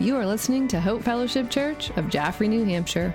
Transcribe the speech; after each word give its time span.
You 0.00 0.16
are 0.16 0.24
listening 0.24 0.66
to 0.68 0.80
Hope 0.80 1.02
Fellowship 1.02 1.50
Church 1.50 1.90
of 1.90 2.08
Jaffrey, 2.08 2.48
New 2.48 2.64
Hampshire. 2.64 3.14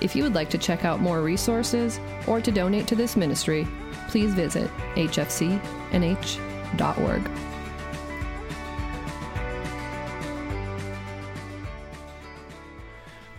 If 0.00 0.14
you 0.14 0.22
would 0.22 0.36
like 0.36 0.48
to 0.50 0.58
check 0.58 0.84
out 0.84 1.00
more 1.00 1.20
resources 1.20 1.98
or 2.28 2.40
to 2.40 2.52
donate 2.52 2.86
to 2.86 2.94
this 2.94 3.16
ministry, 3.16 3.66
please 4.06 4.32
visit 4.32 4.70
hfcnh.org. 4.94 5.60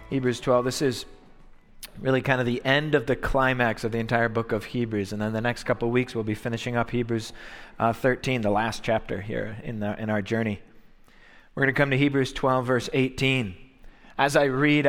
Hebrews 0.10 0.42
12. 0.42 0.66
This 0.66 0.82
is 0.82 1.06
really 2.02 2.22
kind 2.22 2.42
of 2.42 2.46
the 2.46 2.62
end 2.66 2.96
of 2.96 3.06
the 3.06 3.16
climax 3.16 3.86
of 3.86 3.94
the 3.94 4.00
entire 4.00 4.28
book 4.28 4.52
of 4.52 4.66
Hebrews. 4.66 5.14
And 5.14 5.22
then 5.22 5.32
the 5.32 5.40
next 5.40 5.64
couple 5.64 5.88
of 5.88 5.94
weeks, 5.94 6.14
we'll 6.14 6.26
be 6.26 6.36
finishing 6.36 6.76
up 6.76 6.90
Hebrews 6.90 7.32
uh, 7.80 7.94
13, 7.94 8.42
the 8.42 8.52
last 8.52 8.84
chapter 8.84 9.22
here 9.22 9.56
in, 9.64 9.80
the, 9.80 9.98
in 9.98 10.10
our 10.10 10.22
journey. 10.22 10.60
We're 11.58 11.64
going 11.64 11.74
to 11.74 11.82
come 11.82 11.90
to 11.90 11.98
Hebrews 11.98 12.34
12, 12.34 12.68
verse 12.68 12.90
18. 12.94 13.56
As 14.20 14.36
I 14.36 14.44
read, 14.44 14.88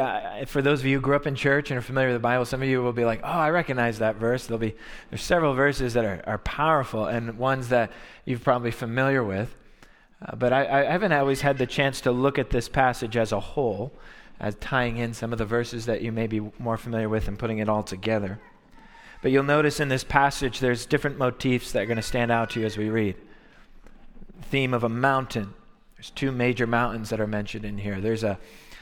for 0.49 0.61
those 0.61 0.81
of 0.81 0.87
you 0.87 0.99
who 0.99 1.01
grew 1.01 1.17
up 1.17 1.27
in 1.27 1.35
church 1.35 1.71
and 1.71 1.79
are 1.79 1.83
familiar 1.83 2.11
with 2.11 2.17
the 2.17 2.21
Bible, 2.21 2.45
some 2.45 2.61
of 2.61 2.69
you 2.69 2.83
will 2.83 2.93
be 2.93 3.07
like, 3.07 3.21
oh, 3.25 3.27
I 3.27 3.49
recognize 3.49 4.01
that 4.01 4.17
verse. 4.17 4.47
There'll 4.47 4.59
be, 4.59 4.75
there's 5.09 5.23
several 5.23 5.55
verses 5.55 5.95
that 5.95 6.05
are, 6.05 6.23
are 6.27 6.37
powerful 6.37 7.07
and 7.07 7.39
ones 7.39 7.71
that 7.71 7.91
you're 8.27 8.39
probably 8.39 8.71
familiar 8.71 9.25
with. 9.25 9.57
Uh, 10.21 10.37
but 10.37 10.53
I, 10.53 10.83
I 10.83 10.93
haven't 10.93 11.13
always 11.13 11.41
had 11.41 11.57
the 11.57 11.67
chance 11.67 12.03
to 12.03 12.13
look 12.13 12.39
at 12.39 12.51
this 12.51 12.69
passage 12.69 13.17
as 13.17 13.33
a 13.33 13.41
whole 13.41 13.91
as 14.39 14.55
tying 14.57 14.99
in 14.99 15.15
some 15.15 15.33
of 15.33 15.39
the 15.39 15.47
verses 15.47 15.87
that 15.87 16.03
you 16.03 16.13
may 16.13 16.27
be 16.27 16.53
more 16.59 16.77
familiar 16.77 17.09
with 17.09 17.29
and 17.29 17.39
putting 17.39 17.61
it 17.61 17.71
all 17.71 17.83
together. 17.83 18.39
But 19.23 19.31
you'll 19.31 19.43
notice 19.43 19.81
in 19.81 19.89
this 19.89 20.05
passage 20.05 20.61
there's 20.61 20.85
different 20.85 21.17
motifs 21.17 21.73
that 21.73 21.85
are 21.85 21.87
going 21.87 21.97
to 21.97 22.03
stand 22.03 22.31
out 22.31 22.51
to 22.51 22.61
you 22.61 22.67
as 22.67 22.77
we 22.77 22.91
read. 22.91 23.17
Theme 24.43 24.75
of 24.75 24.85
a 24.85 24.91
mountain. 24.91 25.55
There's 25.99 26.11
two 26.11 26.33
major 26.33 26.67
mountains 26.67 27.11
that 27.11 27.21
are 27.21 27.27
mentioned 27.27 27.65
in 27.65 27.77
here. 27.77 28.01
There's 28.01 28.25
a 28.25 28.39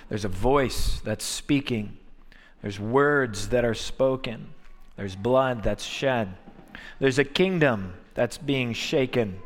there's 0.09 0.25
a 0.25 0.29
voice 0.29 1.01
that's 1.01 1.25
speaking. 1.25 1.97
There's 2.62 2.78
words 2.78 3.48
that 3.48 3.64
are 3.64 3.75
spoken. 3.75 4.55
There's 4.97 5.17
blood 5.17 5.62
that's 5.62 5.84
shed. 5.84 6.36
There's 7.00 7.19
a 7.19 7.25
kingdom 7.25 7.95
that's 8.14 8.39
being 8.39 8.73
shaken. 8.73 9.41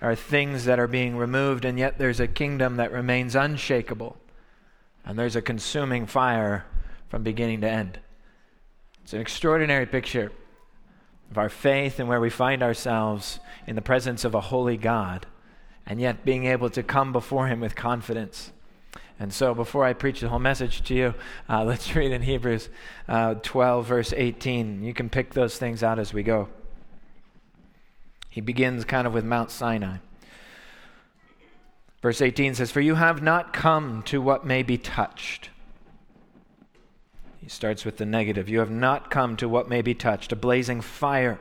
There 0.00 0.10
are 0.10 0.16
things 0.16 0.64
that 0.64 0.78
are 0.78 0.86
being 0.86 1.16
removed, 1.16 1.64
and 1.64 1.78
yet 1.78 1.98
there's 1.98 2.20
a 2.20 2.26
kingdom 2.26 2.76
that 2.76 2.90
remains 2.90 3.34
unshakable. 3.34 4.16
And 5.04 5.18
there's 5.18 5.36
a 5.36 5.42
consuming 5.42 6.06
fire 6.06 6.64
from 7.08 7.22
beginning 7.22 7.60
to 7.60 7.68
end. 7.68 7.98
It's 9.02 9.12
an 9.12 9.20
extraordinary 9.20 9.86
picture 9.86 10.32
of 11.30 11.38
our 11.38 11.48
faith 11.48 11.98
and 11.98 12.08
where 12.08 12.20
we 12.20 12.30
find 12.30 12.62
ourselves 12.62 13.40
in 13.66 13.76
the 13.76 13.82
presence 13.82 14.24
of 14.24 14.34
a 14.34 14.40
holy 14.40 14.76
God, 14.76 15.26
and 15.86 16.00
yet 16.00 16.24
being 16.24 16.46
able 16.46 16.70
to 16.70 16.82
come 16.82 17.12
before 17.12 17.46
Him 17.46 17.60
with 17.60 17.74
confidence. 17.74 18.52
And 19.18 19.32
so, 19.32 19.54
before 19.54 19.84
I 19.84 19.92
preach 19.92 20.20
the 20.20 20.30
whole 20.30 20.38
message 20.38 20.82
to 20.84 20.94
you, 20.94 21.14
uh, 21.48 21.64
let's 21.66 21.94
read 21.94 22.12
in 22.12 22.22
Hebrews 22.22 22.68
uh, 23.08 23.34
12, 23.34 23.86
verse 23.86 24.14
18. 24.16 24.82
You 24.82 24.94
can 24.94 25.10
pick 25.10 25.34
those 25.34 25.58
things 25.58 25.82
out 25.82 25.98
as 25.98 26.14
we 26.14 26.22
go. 26.22 26.48
He 28.30 28.40
begins 28.40 28.84
kind 28.84 29.06
of 29.06 29.12
with 29.12 29.24
Mount 29.24 29.50
Sinai. 29.50 29.96
Verse 32.00 32.22
18 32.22 32.54
says, 32.54 32.70
For 32.70 32.80
you 32.80 32.94
have 32.94 33.22
not 33.22 33.52
come 33.52 34.02
to 34.04 34.22
what 34.22 34.46
may 34.46 34.62
be 34.62 34.78
touched. 34.78 35.50
He 37.38 37.48
starts 37.48 37.84
with 37.84 37.98
the 37.98 38.06
negative. 38.06 38.48
You 38.48 38.60
have 38.60 38.70
not 38.70 39.10
come 39.10 39.36
to 39.36 39.48
what 39.48 39.68
may 39.68 39.82
be 39.82 39.94
touched, 39.94 40.32
a 40.32 40.36
blazing 40.36 40.80
fire, 40.80 41.38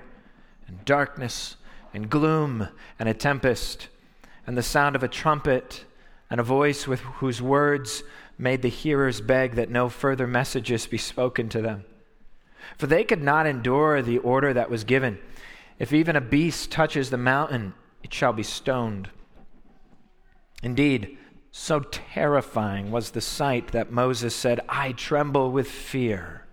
and 0.67 0.83
darkness, 0.83 1.55
and 1.93 2.09
gloom, 2.09 2.67
and 2.97 3.07
a 3.07 3.13
tempest, 3.13 3.87
and 4.49 4.57
the 4.57 4.63
sound 4.63 4.95
of 4.95 5.03
a 5.03 5.07
trumpet, 5.07 5.85
and 6.31 6.39
a 6.39 6.43
voice 6.43 6.87
with 6.87 7.01
whose 7.01 7.39
words 7.39 8.01
made 8.35 8.63
the 8.63 8.67
hearers 8.67 9.21
beg 9.21 9.53
that 9.53 9.69
no 9.69 9.89
further 9.89 10.25
messages 10.25 10.87
be 10.87 10.97
spoken 10.97 11.47
to 11.47 11.61
them. 11.61 11.85
For 12.75 12.87
they 12.87 13.03
could 13.03 13.21
not 13.21 13.45
endure 13.45 14.01
the 14.01 14.17
order 14.17 14.51
that 14.51 14.71
was 14.71 14.83
given. 14.83 15.19
If 15.77 15.93
even 15.93 16.15
a 16.15 16.19
beast 16.19 16.71
touches 16.71 17.11
the 17.11 17.17
mountain, 17.17 17.75
it 18.01 18.11
shall 18.11 18.33
be 18.33 18.41
stoned. 18.41 19.11
Indeed, 20.63 21.19
so 21.51 21.81
terrifying 21.81 22.89
was 22.89 23.11
the 23.11 23.21
sight 23.21 23.67
that 23.67 23.91
Moses 23.91 24.35
said, 24.35 24.61
I 24.67 24.93
tremble 24.93 25.51
with 25.51 25.69
fear. 25.69 26.47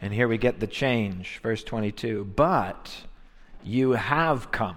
And 0.00 0.14
here 0.14 0.28
we 0.28 0.38
get 0.38 0.60
the 0.60 0.68
change, 0.68 1.40
verse 1.42 1.64
22. 1.64 2.30
But 2.36 2.96
you 3.64 3.90
have 3.90 4.52
come 4.52 4.76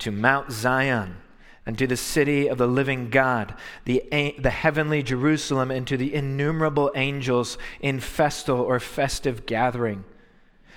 to 0.00 0.10
Mount 0.10 0.52
Zion 0.52 1.16
and 1.68 1.76
to 1.76 1.86
the 1.86 1.98
city 1.98 2.46
of 2.46 2.56
the 2.56 2.66
living 2.66 3.10
God, 3.10 3.54
the, 3.84 4.02
the 4.38 4.50
heavenly 4.50 5.02
Jerusalem, 5.02 5.70
and 5.70 5.86
to 5.86 5.98
the 5.98 6.14
innumerable 6.14 6.90
angels 6.94 7.58
in 7.80 8.00
festal 8.00 8.58
or 8.58 8.80
festive 8.80 9.44
gathering, 9.44 10.04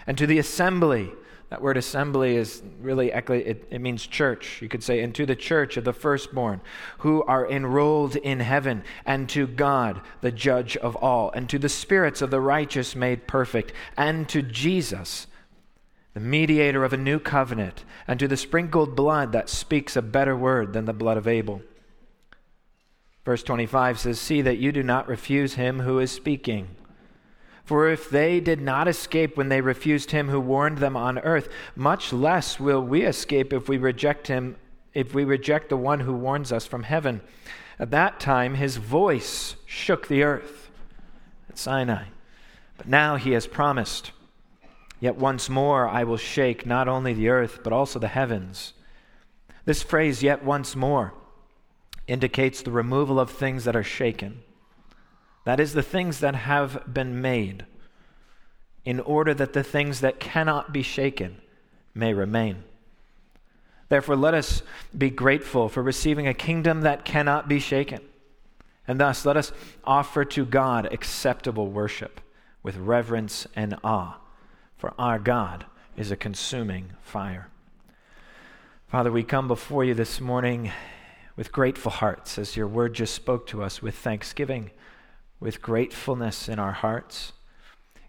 and 0.06 0.18
to 0.18 0.28
the 0.28 0.38
assembly. 0.38 1.12
That 1.50 1.62
word 1.62 1.78
assembly 1.78 2.36
is 2.36 2.62
really, 2.82 3.12
it, 3.12 3.68
it 3.70 3.80
means 3.80 4.06
church. 4.06 4.62
You 4.62 4.68
could 4.68 4.84
say, 4.84 5.02
and 5.02 5.16
to 5.16 5.26
the 5.26 5.36
church 5.36 5.78
of 5.78 5.86
the 5.86 5.94
firstborn 5.94 6.60
who 7.00 7.24
are 7.24 7.50
enrolled 7.50 8.18
in 8.18 8.42
heaven, 8.42 8.84
and 9.06 9.30
to 9.30 9.48
God, 9.48 10.02
the 10.20 10.32
judge 10.32 10.76
of 10.78 10.98
all, 10.98 11.32
and 11.32 11.50
to 11.50 11.60
the 11.60 11.70
spirits 11.70 12.22
of 12.22 12.32
the 12.32 12.42
righteous 12.42 12.98
made 12.98 13.28
perfect, 13.28 13.72
and 13.96 14.28
to 14.28 14.42
Jesus, 14.42 15.28
the 16.14 16.20
mediator 16.20 16.84
of 16.84 16.94
a 16.94 16.98
new 16.98 17.20
covenant, 17.20 17.86
and 18.08 18.20
to 18.20 18.28
the 18.28 18.38
sprinkled 18.38 18.96
blood 18.96 19.32
that 19.32 19.50
speaks 19.50 19.96
a 19.96 20.02
better 20.02 20.36
word 20.36 20.74
than 20.74 20.86
the 20.86 20.94
blood 20.94 21.18
of 21.18 21.28
Abel. 21.28 21.62
Verse 23.24 23.44
25 23.44 24.00
says, 24.00 24.20
See 24.20 24.42
that 24.42 24.58
you 24.58 24.72
do 24.72 24.84
not 24.84 25.08
refuse 25.08 25.54
him 25.54 25.82
who 25.82 26.00
is 26.00 26.12
speaking. 26.12 26.76
For 27.64 27.90
if 27.90 28.10
they 28.10 28.40
did 28.40 28.60
not 28.60 28.88
escape 28.88 29.38
when 29.38 29.50
they 29.50 29.62
refused 29.62 30.12
him 30.12 30.30
who 30.30 30.40
warned 30.40 30.80
them 30.80 30.98
on 30.98 31.20
earth, 31.20 31.48
much 31.76 32.12
less 32.12 32.60
will 32.60 32.82
we 32.82 33.04
escape 33.04 33.54
if 33.54 33.70
we 33.70 33.78
reject 33.78 34.28
him, 34.28 34.58
if 34.94 35.14
we 35.14 35.24
reject 35.24 35.70
the 35.70 35.78
one 35.78 36.02
who 36.02 36.14
warns 36.14 36.52
us 36.52 36.66
from 36.66 36.84
heaven. 36.84 37.22
At 37.80 37.92
that 37.92 38.20
time, 38.20 38.56
his 38.56 38.78
voice 38.78 39.56
shook 39.66 40.08
the 40.08 40.24
earth 40.24 40.70
at 41.50 41.58
Sinai. 41.58 42.06
But 42.78 42.88
now 42.88 43.16
he 43.16 43.32
has 43.32 43.48
promised, 43.48 44.12
Yet 45.02 45.18
once 45.18 45.50
more 45.50 45.90
I 45.90 46.06
will 46.06 46.16
shake 46.16 46.66
not 46.66 46.88
only 46.88 47.14
the 47.14 47.28
earth, 47.28 47.60
but 47.64 47.74
also 47.74 48.00
the 48.00 48.08
heavens. 48.08 48.72
This 49.66 49.84
phrase, 49.84 50.24
yet 50.24 50.46
once 50.46 50.76
more, 50.76 51.14
indicates 52.08 52.62
the 52.62 52.72
removal 52.72 53.20
of 53.20 53.30
things 53.30 53.66
that 53.66 53.76
are 53.76 53.84
shaken. 53.84 54.44
That 55.44 55.60
is, 55.60 55.74
the 55.74 55.84
things 55.84 56.20
that 56.20 56.36
have 56.36 56.94
been 56.94 57.20
made, 57.20 57.66
in 58.86 59.00
order 59.00 59.34
that 59.34 59.54
the 59.54 59.64
things 59.64 60.02
that 60.02 60.20
cannot 60.20 60.72
be 60.72 60.84
shaken 60.84 61.42
may 61.94 62.14
remain. 62.14 62.64
Therefore, 63.90 64.16
let 64.16 64.34
us 64.34 64.62
be 64.98 65.10
grateful 65.10 65.68
for 65.68 65.82
receiving 65.84 66.28
a 66.28 66.34
kingdom 66.34 66.82
that 66.82 67.06
cannot 67.06 67.50
be 67.50 67.60
shaken. 67.60 68.00
And 68.88 69.00
thus, 69.00 69.26
let 69.26 69.36
us 69.36 69.52
offer 69.84 70.24
to 70.26 70.46
God 70.46 70.88
acceptable 70.94 71.68
worship 71.68 72.22
with 72.64 72.78
reverence 72.78 73.48
and 73.56 73.78
awe, 73.84 74.18
for 74.82 74.96
our 74.98 75.20
God 75.20 75.68
is 75.96 76.10
a 76.10 76.16
consuming 76.16 76.94
fire. 77.04 77.50
Father, 78.88 79.12
we 79.12 79.22
come 79.22 79.48
before 79.48 79.86
you 79.86 79.94
this 79.94 80.20
morning 80.20 80.72
with 81.36 81.52
grateful 81.52 81.92
hearts 81.92 82.40
as 82.40 82.58
your 82.58 82.68
word 82.68 82.96
just 82.96 83.14
spoke 83.14 83.46
to 83.46 83.62
us 83.62 83.84
with 83.84 83.94
thanksgiving 83.94 84.72
with 85.40 85.62
gratefulness 85.62 86.50
in 86.50 86.58
our 86.58 86.72
hearts. 86.72 87.34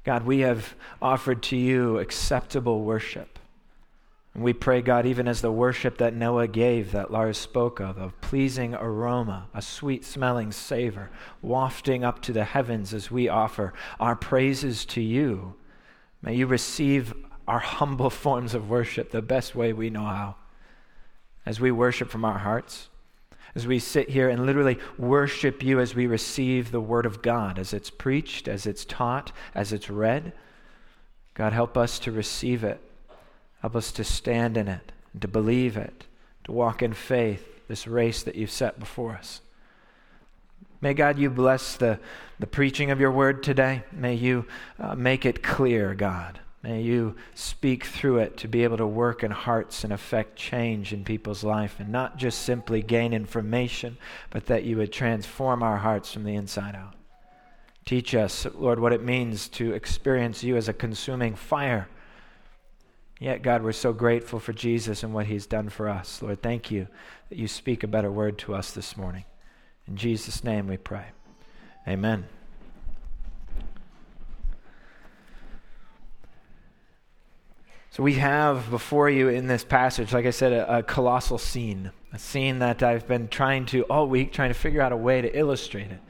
God, 0.03 0.25
we 0.25 0.41
have 0.41 0.75
offered 1.03 1.43
to 1.44 1.59
you 1.59 1.99
acceptable 1.99 2.83
worship. 2.84 3.39
And 4.33 4.43
we 4.43 4.54
pray, 4.54 4.81
God, 4.81 5.04
even 5.04 5.28
as 5.28 5.43
the 5.43 5.53
worship 5.53 5.99
that 5.99 6.15
Noah 6.15 6.49
gave, 6.49 6.93
that 6.93 7.10
Lars 7.10 7.37
spoke 7.37 7.81
of, 7.81 7.99
of 7.99 8.19
pleasing 8.22 8.75
aroma, 8.75 9.49
a 9.53 9.60
sweet 9.60 10.07
smelling 10.07 10.53
savor, 10.53 11.10
wafting 11.42 12.03
up 12.03 12.22
to 12.22 12.33
the 12.33 12.45
heavens 12.45 12.95
as 12.95 13.10
we 13.10 13.28
offer 13.28 13.75
our 14.01 14.16
praises 14.16 14.86
to 14.86 15.03
you. 15.03 15.54
May 16.22 16.36
you 16.36 16.47
receive 16.47 17.13
our 17.47 17.59
humble 17.59 18.10
forms 18.24 18.54
of 18.54 18.71
worship 18.71 19.10
the 19.10 19.22
best 19.22 19.54
way 19.54 19.72
we 19.72 19.91
know 19.91 20.04
how. 20.04 20.36
As 21.45 21.60
we 21.60 21.72
worship 21.72 22.09
from 22.09 22.24
our 22.24 22.39
hearts, 22.39 22.89
as 23.54 23.66
we 23.66 23.78
sit 23.78 24.09
here 24.09 24.28
and 24.28 24.47
literally 24.47 24.78
worship 24.97 25.63
you 25.63 25.80
as 25.80 25.95
we 25.95 26.07
receive 26.07 26.71
the 26.71 26.80
Word 26.80 27.04
of 27.04 27.21
God, 27.21 27.59
as 27.59 27.74
it's 27.74 27.91
preached, 27.91 28.48
as 28.48 28.66
it's 28.66 28.84
taught, 28.84 29.33
as 29.54 29.72
it's 29.72 29.91
read. 29.91 30.33
God, 31.34 31.53
help 31.53 31.77
us 31.77 31.98
to 32.01 32.13
receive 32.13 32.65
it. 32.65 32.80
Help 33.60 33.77
us 33.77 33.92
to 33.92 34.04
stand 34.04 34.57
in 34.57 34.68
it, 34.68 34.92
to 35.21 35.28
believe 35.28 35.77
it, 35.77 36.07
to 36.45 36.53
walk 36.53 36.83
in 36.83 36.92
faith, 36.92 37.68
this 37.68 37.86
race 37.86 38.22
that 38.22 38.34
you've 38.34 38.51
set 38.51 38.80
before 38.80 39.13
us. 39.13 39.41
May 40.82 40.94
God, 40.94 41.16
you 41.16 41.30
bless 41.30 41.76
the, 41.76 42.00
the 42.40 42.46
preaching 42.46 42.90
of 42.90 43.00
your 43.00 43.12
word 43.12 43.44
today. 43.44 43.84
May 43.92 44.14
you 44.14 44.46
uh, 44.80 44.96
make 44.96 45.24
it 45.24 45.40
clear, 45.40 45.94
God. 45.94 46.40
May 46.64 46.82
you 46.82 47.14
speak 47.34 47.84
through 47.84 48.18
it 48.18 48.36
to 48.38 48.48
be 48.48 48.64
able 48.64 48.76
to 48.78 48.86
work 48.86 49.22
in 49.22 49.30
hearts 49.30 49.84
and 49.84 49.92
affect 49.92 50.36
change 50.36 50.92
in 50.92 51.04
people's 51.04 51.44
life 51.44 51.76
and 51.78 51.90
not 51.90 52.16
just 52.16 52.42
simply 52.42 52.82
gain 52.82 53.12
information, 53.12 53.96
but 54.30 54.46
that 54.46 54.64
you 54.64 54.76
would 54.76 54.92
transform 54.92 55.62
our 55.62 55.78
hearts 55.78 56.12
from 56.12 56.24
the 56.24 56.34
inside 56.34 56.74
out. 56.74 56.94
Teach 57.84 58.14
us, 58.14 58.46
Lord, 58.52 58.80
what 58.80 58.92
it 58.92 59.04
means 59.04 59.48
to 59.50 59.72
experience 59.72 60.42
you 60.42 60.56
as 60.56 60.68
a 60.68 60.72
consuming 60.72 61.36
fire. 61.36 61.88
Yet, 63.20 63.42
God, 63.42 63.62
we're 63.62 63.72
so 63.72 63.92
grateful 63.92 64.40
for 64.40 64.52
Jesus 64.52 65.04
and 65.04 65.14
what 65.14 65.26
he's 65.26 65.46
done 65.46 65.68
for 65.68 65.88
us. 65.88 66.22
Lord, 66.22 66.42
thank 66.42 66.72
you 66.72 66.88
that 67.28 67.38
you 67.38 67.46
speak 67.46 67.84
a 67.84 67.88
better 67.88 68.10
word 68.10 68.36
to 68.38 68.54
us 68.54 68.72
this 68.72 68.96
morning. 68.96 69.24
In 69.88 69.96
Jesus' 69.96 70.44
name 70.44 70.68
we 70.68 70.76
pray. 70.76 71.06
Amen. 71.86 72.26
So, 77.90 78.02
we 78.02 78.14
have 78.14 78.70
before 78.70 79.10
you 79.10 79.28
in 79.28 79.48
this 79.48 79.64
passage, 79.64 80.14
like 80.14 80.24
I 80.24 80.30
said, 80.30 80.52
a, 80.52 80.78
a, 80.78 80.82
colossal 80.82 81.36
scene, 81.36 81.90
a 82.14 82.18
scene 82.18 82.60
that 82.60 82.82
I've 82.82 83.06
been 83.06 83.28
trying 83.28 83.66
to, 83.66 83.82
all 83.82 84.06
week, 84.06 84.32
trying 84.32 84.48
to 84.48 84.54
figure 84.54 84.80
out 84.80 84.92
a 84.92 84.96
way 84.96 85.20
to 85.20 85.38
illustrate 85.38 85.90
it. 85.90 86.00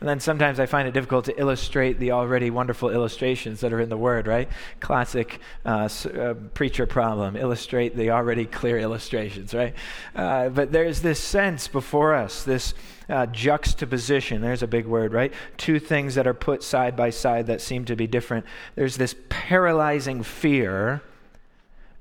And 0.00 0.08
then 0.08 0.20
sometimes 0.20 0.60
I 0.60 0.66
find 0.66 0.86
it 0.86 0.92
difficult 0.92 1.24
to 1.26 1.40
illustrate 1.40 1.98
the 1.98 2.12
already 2.12 2.50
wonderful 2.50 2.90
illustrations 2.90 3.60
that 3.60 3.72
are 3.72 3.80
in 3.80 3.88
the 3.88 3.96
Word, 3.96 4.26
right? 4.26 4.48
Classic 4.80 5.40
uh, 5.64 5.88
uh, 6.18 6.34
preacher 6.52 6.86
problem 6.86 7.36
illustrate 7.36 7.96
the 7.96 8.10
already 8.10 8.44
clear 8.44 8.78
illustrations, 8.78 9.54
right? 9.54 9.74
Uh, 10.14 10.50
but 10.50 10.72
there's 10.72 11.00
this 11.00 11.20
sense 11.20 11.68
before 11.68 12.14
us, 12.14 12.44
this 12.44 12.74
uh, 13.08 13.26
juxtaposition. 13.26 14.42
There's 14.42 14.62
a 14.62 14.66
big 14.66 14.86
word, 14.86 15.12
right? 15.12 15.32
Two 15.56 15.78
things 15.78 16.14
that 16.16 16.26
are 16.26 16.34
put 16.34 16.62
side 16.62 16.96
by 16.96 17.10
side 17.10 17.46
that 17.46 17.60
seem 17.60 17.84
to 17.86 17.96
be 17.96 18.06
different. 18.06 18.44
There's 18.74 18.96
this 18.96 19.14
paralyzing 19.28 20.22
fear 20.22 21.02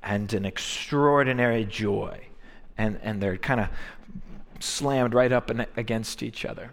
and 0.02 0.34
an 0.34 0.46
extraordinary 0.46 1.66
joy. 1.66 2.20
And, 2.78 3.00
and 3.04 3.22
they're 3.22 3.38
kind 3.38 3.62
of 3.62 3.70
slammed 4.60 5.14
right 5.14 5.32
up 5.32 5.52
against 5.78 6.24
each 6.24 6.44
other. 6.44 6.72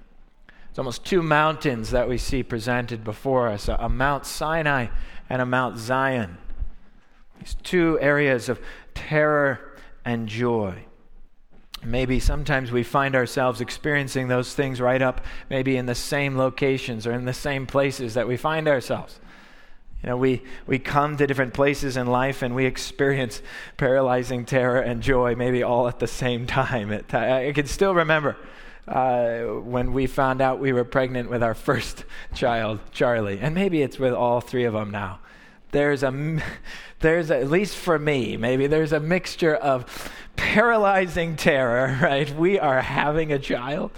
It's 0.70 0.78
almost 0.78 1.04
two 1.04 1.20
mountains 1.20 1.90
that 1.90 2.08
we 2.08 2.16
see 2.16 2.44
presented 2.44 3.02
before 3.02 3.48
us 3.48 3.68
a, 3.68 3.88
Mount 3.88 4.24
Sinai 4.24 4.86
and 5.28 5.42
a 5.42 5.46
Mount 5.46 5.78
Zion. 5.78 6.38
These 7.40 7.56
two 7.64 7.98
areas 8.00 8.48
of 8.48 8.60
terror 8.94 9.76
and 10.04 10.28
joy. 10.28 10.84
Maybe 11.82 12.20
sometimes 12.20 12.70
we 12.70 12.84
find 12.84 13.16
ourselves 13.16 13.60
experiencing 13.60 14.28
those 14.28 14.54
things 14.54 14.80
right 14.80 15.02
up, 15.02 15.24
maybe 15.48 15.76
in 15.76 15.86
the 15.86 15.94
same 15.94 16.36
locations 16.36 17.04
or 17.06 17.12
in 17.12 17.24
the 17.24 17.32
same 17.32 17.66
places 17.66 18.14
that 18.14 18.28
we 18.28 18.36
find 18.36 18.68
ourselves. 18.68 19.18
You 20.02 20.10
know, 20.10 20.16
we, 20.16 20.42
we 20.66 20.78
come 20.78 21.16
to 21.16 21.26
different 21.26 21.52
places 21.52 21.96
in 21.96 22.06
life 22.06 22.42
and 22.42 22.54
we 22.54 22.64
experience 22.64 23.42
paralyzing 23.76 24.44
terror 24.44 24.80
and 24.80 25.02
joy 25.02 25.34
maybe 25.34 25.62
all 25.62 25.88
at 25.88 25.98
the 25.98 26.06
same 26.06 26.46
time. 26.46 26.92
I 27.12 27.52
can 27.54 27.66
still 27.66 27.94
remember 27.94 28.36
uh, 28.88 29.40
when 29.42 29.92
we 29.92 30.06
found 30.06 30.40
out 30.40 30.58
we 30.58 30.72
were 30.72 30.84
pregnant 30.84 31.30
with 31.30 31.42
our 31.42 31.54
first 31.54 32.04
child, 32.34 32.80
Charlie, 32.92 33.38
and 33.40 33.54
maybe 33.54 33.82
it's 33.82 33.98
with 33.98 34.12
all 34.12 34.40
three 34.40 34.64
of 34.64 34.72
them 34.72 34.90
now. 34.90 35.20
There's 35.72 36.02
a, 36.02 36.42
there's 37.00 37.30
a, 37.30 37.38
at 37.38 37.50
least 37.50 37.76
for 37.76 37.98
me, 37.98 38.36
maybe 38.36 38.66
there's 38.66 38.92
a 38.92 39.00
mixture 39.00 39.54
of 39.54 40.10
paralyzing 40.36 41.36
terror, 41.36 41.98
right? 42.02 42.30
We 42.34 42.58
are 42.58 42.80
having 42.80 43.32
a 43.32 43.38
child 43.38 43.92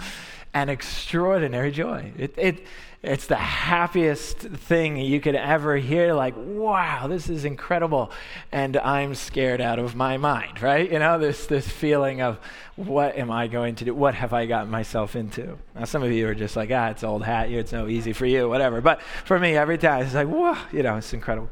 and 0.55 0.69
extraordinary 0.69 1.70
joy. 1.70 2.12
It, 2.19 2.35
it, 2.37 2.67
it's 3.02 3.26
the 3.26 3.34
happiest 3.37 4.38
thing 4.38 4.96
you 4.96 5.20
could 5.20 5.34
ever 5.34 5.76
hear 5.76 6.14
like 6.14 6.34
wow 6.37 7.08
this 7.08 7.28
is 7.28 7.44
incredible. 7.44 8.10
And 8.52 8.76
i'm 8.76 9.14
scared 9.14 9.60
out 9.60 9.78
of 9.78 9.96
my 9.96 10.16
mind 10.16 10.62
right? 10.62 10.90
You 10.90 10.99
know 10.99 11.19
this 11.19 11.46
this 11.46 11.69
feeling 11.69 12.22
of 12.22 12.38
what 12.76 13.16
am 13.16 13.31
i 13.31 13.49
going 13.49 13.75
to 13.76 13.84
do? 13.84 13.94
What 13.94 14.14
have 14.14 14.32
i 14.32 14.46
gotten 14.46 14.70
myself 14.70 15.16
into? 15.16 15.58
Now 15.75 15.84
some 15.84 16.02
of 16.02 16.12
you 16.12 16.28
are 16.28 16.34
just 16.34 16.54
like 16.56 16.70
ah 16.72 16.90
it's 16.90 17.02
old 17.02 17.25
hat 17.25 17.50
you 17.50 17.58
it's 17.58 17.72
no 17.72 17.88
easy 17.88 18.12
for 18.12 18.26
you 18.26 18.49
whatever. 18.49 18.81
But 18.81 19.02
for 19.25 19.38
me 19.38 19.56
every 19.56 19.78
time 19.78 20.04
it's 20.04 20.14
like 20.14 20.28
whoa 20.28 20.56
you 20.72 20.82
know 20.82 20.96
it's 20.96 21.12
incredible 21.12 21.50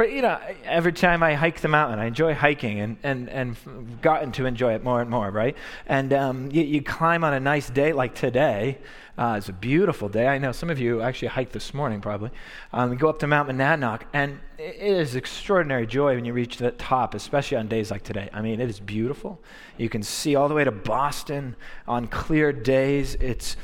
or 0.00 0.06
you 0.06 0.22
know 0.22 0.38
every 0.64 0.92
time 0.92 1.22
i 1.22 1.34
hike 1.34 1.60
the 1.60 1.68
mountain 1.68 1.98
i 1.98 2.06
enjoy 2.06 2.34
hiking 2.34 2.80
and 2.80 2.96
and 3.02 3.28
and 3.28 4.00
gotten 4.00 4.32
to 4.32 4.46
enjoy 4.46 4.74
it 4.74 4.82
more 4.82 5.00
and 5.00 5.10
more 5.10 5.30
right 5.30 5.56
and 5.86 6.12
um, 6.12 6.50
you, 6.50 6.62
you 6.62 6.82
climb 6.82 7.22
on 7.22 7.34
a 7.34 7.40
nice 7.40 7.68
day 7.68 7.92
like 7.92 8.14
today 8.14 8.78
uh, 9.18 9.34
it's 9.36 9.50
a 9.50 9.52
beautiful 9.52 10.08
day. 10.08 10.26
I 10.26 10.38
know 10.38 10.50
some 10.50 10.70
of 10.70 10.78
you 10.78 11.02
actually 11.02 11.28
hiked 11.28 11.52
this 11.52 11.74
morning, 11.74 12.00
probably. 12.00 12.30
Um, 12.72 12.96
go 12.96 13.10
up 13.10 13.18
to 13.18 13.26
Mount 13.26 13.50
Monadnock, 13.50 14.04
and 14.14 14.40
it 14.56 14.76
is 14.76 15.14
extraordinary 15.14 15.86
joy 15.86 16.14
when 16.14 16.24
you 16.24 16.32
reach 16.32 16.56
the 16.56 16.70
top, 16.70 17.14
especially 17.14 17.58
on 17.58 17.68
days 17.68 17.90
like 17.90 18.02
today. 18.02 18.30
I 18.32 18.40
mean, 18.40 18.62
it 18.62 18.70
is 18.70 18.80
beautiful. 18.80 19.38
You 19.76 19.90
can 19.90 20.02
see 20.02 20.36
all 20.36 20.48
the 20.48 20.54
way 20.54 20.64
to 20.64 20.70
Boston 20.70 21.54
on 21.86 22.06
clear 22.06 22.50
days. 22.50 23.14
It's 23.16 23.58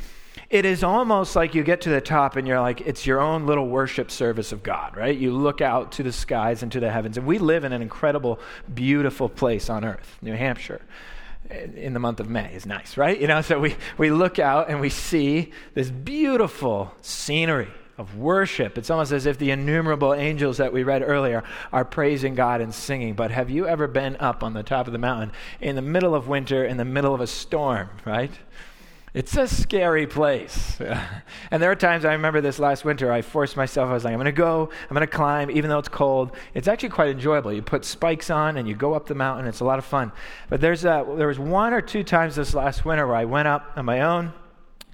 it 0.49 0.65
is 0.65 0.83
almost 0.83 1.35
like 1.35 1.55
you 1.55 1.63
get 1.63 1.81
to 1.83 1.91
the 1.91 2.01
top 2.01 2.37
and 2.37 2.47
you're 2.47 2.61
like, 2.61 2.81
it's 2.83 3.07
your 3.07 3.21
own 3.21 3.47
little 3.47 3.69
worship 3.69 4.11
service 4.11 4.53
of 4.53 4.63
God, 4.63 4.97
right? 4.97 5.17
You 5.17 5.33
look 5.33 5.61
out 5.61 5.93
to 5.93 6.03
the 6.03 6.13
skies 6.13 6.63
and 6.63 6.71
to 6.73 6.81
the 6.81 6.91
heavens. 6.91 7.17
And 7.19 7.27
we 7.27 7.39
live 7.39 7.65
in 7.65 7.73
an 7.73 7.83
incredible, 7.83 8.39
beautiful 8.73 9.29
place 9.29 9.69
on 9.69 9.85
earth, 9.85 10.19
New 10.23 10.35
Hampshire 10.35 10.83
in 11.51 11.93
the 11.93 12.01
month 12.01 12.21
of 12.21 12.29
May 12.29 12.53
is 12.55 12.67
nice, 12.67 12.97
right? 12.97 13.21
You 13.21 13.29
know, 13.29 13.41
so 13.41 13.61
we, 13.61 13.77
we 13.99 14.11
look 14.11 14.41
out 14.41 14.69
and 14.69 14.81
we 14.81 14.91
see 14.91 15.53
this 15.75 15.91
beautiful 15.91 16.93
scenery 17.03 17.69
of 17.99 18.17
worship. 18.17 18.77
It's 18.77 18.91
almost 18.91 19.13
as 19.13 19.27
if 19.27 19.39
the 19.39 19.51
innumerable 19.51 20.13
angels 20.13 20.59
that 20.59 20.73
we 20.73 20.83
read 20.83 21.03
earlier 21.03 21.45
are 21.73 21.85
praising 21.85 22.35
God 22.35 22.61
and 22.61 22.75
singing. 22.75 23.15
But 23.15 23.31
have 23.31 23.49
you 23.49 23.67
ever 23.67 23.87
been 23.87 24.17
up 24.17 24.43
on 24.43 24.53
the 24.53 24.63
top 24.63 24.87
of 24.87 24.93
the 24.93 24.99
mountain 24.99 25.33
in 25.61 25.77
the 25.77 25.83
middle 25.83 26.15
of 26.15 26.29
winter, 26.29 26.65
in 26.65 26.77
the 26.77 26.85
middle 26.85 27.15
of 27.15 27.21
a 27.21 27.27
storm, 27.27 27.89
right? 28.05 28.33
It's 29.17 29.35
a 29.35 29.49
scary 29.49 30.07
place. 30.07 30.79
and 31.51 31.63
there 31.63 31.71
are 31.71 31.75
times 31.75 32.05
I 32.05 32.13
remember 32.13 32.43
this 32.43 32.59
last 32.59 32.85
winter, 32.85 33.11
I 33.11 33.23
forced 33.23 33.57
myself, 33.57 33.89
I 33.89 33.95
was 33.95 34.05
like, 34.05 34.13
I'm 34.13 34.19
going 34.19 34.27
to 34.27 34.33
go, 34.33 34.69
I'm 34.91 34.95
going 34.95 35.01
to 35.01 35.07
climb, 35.07 35.51
even 35.51 35.71
though 35.71 35.79
it's 35.79 35.89
cold. 35.89 36.37
It's 36.53 36.69
actually 36.69 36.91
quite 36.91 37.09
enjoyable. 37.09 37.51
You 37.51 37.63
put 37.63 37.87
spikes 37.87 38.29
on 38.29 38.59
and 38.59 38.69
you 38.69 38.75
go 38.75 38.93
up 38.93 39.07
the 39.07 39.15
mountain, 39.15 39.47
it's 39.47 39.61
a 39.61 39.65
lot 39.65 39.79
of 39.79 39.87
fun. 39.87 40.13
But 40.51 40.61
there's 40.61 40.85
a, 40.85 41.03
there 41.17 41.29
was 41.29 41.39
one 41.39 41.73
or 41.73 41.81
two 41.81 42.05
times 42.05 42.37
this 42.37 42.53
last 42.53 42.85
winter 42.85 43.07
where 43.07 43.17
I 43.17 43.25
went 43.25 43.49
up 43.49 43.73
on 43.75 43.87
my 43.87 44.03
own. 44.03 44.35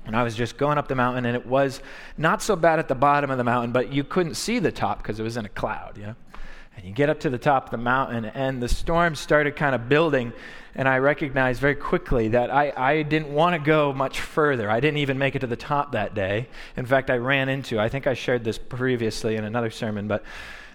And 0.04 0.14
I 0.14 0.22
was 0.22 0.36
just 0.36 0.56
going 0.56 0.78
up 0.78 0.86
the 0.86 0.96
mountain, 0.96 1.26
and 1.26 1.36
it 1.36 1.46
was 1.46 1.80
not 2.16 2.42
so 2.42 2.54
bad 2.56 2.78
at 2.78 2.86
the 2.88 2.94
bottom 2.94 3.30
of 3.30 3.38
the 3.38 3.44
mountain, 3.44 3.72
but 3.72 3.92
you 3.92 4.02
couldn't 4.02 4.34
see 4.34 4.60
the 4.60 4.72
top 4.72 4.98
because 4.98 5.18
it 5.18 5.22
was 5.24 5.36
in 5.36 5.46
a 5.46 5.48
cloud, 5.48 5.96
you 5.96 6.06
know? 6.06 6.16
And 6.76 6.84
you 6.84 6.92
get 6.92 7.10
up 7.10 7.20
to 7.20 7.30
the 7.30 7.38
top 7.38 7.66
of 7.66 7.70
the 7.70 7.76
mountain, 7.76 8.24
and 8.24 8.62
the 8.62 8.68
storm 8.68 9.14
started 9.14 9.56
kind 9.56 9.74
of 9.74 9.88
building 9.88 10.32
and 10.74 10.88
I 10.88 10.98
recognized 10.98 11.60
very 11.60 11.74
quickly 11.74 12.28
that 12.28 12.50
I, 12.50 12.72
I 12.74 13.02
didn't 13.02 13.32
want 13.32 13.54
to 13.54 13.58
go 13.58 13.92
much 13.92 14.20
further. 14.20 14.70
I 14.70 14.80
didn't 14.80 14.98
even 14.98 15.18
make 15.18 15.34
it 15.34 15.40
to 15.40 15.46
the 15.46 15.56
top 15.56 15.92
that 15.92 16.14
day. 16.14 16.48
In 16.76 16.86
fact, 16.86 17.10
I 17.10 17.16
ran 17.18 17.48
into, 17.50 17.78
I 17.78 17.88
think 17.88 18.06
I 18.06 18.14
shared 18.14 18.42
this 18.42 18.56
previously 18.56 19.36
in 19.36 19.44
another 19.44 19.70
sermon, 19.70 20.08
but 20.08 20.24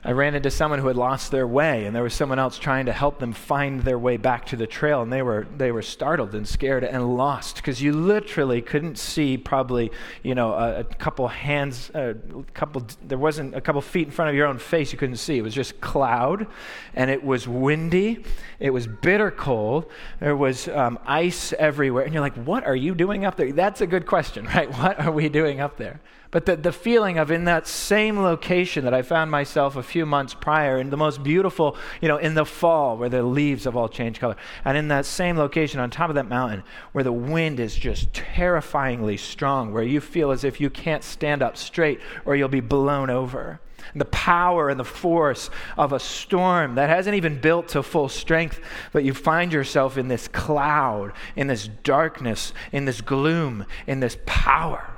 I 0.07 0.11
ran 0.11 0.35
into 0.35 0.49
someone 0.49 0.79
who 0.79 0.87
had 0.87 0.95
lost 0.95 1.31
their 1.31 1.45
way, 1.45 1.85
and 1.85 1.93
there 1.93 2.01
was 2.01 2.13
someone 2.13 2.39
else 2.39 2.57
trying 2.57 2.85
to 2.85 2.93
help 2.93 3.19
them 3.19 3.33
find 3.33 3.81
their 3.81 3.99
way 3.99 4.15
back 4.15 4.45
to 4.45 4.55
the 4.55 4.65
trail, 4.65 5.01
and 5.01 5.11
they 5.11 5.21
were 5.21 5.45
they 5.57 5.69
were 5.73 5.81
startled 5.81 6.33
and 6.33 6.47
scared 6.47 6.85
and 6.85 7.17
lost 7.17 7.57
because 7.57 7.81
you 7.81 7.91
literally 7.91 8.61
couldn't 8.61 8.97
see 8.97 9.37
probably 9.37 9.91
you 10.23 10.33
know 10.33 10.53
a, 10.53 10.79
a 10.79 10.83
couple 10.85 11.27
hands, 11.27 11.91
a 11.93 12.15
couple 12.53 12.87
there 13.05 13.17
wasn't 13.17 13.53
a 13.53 13.59
couple 13.59 13.81
feet 13.81 14.07
in 14.07 14.11
front 14.11 14.29
of 14.29 14.35
your 14.35 14.47
own 14.47 14.59
face 14.59 14.93
you 14.93 14.97
couldn't 14.97 15.17
see. 15.17 15.39
It 15.39 15.41
was 15.41 15.53
just 15.53 15.81
cloud, 15.81 16.47
and 16.95 17.11
it 17.11 17.21
was 17.21 17.45
windy, 17.45 18.23
it 18.61 18.69
was 18.69 18.87
bitter 18.87 19.29
cold, 19.29 19.91
there 20.21 20.37
was 20.37 20.69
um, 20.69 20.97
ice 21.05 21.51
everywhere, 21.59 22.05
and 22.05 22.13
you're 22.13 22.21
like, 22.21 22.37
what 22.45 22.63
are 22.63 22.77
you 22.77 22.95
doing 22.95 23.25
up 23.25 23.35
there? 23.35 23.51
That's 23.51 23.81
a 23.81 23.87
good 23.87 24.05
question, 24.05 24.45
right? 24.55 24.71
What 24.71 25.01
are 25.01 25.11
we 25.11 25.27
doing 25.27 25.59
up 25.59 25.75
there? 25.75 25.99
But 26.29 26.45
the, 26.45 26.57
the 26.57 26.71
feeling 26.71 27.17
of 27.17 27.31
in 27.31 27.45
that 27.45 27.67
same 27.67 28.19
location 28.19 28.83
that 28.83 28.93
I 28.93 29.01
found 29.01 29.31
myself 29.31 29.75
a 29.75 29.83
few 29.83 30.05
months 30.05 30.33
prior, 30.33 30.77
in 30.77 30.89
the 30.89 30.97
most 30.97 31.23
beautiful, 31.23 31.77
you 32.01 32.07
know, 32.07 32.17
in 32.17 32.33
the 32.33 32.45
fall 32.45 32.97
where 32.97 33.09
the 33.09 33.23
leaves 33.23 33.63
have 33.63 33.77
all 33.77 33.87
changed 33.87 34.19
color, 34.19 34.35
and 34.65 34.77
in 34.77 34.89
that 34.89 35.05
same 35.05 35.37
location 35.37 35.79
on 35.79 35.89
top 35.89 36.09
of 36.09 36.15
that 36.15 36.27
mountain 36.27 36.63
where 36.91 37.03
the 37.03 37.13
wind 37.13 37.59
is 37.59 37.75
just 37.75 38.13
terrifyingly 38.13 39.15
strong, 39.15 39.71
where 39.71 39.83
you 39.83 40.01
feel 40.01 40.31
as 40.31 40.43
if 40.43 40.59
you 40.59 40.69
can't 40.69 41.03
stand 41.03 41.41
up 41.41 41.55
straight 41.55 42.01
or 42.25 42.35
you'll 42.35 42.49
be 42.49 42.59
blown 42.59 43.09
over. 43.09 43.61
And 43.93 44.01
the 44.01 44.05
power 44.05 44.69
and 44.69 44.77
the 44.77 44.83
force 44.83 45.49
of 45.77 45.93
a 45.93 45.99
storm 45.99 46.75
that 46.75 46.89
hasn't 46.89 47.15
even 47.15 47.39
built 47.39 47.69
to 47.69 47.81
full 47.81 48.09
strength, 48.09 48.59
but 48.91 49.05
you 49.05 49.13
find 49.13 49.53
yourself 49.53 49.97
in 49.97 50.09
this 50.09 50.27
cloud, 50.27 51.13
in 51.37 51.47
this 51.47 51.69
darkness, 51.83 52.51
in 52.73 52.83
this 52.83 52.99
gloom, 52.99 53.65
in 53.85 54.01
this 54.01 54.17
power 54.25 54.96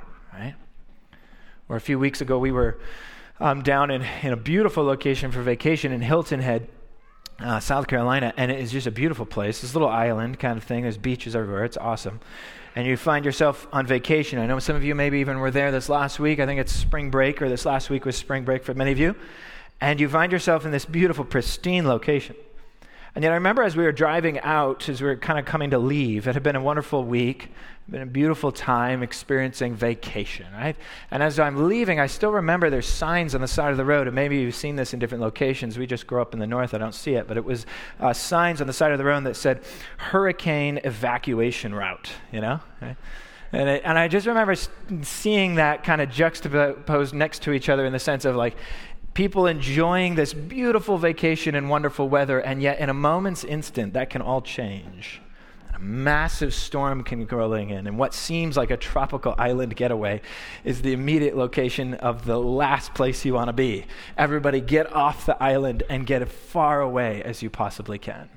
or 1.70 1.76
a 1.76 1.80
few 1.80 1.98
weeks 1.98 2.20
ago, 2.20 2.36
we 2.36 2.50
were 2.50 2.78
um, 3.38 3.62
down 3.62 3.90
in, 3.90 4.02
in 4.22 4.32
a 4.32 4.36
beautiful 4.36 4.82
location 4.84 5.30
for 5.30 5.40
vacation 5.40 5.92
in 5.92 6.02
Hilton 6.02 6.40
Head, 6.40 6.68
uh, 7.38 7.60
South 7.60 7.86
Carolina, 7.86 8.34
and 8.36 8.50
it 8.50 8.58
is 8.58 8.72
just 8.72 8.88
a 8.88 8.90
beautiful 8.90 9.24
place. 9.24 9.60
This 9.60 9.72
little 9.74 9.88
island 9.88 10.40
kind 10.40 10.58
of 10.58 10.64
thing. 10.64 10.82
There's 10.82 10.98
beaches 10.98 11.36
everywhere. 11.36 11.64
It's 11.64 11.76
awesome. 11.76 12.18
And 12.74 12.86
you 12.86 12.96
find 12.96 13.24
yourself 13.24 13.68
on 13.72 13.86
vacation. 13.86 14.40
I 14.40 14.46
know 14.46 14.58
some 14.58 14.74
of 14.74 14.82
you 14.82 14.96
maybe 14.96 15.20
even 15.20 15.38
were 15.38 15.52
there 15.52 15.70
this 15.70 15.88
last 15.88 16.18
week. 16.18 16.40
I 16.40 16.46
think 16.46 16.60
it's 16.60 16.72
spring 16.72 17.10
break, 17.10 17.40
or 17.40 17.48
this 17.48 17.64
last 17.64 17.88
week 17.88 18.04
was 18.04 18.16
spring 18.16 18.44
break 18.44 18.64
for 18.64 18.74
many 18.74 18.90
of 18.90 18.98
you. 18.98 19.14
and 19.80 19.98
you 20.00 20.08
find 20.08 20.30
yourself 20.30 20.64
in 20.66 20.72
this 20.72 20.84
beautiful, 20.84 21.24
pristine 21.24 21.86
location. 21.86 22.36
And 23.14 23.24
yet, 23.24 23.32
I 23.32 23.34
remember 23.34 23.62
as 23.62 23.76
we 23.76 23.82
were 23.84 23.92
driving 23.92 24.38
out, 24.40 24.88
as 24.88 25.00
we 25.00 25.08
were 25.08 25.16
kind 25.16 25.38
of 25.38 25.44
coming 25.44 25.70
to 25.70 25.78
leave, 25.78 26.28
it 26.28 26.34
had 26.34 26.42
been 26.42 26.56
a 26.56 26.60
wonderful 26.60 27.04
week, 27.04 27.50
been 27.88 28.02
a 28.02 28.06
beautiful 28.06 28.52
time 28.52 29.02
experiencing 29.02 29.74
vacation, 29.74 30.46
right? 30.52 30.76
And 31.10 31.22
as 31.22 31.40
I'm 31.40 31.68
leaving, 31.68 31.98
I 31.98 32.06
still 32.06 32.30
remember 32.30 32.70
there's 32.70 32.86
signs 32.86 33.34
on 33.34 33.40
the 33.40 33.48
side 33.48 33.72
of 33.72 33.76
the 33.76 33.84
road, 33.84 34.06
and 34.06 34.14
maybe 34.14 34.38
you've 34.38 34.54
seen 34.54 34.76
this 34.76 34.94
in 34.94 35.00
different 35.00 35.22
locations. 35.22 35.76
We 35.76 35.86
just 35.86 36.06
grew 36.06 36.22
up 36.22 36.32
in 36.32 36.38
the 36.38 36.46
north, 36.46 36.72
I 36.72 36.78
don't 36.78 36.94
see 36.94 37.14
it, 37.14 37.26
but 37.26 37.36
it 37.36 37.44
was 37.44 37.66
uh, 37.98 38.12
signs 38.12 38.60
on 38.60 38.68
the 38.68 38.72
side 38.72 38.92
of 38.92 38.98
the 38.98 39.04
road 39.04 39.24
that 39.24 39.34
said 39.34 39.62
hurricane 39.96 40.80
evacuation 40.84 41.74
route, 41.74 42.12
you 42.30 42.40
know? 42.40 42.60
Right? 42.80 42.96
And, 43.52 43.68
it, 43.68 43.82
and 43.84 43.98
I 43.98 44.06
just 44.06 44.28
remember 44.28 44.54
seeing 45.02 45.56
that 45.56 45.82
kind 45.82 46.00
of 46.00 46.10
juxtaposed 46.10 47.12
next 47.12 47.42
to 47.42 47.52
each 47.52 47.68
other 47.68 47.84
in 47.84 47.92
the 47.92 47.98
sense 47.98 48.24
of 48.24 48.36
like, 48.36 48.56
people 49.14 49.46
enjoying 49.46 50.14
this 50.14 50.32
beautiful 50.32 50.98
vacation 50.98 51.54
and 51.54 51.68
wonderful 51.68 52.08
weather, 52.08 52.38
and 52.38 52.62
yet 52.62 52.78
in 52.78 52.88
a 52.88 52.94
moment's 52.94 53.44
instant, 53.44 53.94
that 53.94 54.10
can 54.10 54.22
all 54.22 54.40
change. 54.40 55.20
A 55.74 55.78
massive 55.78 56.54
storm 56.54 57.02
can 57.02 57.24
go 57.24 57.38
rolling 57.38 57.70
in, 57.70 57.86
and 57.86 57.98
what 57.98 58.14
seems 58.14 58.56
like 58.56 58.70
a 58.70 58.76
tropical 58.76 59.34
island 59.38 59.74
getaway 59.76 60.20
is 60.64 60.82
the 60.82 60.92
immediate 60.92 61.36
location 61.36 61.94
of 61.94 62.24
the 62.24 62.38
last 62.38 62.94
place 62.94 63.24
you 63.24 63.34
want 63.34 63.48
to 63.48 63.52
be. 63.52 63.86
Everybody 64.16 64.60
get 64.60 64.92
off 64.92 65.26
the 65.26 65.42
island 65.42 65.82
and 65.88 66.06
get 66.06 66.22
as 66.22 66.28
far 66.28 66.80
away 66.80 67.22
as 67.22 67.42
you 67.42 67.50
possibly 67.50 67.98
can. 67.98 68.28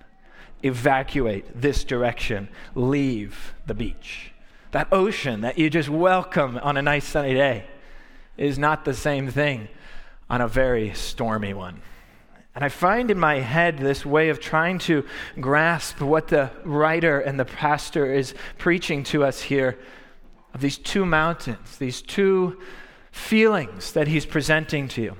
Evacuate 0.63 1.61
this 1.61 1.83
direction, 1.83 2.47
leave 2.73 3.53
the 3.65 3.73
beach. 3.73 4.31
That 4.71 4.87
ocean 4.91 5.41
that 5.41 5.59
you 5.59 5.69
just 5.69 5.89
welcome 5.89 6.57
on 6.57 6.77
a 6.77 6.81
nice 6.81 7.05
sunny 7.05 7.33
day 7.33 7.65
is 8.37 8.57
not 8.57 8.85
the 8.85 8.93
same 8.93 9.29
thing 9.29 9.67
on 10.33 10.41
a 10.41 10.47
very 10.47 10.91
stormy 10.95 11.53
one. 11.53 11.79
And 12.55 12.65
I 12.65 12.69
find 12.69 13.11
in 13.11 13.19
my 13.19 13.35
head 13.35 13.77
this 13.77 14.03
way 14.03 14.29
of 14.29 14.39
trying 14.39 14.79
to 14.79 15.05
grasp 15.39 16.01
what 16.01 16.27
the 16.27 16.49
writer 16.63 17.19
and 17.19 17.39
the 17.39 17.45
pastor 17.45 18.11
is 18.11 18.33
preaching 18.57 19.03
to 19.03 19.23
us 19.23 19.43
here 19.43 19.77
of 20.55 20.59
these 20.59 20.79
two 20.79 21.05
mountains, 21.05 21.77
these 21.77 22.01
two 22.01 22.59
feelings 23.11 23.91
that 23.91 24.07
he's 24.07 24.25
presenting 24.25 24.87
to 24.87 25.03
you 25.03 25.17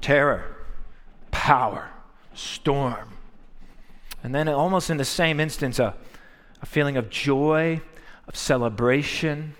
terror, 0.00 0.44
power, 1.32 1.90
storm. 2.34 3.14
And 4.22 4.32
then, 4.32 4.46
almost 4.48 4.90
in 4.90 4.96
the 4.96 5.04
same 5.04 5.40
instance, 5.40 5.80
a, 5.80 5.96
a 6.62 6.66
feeling 6.66 6.96
of 6.96 7.10
joy, 7.10 7.82
of 8.28 8.36
celebration, 8.36 9.56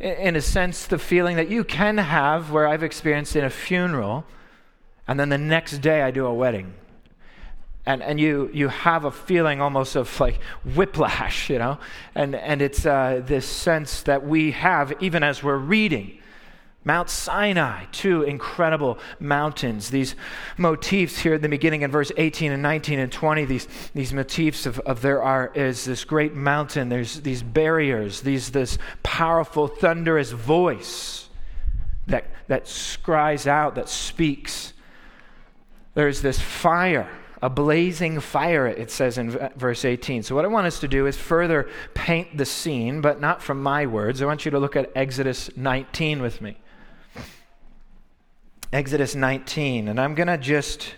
in 0.00 0.36
a 0.36 0.40
sense, 0.40 0.86
the 0.86 0.98
feeling 0.98 1.36
that 1.36 1.48
you 1.48 1.64
can 1.64 1.98
have 1.98 2.50
where 2.50 2.66
I've 2.66 2.82
experienced 2.82 3.36
in 3.36 3.44
a 3.44 3.50
funeral, 3.50 4.24
and 5.08 5.18
then 5.18 5.28
the 5.28 5.38
next 5.38 5.78
day 5.78 6.02
I 6.02 6.10
do 6.10 6.26
a 6.26 6.34
wedding. 6.34 6.74
And, 7.86 8.02
and 8.02 8.18
you, 8.18 8.50
you 8.52 8.68
have 8.68 9.04
a 9.04 9.12
feeling 9.12 9.60
almost 9.60 9.94
of 9.94 10.18
like 10.18 10.40
whiplash, 10.74 11.48
you 11.48 11.58
know? 11.58 11.78
And, 12.16 12.34
and 12.34 12.60
it's 12.60 12.84
uh, 12.84 13.22
this 13.24 13.46
sense 13.46 14.02
that 14.02 14.26
we 14.26 14.50
have 14.50 14.92
even 15.00 15.22
as 15.22 15.42
we're 15.42 15.56
reading. 15.56 16.18
Mount 16.86 17.10
Sinai, 17.10 17.84
two 17.90 18.22
incredible 18.22 19.00
mountains. 19.18 19.90
These 19.90 20.14
motifs 20.56 21.18
here 21.18 21.34
at 21.34 21.42
the 21.42 21.48
beginning 21.48 21.82
in 21.82 21.90
verse 21.90 22.12
18 22.16 22.52
and 22.52 22.62
19 22.62 23.00
and 23.00 23.10
20, 23.10 23.44
these, 23.44 23.66
these 23.92 24.12
motifs 24.12 24.66
of, 24.66 24.78
of 24.80 25.02
there 25.02 25.20
are 25.20 25.50
is 25.52 25.84
this 25.84 26.04
great 26.04 26.34
mountain, 26.34 26.88
there's 26.88 27.22
these 27.22 27.42
barriers, 27.42 28.20
these 28.20 28.52
this 28.52 28.78
powerful, 29.02 29.66
thunderous 29.66 30.30
voice 30.30 31.28
that, 32.06 32.24
that 32.46 32.72
cries 33.02 33.48
out, 33.48 33.74
that 33.74 33.88
speaks. 33.88 34.72
There's 35.94 36.22
this 36.22 36.40
fire 36.40 37.10
a 37.42 37.50
blazing 37.50 38.18
fire, 38.18 38.66
it 38.66 38.90
says 38.90 39.18
in 39.18 39.30
verse 39.56 39.84
18. 39.84 40.22
So, 40.22 40.34
what 40.34 40.46
I 40.46 40.48
want 40.48 40.66
us 40.66 40.80
to 40.80 40.88
do 40.88 41.06
is 41.06 41.18
further 41.18 41.68
paint 41.92 42.38
the 42.38 42.46
scene, 42.46 43.02
but 43.02 43.20
not 43.20 43.42
from 43.42 43.62
my 43.62 43.84
words. 43.84 44.22
I 44.22 44.24
want 44.24 44.46
you 44.46 44.50
to 44.52 44.58
look 44.58 44.74
at 44.74 44.90
Exodus 44.96 45.50
19 45.54 46.22
with 46.22 46.40
me. 46.40 46.56
Exodus 48.72 49.14
19, 49.14 49.88
and 49.88 50.00
I'm 50.00 50.14
going 50.14 50.28
to 50.28 50.38
just. 50.38 50.94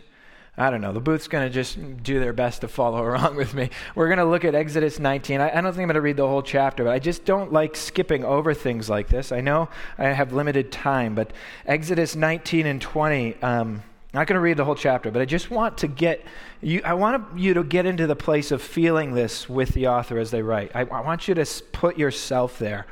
I 0.61 0.71
don't 0.71 0.81
know. 0.81 0.93
The 0.93 1.01
booth's 1.01 1.29
going 1.29 1.47
to 1.47 1.55
just 1.55 2.03
do 2.03 2.19
their 2.19 2.33
best 2.33 2.63
to 2.63 2.69
follow 2.69 3.09
along 3.15 3.37
with 3.37 3.55
me. 3.55 3.71
We're 3.95 4.09
going 4.09 4.19
to 4.19 4.25
look 4.25 4.45
at 4.45 4.57
Exodus 4.57 4.99
19. 4.99 5.41
I, 5.41 5.57
I, 5.57 5.61
don't 5.61 5.73
think 5.73 5.83
I'm 5.83 5.87
going 5.87 5.95
to 5.95 6.01
read 6.01 6.17
the 6.17 6.27
whole 6.27 6.43
chapter, 6.43 6.83
but 6.83 6.93
I 6.93 6.99
just 6.99 7.25
don't 7.25 7.53
like 7.53 7.77
skipping 7.77 8.25
over 8.25 8.53
things 8.55 8.91
like 8.91 9.07
this. 9.07 9.31
I 9.31 9.41
know 9.41 9.69
I 9.99 10.07
have 10.07 10.33
limited 10.33 10.73
time, 10.73 11.15
but 11.15 11.33
Exodus 11.65 12.17
19 12.17 12.67
and 12.67 12.83
20, 12.83 13.41
um, 13.41 13.85
I'm 14.13 14.21
not 14.21 14.27
going 14.27 14.35
to 14.35 14.41
read 14.41 14.57
the 14.57 14.65
whole 14.65 14.75
chapter, 14.75 15.13
but 15.13 15.23
I 15.23 15.27
just 15.27 15.49
want 15.49 15.79
to 15.79 15.87
get 15.87 16.25
you, 16.61 16.81
I 16.85 16.95
want 16.95 17.39
you 17.39 17.55
to 17.55 17.63
get 17.63 17.87
into 17.87 18.09
the 18.09 18.17
place 18.17 18.51
of 18.51 18.61
feeling 18.61 19.13
this 19.13 19.49
with 19.49 19.69
the 19.75 19.87
author 19.87 20.19
as 20.19 20.33
they 20.33 20.43
write. 20.43 20.73
I, 20.75 20.81
I 20.81 21.03
want 21.03 21.29
you 21.29 21.35
to 21.35 21.47
put 21.71 21.97
yourself 21.97 22.59
there. 22.59 22.87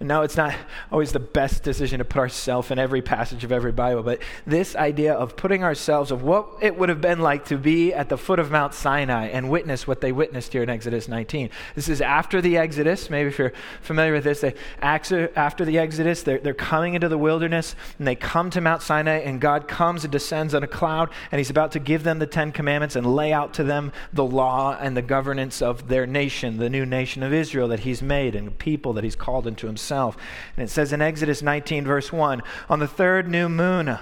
No, 0.00 0.22
it's 0.22 0.36
not 0.36 0.54
always 0.92 1.10
the 1.10 1.18
best 1.18 1.64
decision 1.64 1.98
to 1.98 2.04
put 2.04 2.20
ourselves 2.20 2.70
in 2.70 2.78
every 2.78 3.02
passage 3.02 3.42
of 3.42 3.50
every 3.50 3.72
Bible, 3.72 4.04
but 4.04 4.20
this 4.46 4.76
idea 4.76 5.12
of 5.12 5.34
putting 5.34 5.64
ourselves, 5.64 6.12
of 6.12 6.22
what 6.22 6.46
it 6.60 6.78
would 6.78 6.88
have 6.88 7.00
been 7.00 7.18
like 7.18 7.46
to 7.46 7.58
be 7.58 7.92
at 7.92 8.08
the 8.08 8.16
foot 8.16 8.38
of 8.38 8.48
Mount 8.48 8.74
Sinai 8.74 9.26
and 9.26 9.50
witness 9.50 9.88
what 9.88 10.00
they 10.00 10.12
witnessed 10.12 10.52
here 10.52 10.62
in 10.62 10.70
Exodus 10.70 11.08
19. 11.08 11.50
This 11.74 11.88
is 11.88 12.00
after 12.00 12.40
the 12.40 12.58
Exodus. 12.58 13.10
Maybe 13.10 13.30
if 13.30 13.40
you're 13.40 13.52
familiar 13.80 14.12
with 14.12 14.22
this, 14.22 14.40
they, 14.40 14.54
after 14.80 15.64
the 15.64 15.78
Exodus, 15.78 16.22
they're, 16.22 16.38
they're 16.38 16.54
coming 16.54 16.94
into 16.94 17.08
the 17.08 17.18
wilderness 17.18 17.74
and 17.98 18.06
they 18.06 18.14
come 18.14 18.50
to 18.50 18.60
Mount 18.60 18.82
Sinai, 18.82 19.18
and 19.18 19.40
God 19.40 19.66
comes 19.66 20.04
and 20.04 20.12
descends 20.12 20.54
on 20.54 20.62
a 20.62 20.68
cloud, 20.68 21.10
and 21.32 21.40
He's 21.40 21.50
about 21.50 21.72
to 21.72 21.80
give 21.80 22.04
them 22.04 22.20
the 22.20 22.26
Ten 22.28 22.52
Commandments 22.52 22.94
and 22.94 23.16
lay 23.16 23.32
out 23.32 23.52
to 23.54 23.64
them 23.64 23.90
the 24.12 24.24
law 24.24 24.78
and 24.80 24.96
the 24.96 25.02
governance 25.02 25.60
of 25.60 25.88
their 25.88 26.06
nation, 26.06 26.58
the 26.58 26.70
new 26.70 26.86
nation 26.86 27.24
of 27.24 27.32
Israel 27.32 27.66
that 27.66 27.80
He's 27.80 28.00
made 28.00 28.36
and 28.36 28.56
people 28.56 28.92
that 28.92 29.02
He's 29.02 29.16
called 29.16 29.48
into 29.48 29.66
Himself 29.66 29.87
himself. 29.88 30.16
And 30.56 30.64
it 30.64 30.70
says 30.70 30.92
in 30.92 31.00
Exodus 31.00 31.42
19, 31.42 31.84
verse 31.84 32.12
1 32.12 32.42
On 32.68 32.78
the 32.78 32.86
third 32.86 33.28
new 33.28 33.48
moon, 33.48 33.98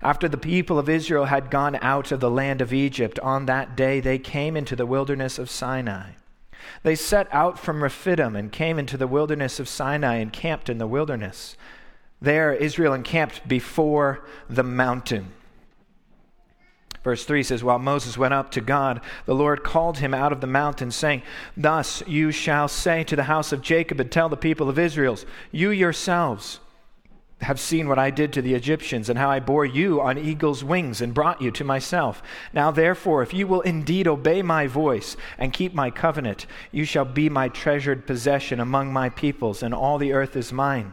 after 0.00 0.28
the 0.28 0.38
people 0.38 0.78
of 0.78 0.88
Israel 0.88 1.24
had 1.24 1.50
gone 1.50 1.76
out 1.82 2.12
of 2.12 2.20
the 2.20 2.30
land 2.30 2.60
of 2.60 2.72
Egypt, 2.72 3.18
on 3.20 3.46
that 3.46 3.76
day 3.76 3.98
they 4.00 4.18
came 4.18 4.56
into 4.56 4.76
the 4.76 4.86
wilderness 4.86 5.38
of 5.38 5.50
Sinai. 5.50 6.10
They 6.84 6.94
set 6.94 7.26
out 7.32 7.58
from 7.58 7.82
Rephidim 7.82 8.36
and 8.36 8.52
came 8.52 8.78
into 8.78 8.96
the 8.96 9.08
wilderness 9.08 9.58
of 9.58 9.68
Sinai 9.68 10.16
and 10.16 10.32
camped 10.32 10.68
in 10.68 10.78
the 10.78 10.86
wilderness. 10.86 11.56
There 12.20 12.52
Israel 12.52 12.94
encamped 12.94 13.48
before 13.48 14.24
the 14.48 14.62
mountain. 14.62 15.32
Verse 17.08 17.24
3 17.24 17.42
says, 17.42 17.64
While 17.64 17.78
Moses 17.78 18.18
went 18.18 18.34
up 18.34 18.50
to 18.50 18.60
God, 18.60 19.00
the 19.24 19.34
Lord 19.34 19.64
called 19.64 19.96
him 19.96 20.12
out 20.12 20.30
of 20.30 20.42
the 20.42 20.46
mountain, 20.46 20.90
saying, 20.90 21.22
Thus 21.56 22.02
you 22.06 22.30
shall 22.30 22.68
say 22.68 23.02
to 23.04 23.16
the 23.16 23.22
house 23.22 23.50
of 23.50 23.62
Jacob 23.62 23.98
and 23.98 24.12
tell 24.12 24.28
the 24.28 24.36
people 24.36 24.68
of 24.68 24.78
Israel, 24.78 25.18
You 25.50 25.70
yourselves 25.70 26.60
have 27.40 27.58
seen 27.58 27.88
what 27.88 27.98
I 27.98 28.10
did 28.10 28.30
to 28.34 28.42
the 28.42 28.52
Egyptians, 28.52 29.08
and 29.08 29.18
how 29.18 29.30
I 29.30 29.40
bore 29.40 29.64
you 29.64 30.02
on 30.02 30.18
eagle's 30.18 30.62
wings 30.62 31.00
and 31.00 31.14
brought 31.14 31.40
you 31.40 31.50
to 31.52 31.64
myself. 31.64 32.22
Now, 32.52 32.70
therefore, 32.70 33.22
if 33.22 33.32
you 33.32 33.46
will 33.46 33.62
indeed 33.62 34.06
obey 34.06 34.42
my 34.42 34.66
voice 34.66 35.16
and 35.38 35.50
keep 35.50 35.72
my 35.72 35.90
covenant, 35.90 36.44
you 36.72 36.84
shall 36.84 37.06
be 37.06 37.30
my 37.30 37.48
treasured 37.48 38.06
possession 38.06 38.60
among 38.60 38.92
my 38.92 39.08
peoples, 39.08 39.62
and 39.62 39.72
all 39.72 39.96
the 39.96 40.12
earth 40.12 40.36
is 40.36 40.52
mine. 40.52 40.92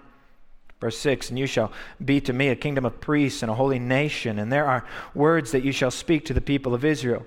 Verse 0.80 0.98
6 0.98 1.30
And 1.30 1.40
you 1.40 1.48
shall 1.48 1.72
be 2.04 2.20
to 2.22 2.34
me 2.34 2.50
a 2.50 2.56
kingdom 2.56 2.86
of 2.86 3.00
priests 3.00 3.42
and 3.42 3.52
a 3.52 3.56
holy 3.56 3.80
nation, 3.80 4.40
and 4.40 4.52
there 4.52 4.68
are 4.68 4.86
words 5.14 5.52
that 5.52 5.64
you 5.64 5.72
shall 5.72 5.92
speak 5.92 6.26
to 6.26 6.34
the 6.34 6.42
people 6.42 6.74
of 6.74 6.86
Israel. 6.86 7.26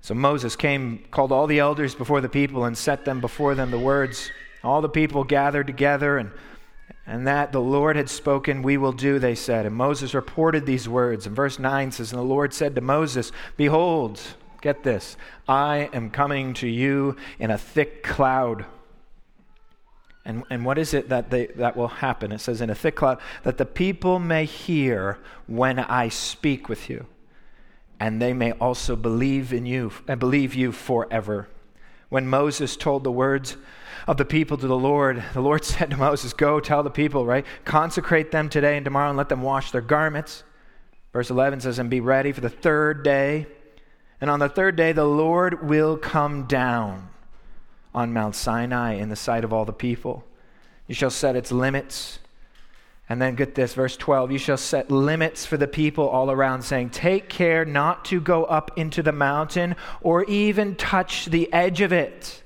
So 0.00 0.14
Moses 0.14 0.56
came, 0.56 1.04
called 1.12 1.30
all 1.30 1.46
the 1.46 1.60
elders 1.60 1.94
before 1.94 2.20
the 2.20 2.28
people, 2.28 2.64
and 2.64 2.76
set 2.76 3.04
them 3.04 3.20
before 3.20 3.54
them 3.54 3.70
the 3.70 3.78
words. 3.78 4.30
All 4.64 4.80
the 4.80 4.88
people 4.88 5.22
gathered 5.22 5.68
together, 5.68 6.18
and, 6.18 6.32
and 7.06 7.26
that 7.28 7.52
the 7.52 7.60
Lord 7.60 7.94
had 7.94 8.10
spoken, 8.10 8.62
we 8.62 8.76
will 8.76 8.92
do, 8.92 9.20
they 9.20 9.36
said. 9.36 9.64
And 9.64 9.76
Moses 9.76 10.12
reported 10.12 10.66
these 10.66 10.88
words. 10.88 11.26
And 11.26 11.36
verse 11.36 11.60
9 11.60 11.92
says, 11.92 12.12
And 12.12 12.18
the 12.18 12.24
Lord 12.24 12.52
said 12.52 12.74
to 12.74 12.80
Moses, 12.80 13.30
Behold, 13.56 14.20
get 14.60 14.82
this, 14.82 15.16
I 15.46 15.88
am 15.92 16.10
coming 16.10 16.54
to 16.54 16.66
you 16.66 17.16
in 17.38 17.52
a 17.52 17.58
thick 17.58 18.02
cloud 18.02 18.64
and, 20.24 20.44
and 20.50 20.64
what 20.64 20.78
is 20.78 20.94
it 20.94 21.08
that, 21.08 21.30
they, 21.30 21.46
that 21.46 21.76
will 21.76 21.88
happen? 21.88 22.30
It 22.30 22.40
says 22.40 22.60
in 22.60 22.70
a 22.70 22.74
thick 22.74 22.94
cloud, 22.94 23.18
that 23.42 23.58
the 23.58 23.66
people 23.66 24.18
may 24.18 24.44
hear 24.44 25.18
when 25.46 25.78
I 25.78 26.08
speak 26.08 26.68
with 26.68 26.88
you, 26.88 27.06
and 27.98 28.22
they 28.22 28.32
may 28.32 28.52
also 28.52 28.94
believe 28.94 29.52
in 29.52 29.66
you 29.66 29.92
and 30.06 30.20
believe 30.20 30.54
you 30.54 30.70
forever. 30.70 31.48
When 32.08 32.26
Moses 32.26 32.76
told 32.76 33.04
the 33.04 33.10
words 33.10 33.56
of 34.06 34.16
the 34.16 34.24
people 34.24 34.56
to 34.58 34.66
the 34.66 34.76
Lord, 34.76 35.22
the 35.34 35.40
Lord 35.40 35.64
said 35.64 35.90
to 35.90 35.96
Moses, 35.96 36.32
Go 36.32 36.60
tell 36.60 36.82
the 36.82 36.90
people, 36.90 37.26
right? 37.26 37.44
Consecrate 37.64 38.30
them 38.30 38.48
today 38.48 38.76
and 38.76 38.84
tomorrow 38.84 39.08
and 39.08 39.18
let 39.18 39.28
them 39.28 39.42
wash 39.42 39.72
their 39.72 39.80
garments. 39.80 40.44
Verse 41.12 41.30
11 41.30 41.60
says, 41.60 41.78
And 41.78 41.90
be 41.90 42.00
ready 42.00 42.30
for 42.32 42.40
the 42.40 42.48
third 42.48 43.02
day. 43.02 43.46
And 44.20 44.30
on 44.30 44.38
the 44.38 44.48
third 44.48 44.76
day, 44.76 44.92
the 44.92 45.04
Lord 45.04 45.68
will 45.68 45.96
come 45.96 46.46
down 46.46 47.08
on 47.94 48.12
Mount 48.12 48.34
Sinai 48.34 48.94
in 48.94 49.08
the 49.08 49.16
sight 49.16 49.44
of 49.44 49.52
all 49.52 49.64
the 49.64 49.72
people. 49.72 50.24
You 50.86 50.94
shall 50.94 51.10
set 51.10 51.36
its 51.36 51.52
limits 51.52 52.18
And 53.08 53.20
then 53.20 53.34
get 53.34 53.54
this, 53.54 53.74
verse 53.74 53.96
12 53.96 54.32
you 54.32 54.38
shall 54.38 54.56
set 54.56 54.90
limits 54.90 55.44
for 55.44 55.56
the 55.56 55.66
people 55.66 56.08
all 56.08 56.30
around, 56.30 56.62
saying, 56.62 56.90
Take 56.90 57.28
care 57.28 57.64
not 57.64 58.06
to 58.06 58.20
go 58.20 58.44
up 58.44 58.70
into 58.78 59.02
the 59.02 59.12
mountain 59.12 59.76
or 60.00 60.24
even 60.24 60.76
touch 60.76 61.26
the 61.26 61.52
edge 61.52 61.80
of 61.82 61.92
it. 61.92 62.42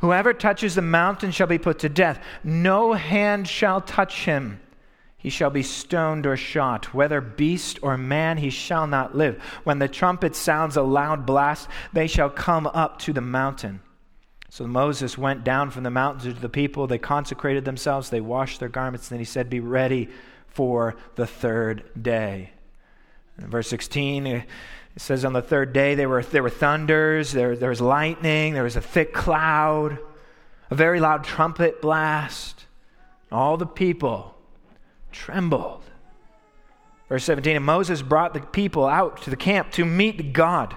Whoever 0.00 0.34
touches 0.34 0.74
the 0.74 0.82
mountain 0.82 1.30
shall 1.30 1.46
be 1.46 1.58
put 1.58 1.78
to 1.80 1.88
death. 1.88 2.22
No 2.44 2.92
hand 2.92 3.48
shall 3.48 3.80
touch 3.80 4.26
him. 4.26 4.60
He 5.18 5.30
shall 5.30 5.50
be 5.50 5.64
stoned 5.64 6.26
or 6.26 6.36
shot. 6.36 6.94
Whether 6.94 7.20
beast 7.20 7.80
or 7.82 7.98
man, 7.98 8.38
he 8.38 8.50
shall 8.50 8.86
not 8.86 9.16
live. 9.16 9.42
When 9.64 9.80
the 9.80 9.88
trumpet 9.88 10.36
sounds 10.36 10.76
a 10.76 10.82
loud 10.82 11.26
blast, 11.26 11.68
they 11.92 12.06
shall 12.06 12.30
come 12.30 12.68
up 12.68 13.00
to 13.00 13.12
the 13.12 13.20
mountain. 13.20 13.80
So 14.48 14.66
Moses 14.66 15.18
went 15.18 15.42
down 15.42 15.70
from 15.70 15.82
the 15.82 15.90
mountain 15.90 16.34
to 16.34 16.40
the 16.40 16.48
people. 16.48 16.86
They 16.86 16.98
consecrated 16.98 17.64
themselves, 17.64 18.10
they 18.10 18.20
washed 18.20 18.60
their 18.60 18.68
garments, 18.68 19.08
then 19.08 19.18
he 19.18 19.24
said, 19.24 19.50
Be 19.50 19.60
ready 19.60 20.08
for 20.46 20.96
the 21.16 21.26
third 21.26 21.82
day. 22.00 22.52
Verse 23.38 23.68
16, 23.68 24.26
it 24.26 24.46
says, 24.96 25.24
On 25.24 25.32
the 25.32 25.42
third 25.42 25.72
day 25.72 25.96
there 25.96 26.08
were, 26.08 26.22
there 26.22 26.42
were 26.44 26.50
thunders, 26.50 27.32
there, 27.32 27.56
there 27.56 27.70
was 27.70 27.80
lightning, 27.80 28.54
there 28.54 28.62
was 28.62 28.76
a 28.76 28.80
thick 28.80 29.12
cloud, 29.12 29.98
a 30.70 30.74
very 30.74 31.00
loud 31.00 31.24
trumpet 31.24 31.82
blast. 31.82 32.66
All 33.30 33.56
the 33.56 33.66
people 33.66 34.37
trembled. 35.12 35.84
Verse 37.08 37.24
17, 37.24 37.56
and 37.56 37.64
Moses 37.64 38.02
brought 38.02 38.34
the 38.34 38.40
people 38.40 38.86
out 38.86 39.22
to 39.22 39.30
the 39.30 39.36
camp 39.36 39.70
to 39.72 39.84
meet 39.84 40.32
God. 40.32 40.76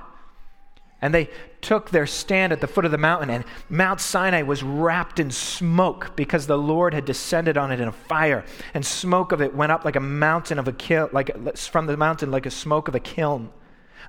And 1.01 1.13
they 1.13 1.29
took 1.61 1.89
their 1.89 2.05
stand 2.05 2.53
at 2.53 2.61
the 2.61 2.67
foot 2.67 2.85
of 2.85 2.91
the 2.91 2.97
mountain, 2.97 3.29
and 3.29 3.43
Mount 3.69 3.99
Sinai 3.99 4.43
was 4.43 4.63
wrapped 4.63 5.19
in 5.19 5.31
smoke 5.31 6.15
because 6.15 6.47
the 6.47 6.57
Lord 6.57 6.93
had 6.93 7.05
descended 7.05 7.57
on 7.57 7.71
it 7.71 7.79
in 7.79 7.87
a 7.87 7.91
fire, 7.91 8.45
and 8.73 8.85
smoke 8.85 9.31
of 9.31 9.41
it 9.41 9.55
went 9.55 9.71
up 9.71 9.83
like 9.83 9.95
a 9.95 10.01
mountain 10.01 10.59
of 10.59 10.67
a 10.67 10.73
kiln, 10.73 11.09
like 11.11 11.57
from 11.57 11.87
the 11.87 11.97
mountain 11.97 12.31
like 12.31 12.45
a 12.45 12.51
smoke 12.51 12.87
of 12.87 12.95
a 12.95 12.99
kiln. 12.99 13.49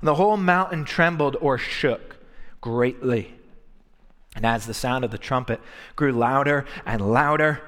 And 0.00 0.08
the 0.08 0.14
whole 0.14 0.36
mountain 0.36 0.84
trembled 0.84 1.36
or 1.40 1.58
shook 1.58 2.18
greatly. 2.60 3.34
And 4.34 4.46
as 4.46 4.66
the 4.66 4.74
sound 4.74 5.04
of 5.04 5.10
the 5.10 5.18
trumpet 5.18 5.60
grew 5.96 6.12
louder 6.12 6.66
and 6.86 7.12
louder, 7.12 7.60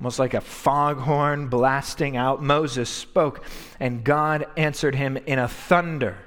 almost 0.00 0.18
like 0.18 0.34
a 0.34 0.40
foghorn 0.40 1.48
blasting 1.48 2.16
out, 2.16 2.42
Moses 2.42 2.88
spoke, 2.90 3.44
and 3.78 4.04
God 4.04 4.46
answered 4.56 4.94
him 4.94 5.16
in 5.16 5.38
a 5.38 5.48
thunder. 5.48 6.18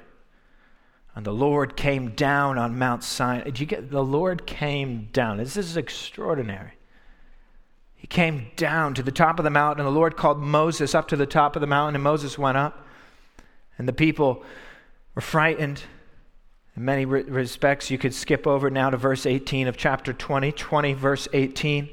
And 1.14 1.26
the 1.26 1.32
Lord 1.32 1.76
came 1.76 2.10
down 2.10 2.58
on 2.58 2.78
Mount 2.78 3.02
Sinai. 3.02 3.44
Did 3.44 3.60
you 3.60 3.66
get 3.66 3.90
the 3.90 4.04
Lord 4.04 4.46
came 4.46 5.08
down? 5.12 5.36
This 5.38 5.56
is 5.56 5.76
extraordinary. 5.76 6.72
He 7.96 8.06
came 8.06 8.52
down 8.54 8.94
to 8.94 9.02
the 9.02 9.10
top 9.10 9.40
of 9.40 9.44
the 9.44 9.50
mountain, 9.50 9.84
and 9.84 9.92
the 9.92 9.98
Lord 9.98 10.16
called 10.16 10.38
Moses 10.38 10.94
up 10.94 11.08
to 11.08 11.16
the 11.16 11.26
top 11.26 11.56
of 11.56 11.60
the 11.60 11.66
mountain, 11.66 11.96
and 11.96 12.04
Moses 12.04 12.38
went 12.38 12.56
up. 12.56 12.86
And 13.76 13.88
the 13.88 13.92
people 13.92 14.44
were 15.16 15.20
frightened. 15.20 15.82
In 16.76 16.84
many 16.84 17.04
respects, 17.04 17.90
you 17.90 17.98
could 17.98 18.14
skip 18.14 18.46
over 18.46 18.70
now 18.70 18.88
to 18.90 18.96
verse 18.96 19.26
18 19.26 19.66
of 19.66 19.76
chapter 19.76 20.12
20, 20.12 20.52
20, 20.52 20.92
verse 20.92 21.26
18. 21.32 21.90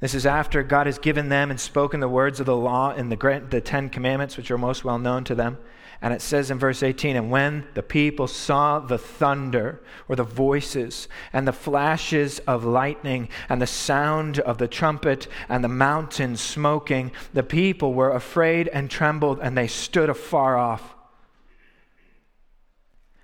This 0.00 0.14
is 0.14 0.24
after 0.24 0.62
God 0.62 0.86
has 0.86 0.98
given 0.98 1.28
them 1.28 1.50
and 1.50 1.60
spoken 1.60 2.00
the 2.00 2.08
words 2.08 2.40
of 2.40 2.46
the 2.46 2.56
law 2.56 2.94
in 2.94 3.10
the, 3.10 3.46
the 3.50 3.60
Ten 3.60 3.90
Commandments, 3.90 4.38
which 4.38 4.50
are 4.50 4.58
most 4.58 4.82
well 4.82 4.98
known 4.98 5.24
to 5.24 5.34
them. 5.34 5.58
And 6.02 6.14
it 6.14 6.22
says 6.22 6.50
in 6.50 6.58
verse 6.58 6.82
18, 6.82 7.14
and 7.14 7.30
when 7.30 7.66
the 7.74 7.82
people 7.82 8.26
saw 8.26 8.78
the 8.78 8.96
thunder 8.96 9.82
or 10.08 10.16
the 10.16 10.24
voices 10.24 11.08
and 11.30 11.46
the 11.46 11.52
flashes 11.52 12.38
of 12.40 12.64
lightning 12.64 13.28
and 13.50 13.60
the 13.60 13.66
sound 13.66 14.38
of 14.38 14.56
the 14.56 14.66
trumpet 14.66 15.28
and 15.50 15.62
the 15.62 15.68
mountain 15.68 16.38
smoking, 16.38 17.12
the 17.34 17.42
people 17.42 17.92
were 17.92 18.12
afraid 18.12 18.68
and 18.68 18.90
trembled 18.90 19.40
and 19.42 19.58
they 19.58 19.66
stood 19.66 20.08
afar 20.08 20.56
off. 20.56 20.94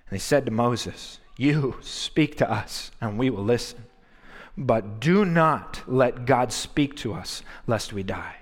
And 0.07 0.15
they 0.15 0.21
said 0.21 0.45
to 0.45 0.51
Moses, 0.51 1.19
You 1.35 1.77
speak 1.81 2.37
to 2.37 2.49
us 2.49 2.91
and 3.01 3.17
we 3.17 3.31
will 3.31 3.43
listen. 3.43 3.86
But 4.57 4.99
do 4.99 5.23
not 5.23 5.81
let 5.85 6.25
God 6.25 6.51
speak 6.51 6.95
to 6.97 7.13
us 7.13 7.43
lest 7.67 7.93
we 7.93 8.01
die. 8.01 8.37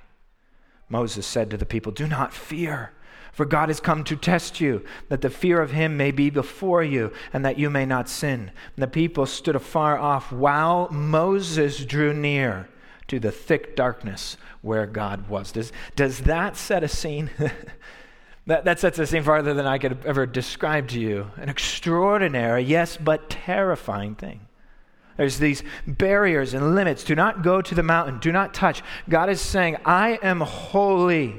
Moses 0.87 1.25
said 1.25 1.49
to 1.49 1.57
the 1.57 1.65
people, 1.65 1.91
Do 1.91 2.07
not 2.07 2.33
fear. 2.33 2.91
For 3.33 3.45
God 3.45 3.67
has 3.67 3.81
come 3.81 4.05
to 4.05 4.15
test 4.15 4.61
you, 4.61 4.85
that 5.09 5.19
the 5.19 5.29
fear 5.29 5.61
of 5.61 5.71
him 5.71 5.97
may 5.97 6.11
be 6.11 6.29
before 6.29 6.83
you, 6.83 7.11
and 7.33 7.43
that 7.43 7.59
you 7.59 7.69
may 7.69 7.85
not 7.85 8.07
sin. 8.07 8.51
And 8.75 8.83
the 8.83 8.87
people 8.87 9.25
stood 9.25 9.57
afar 9.57 9.97
off 9.97 10.31
while 10.31 10.89
Moses 10.89 11.83
drew 11.83 12.13
near 12.13 12.69
to 13.07 13.19
the 13.19 13.33
thick 13.33 13.75
darkness 13.75 14.37
where 14.61 14.87
God 14.87 15.27
was. 15.27 15.51
Does, 15.51 15.73
does 15.97 16.19
that 16.19 16.55
set 16.55 16.81
a 16.81 16.87
scene? 16.87 17.29
that, 18.47 18.63
that 18.63 18.79
sets 18.79 18.99
a 18.99 19.05
scene 19.05 19.23
farther 19.23 19.53
than 19.53 19.67
I 19.67 19.79
could 19.79 20.05
ever 20.05 20.25
describe 20.25 20.87
to 20.89 20.99
you. 20.99 21.29
An 21.35 21.49
extraordinary, 21.49 22.63
yes, 22.63 22.95
but 22.95 23.29
terrifying 23.29 24.15
thing. 24.15 24.47
There's 25.17 25.39
these 25.39 25.63
barriers 25.87 26.53
and 26.53 26.75
limits. 26.75 27.03
Do 27.03 27.15
not 27.15 27.41
go 27.41 27.61
to 27.61 27.75
the 27.75 27.83
mountain. 27.83 28.19
Do 28.19 28.31
not 28.31 28.53
touch. 28.53 28.83
God 29.07 29.29
is 29.29 29.39
saying, 29.39 29.77
I 29.85 30.19
am 30.21 30.41
holy. 30.41 31.35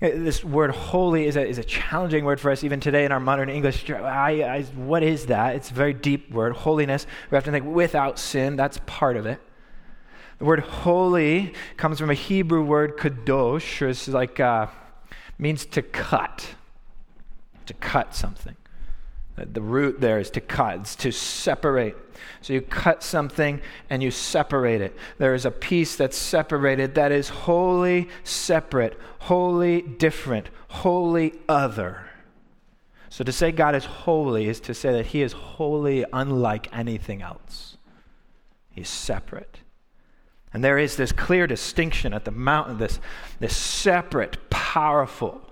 Uh, 0.00 0.08
this 0.14 0.44
word 0.44 0.70
holy 0.70 1.26
is 1.26 1.36
a, 1.36 1.46
is 1.46 1.58
a 1.58 1.64
challenging 1.64 2.24
word 2.24 2.38
for 2.40 2.50
us 2.50 2.62
even 2.64 2.80
today 2.80 3.04
in 3.04 3.12
our 3.12 3.20
modern 3.20 3.48
English. 3.48 3.88
I, 3.90 4.42
I, 4.42 4.62
what 4.62 5.02
is 5.02 5.26
that? 5.26 5.56
It's 5.56 5.70
a 5.70 5.74
very 5.74 5.94
deep 5.94 6.30
word. 6.30 6.54
Holiness, 6.54 7.06
we 7.30 7.36
have 7.36 7.44
to 7.44 7.50
think 7.50 7.64
without 7.64 8.18
sin, 8.18 8.56
that's 8.56 8.78
part 8.86 9.16
of 9.16 9.26
it. 9.26 9.40
The 10.38 10.44
word 10.44 10.60
holy 10.60 11.54
comes 11.78 11.98
from 11.98 12.10
a 12.10 12.14
Hebrew 12.14 12.62
word 12.62 12.98
kadosh, 12.98 13.80
which 13.80 13.90
it's 13.90 14.08
like, 14.08 14.38
uh, 14.38 14.66
means 15.38 15.64
to 15.66 15.82
cut, 15.82 16.54
to 17.64 17.74
cut 17.74 18.14
something. 18.14 18.56
The 19.36 19.60
root 19.60 20.00
there 20.00 20.18
is 20.18 20.30
to 20.30 20.40
cut, 20.40 20.80
it's 20.80 20.96
to 20.96 21.12
separate. 21.12 21.94
So 22.40 22.54
you 22.54 22.62
cut 22.62 23.02
something 23.02 23.60
and 23.90 24.02
you 24.02 24.10
separate 24.10 24.80
it. 24.80 24.96
There 25.18 25.34
is 25.34 25.44
a 25.44 25.50
piece 25.50 25.96
that's 25.96 26.16
separated 26.16 26.94
that 26.94 27.12
is 27.12 27.28
wholly 27.28 28.08
separate, 28.24 28.98
wholly 29.20 29.82
different, 29.82 30.48
wholly 30.68 31.34
other. 31.48 32.08
So 33.10 33.24
to 33.24 33.32
say 33.32 33.52
God 33.52 33.74
is 33.74 33.84
holy 33.84 34.48
is 34.48 34.60
to 34.60 34.74
say 34.74 34.92
that 34.92 35.06
he 35.06 35.22
is 35.22 35.32
wholly 35.32 36.04
unlike 36.12 36.74
anything 36.74 37.20
else. 37.20 37.76
He's 38.70 38.88
separate. 38.88 39.60
And 40.52 40.64
there 40.64 40.78
is 40.78 40.96
this 40.96 41.12
clear 41.12 41.46
distinction 41.46 42.14
at 42.14 42.24
the 42.24 42.30
mountain, 42.30 42.78
this, 42.78 43.00
this 43.40 43.56
separate, 43.56 44.48
powerful 44.48 45.42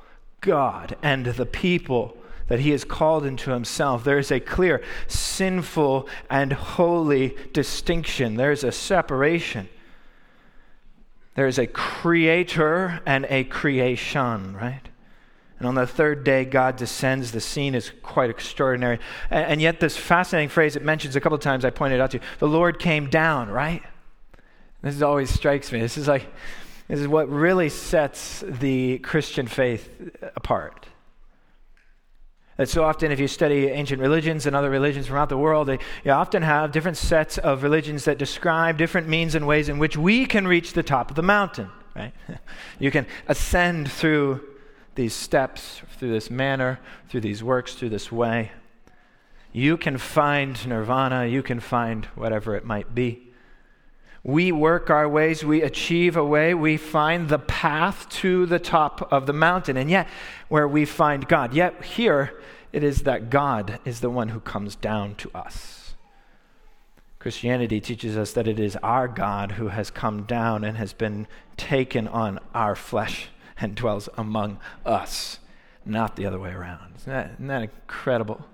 God 0.40 0.96
and 1.02 1.26
the 1.26 1.46
people 1.46 2.16
that 2.48 2.60
he 2.60 2.70
has 2.70 2.84
called 2.84 3.24
into 3.24 3.50
himself. 3.50 4.04
There 4.04 4.18
is 4.18 4.30
a 4.30 4.40
clear 4.40 4.82
sinful 5.06 6.08
and 6.28 6.52
holy 6.52 7.36
distinction, 7.52 8.36
there's 8.36 8.64
a 8.64 8.72
separation. 8.72 9.68
There 11.34 11.48
is 11.48 11.58
a 11.58 11.66
creator 11.66 13.00
and 13.04 13.26
a 13.28 13.42
creation, 13.42 14.56
right? 14.56 14.82
And 15.58 15.66
on 15.66 15.74
the 15.74 15.86
third 15.86 16.24
day, 16.24 16.44
God 16.44 16.76
descends. 16.76 17.32
The 17.32 17.40
scene 17.40 17.74
is 17.74 17.90
quite 18.02 18.30
extraordinary. 18.30 18.98
And, 19.30 19.46
and 19.46 19.62
yet, 19.62 19.80
this 19.80 19.96
fascinating 19.96 20.48
phrase 20.48 20.76
it 20.76 20.84
mentions 20.84 21.16
a 21.16 21.20
couple 21.20 21.38
times, 21.38 21.64
I 21.64 21.70
pointed 21.70 22.00
out 22.00 22.10
to 22.12 22.18
you 22.18 22.22
the 22.38 22.48
Lord 22.48 22.78
came 22.78 23.08
down, 23.08 23.48
right? 23.50 23.82
This 24.82 25.00
always 25.00 25.30
strikes 25.30 25.72
me. 25.72 25.80
This 25.80 25.96
is 25.96 26.06
like, 26.06 26.26
this 26.88 27.00
is 27.00 27.08
what 27.08 27.28
really 27.28 27.68
sets 27.68 28.44
the 28.46 28.98
Christian 28.98 29.46
faith 29.46 30.12
apart. 30.36 30.86
That 32.56 32.68
so 32.68 32.84
often, 32.84 33.10
if 33.10 33.18
you 33.18 33.26
study 33.26 33.66
ancient 33.66 34.00
religions 34.00 34.46
and 34.46 34.54
other 34.54 34.70
religions 34.70 35.08
throughout 35.08 35.28
the 35.28 35.38
world, 35.38 35.66
they, 35.66 35.78
you 36.04 36.12
often 36.12 36.42
have 36.42 36.70
different 36.70 36.96
sets 36.96 37.36
of 37.38 37.64
religions 37.64 38.04
that 38.04 38.16
describe 38.16 38.78
different 38.78 39.08
means 39.08 39.34
and 39.34 39.46
ways 39.46 39.68
in 39.68 39.78
which 39.78 39.96
we 39.96 40.24
can 40.24 40.46
reach 40.46 40.72
the 40.72 40.82
top 40.82 41.10
of 41.10 41.16
the 41.16 41.22
mountain. 41.22 41.70
Right? 41.96 42.12
you 42.78 42.92
can 42.92 43.06
ascend 43.26 43.90
through 43.90 44.40
these 44.94 45.14
steps, 45.14 45.82
through 45.98 46.12
this 46.12 46.30
manner, 46.30 46.78
through 47.08 47.22
these 47.22 47.42
works, 47.42 47.74
through 47.74 47.90
this 47.90 48.12
way. 48.12 48.52
You 49.52 49.76
can 49.76 49.98
find 49.98 50.66
nirvana. 50.66 51.26
You 51.26 51.42
can 51.42 51.60
find 51.60 52.06
whatever 52.16 52.56
it 52.56 52.64
might 52.64 52.94
be. 52.94 53.32
We 54.24 54.52
work 54.52 54.88
our 54.88 55.06
ways, 55.06 55.44
we 55.44 55.60
achieve 55.60 56.16
a 56.16 56.24
way, 56.24 56.54
we 56.54 56.78
find 56.78 57.28
the 57.28 57.38
path 57.38 58.08
to 58.20 58.46
the 58.46 58.58
top 58.58 59.06
of 59.12 59.26
the 59.26 59.34
mountain, 59.34 59.76
and 59.76 59.90
yet 59.90 60.08
where 60.48 60.66
we 60.66 60.86
find 60.86 61.28
God. 61.28 61.52
Yet 61.52 61.84
here 61.84 62.32
it 62.72 62.82
is 62.82 63.02
that 63.02 63.28
God 63.28 63.78
is 63.84 64.00
the 64.00 64.08
one 64.08 64.30
who 64.30 64.40
comes 64.40 64.76
down 64.76 65.14
to 65.16 65.30
us. 65.34 65.94
Christianity 67.18 67.80
teaches 67.80 68.16
us 68.16 68.32
that 68.32 68.48
it 68.48 68.58
is 68.58 68.76
our 68.82 69.08
God 69.08 69.52
who 69.52 69.68
has 69.68 69.90
come 69.90 70.22
down 70.24 70.64
and 70.64 70.78
has 70.78 70.94
been 70.94 71.26
taken 71.58 72.08
on 72.08 72.38
our 72.54 72.74
flesh 72.74 73.28
and 73.60 73.74
dwells 73.74 74.08
among 74.16 74.58
us, 74.86 75.38
not 75.84 76.16
the 76.16 76.24
other 76.26 76.40
way 76.40 76.50
around. 76.50 76.94
Isn't 76.96 77.12
that, 77.12 77.30
isn't 77.34 77.46
that 77.46 77.62
incredible? 77.62 78.46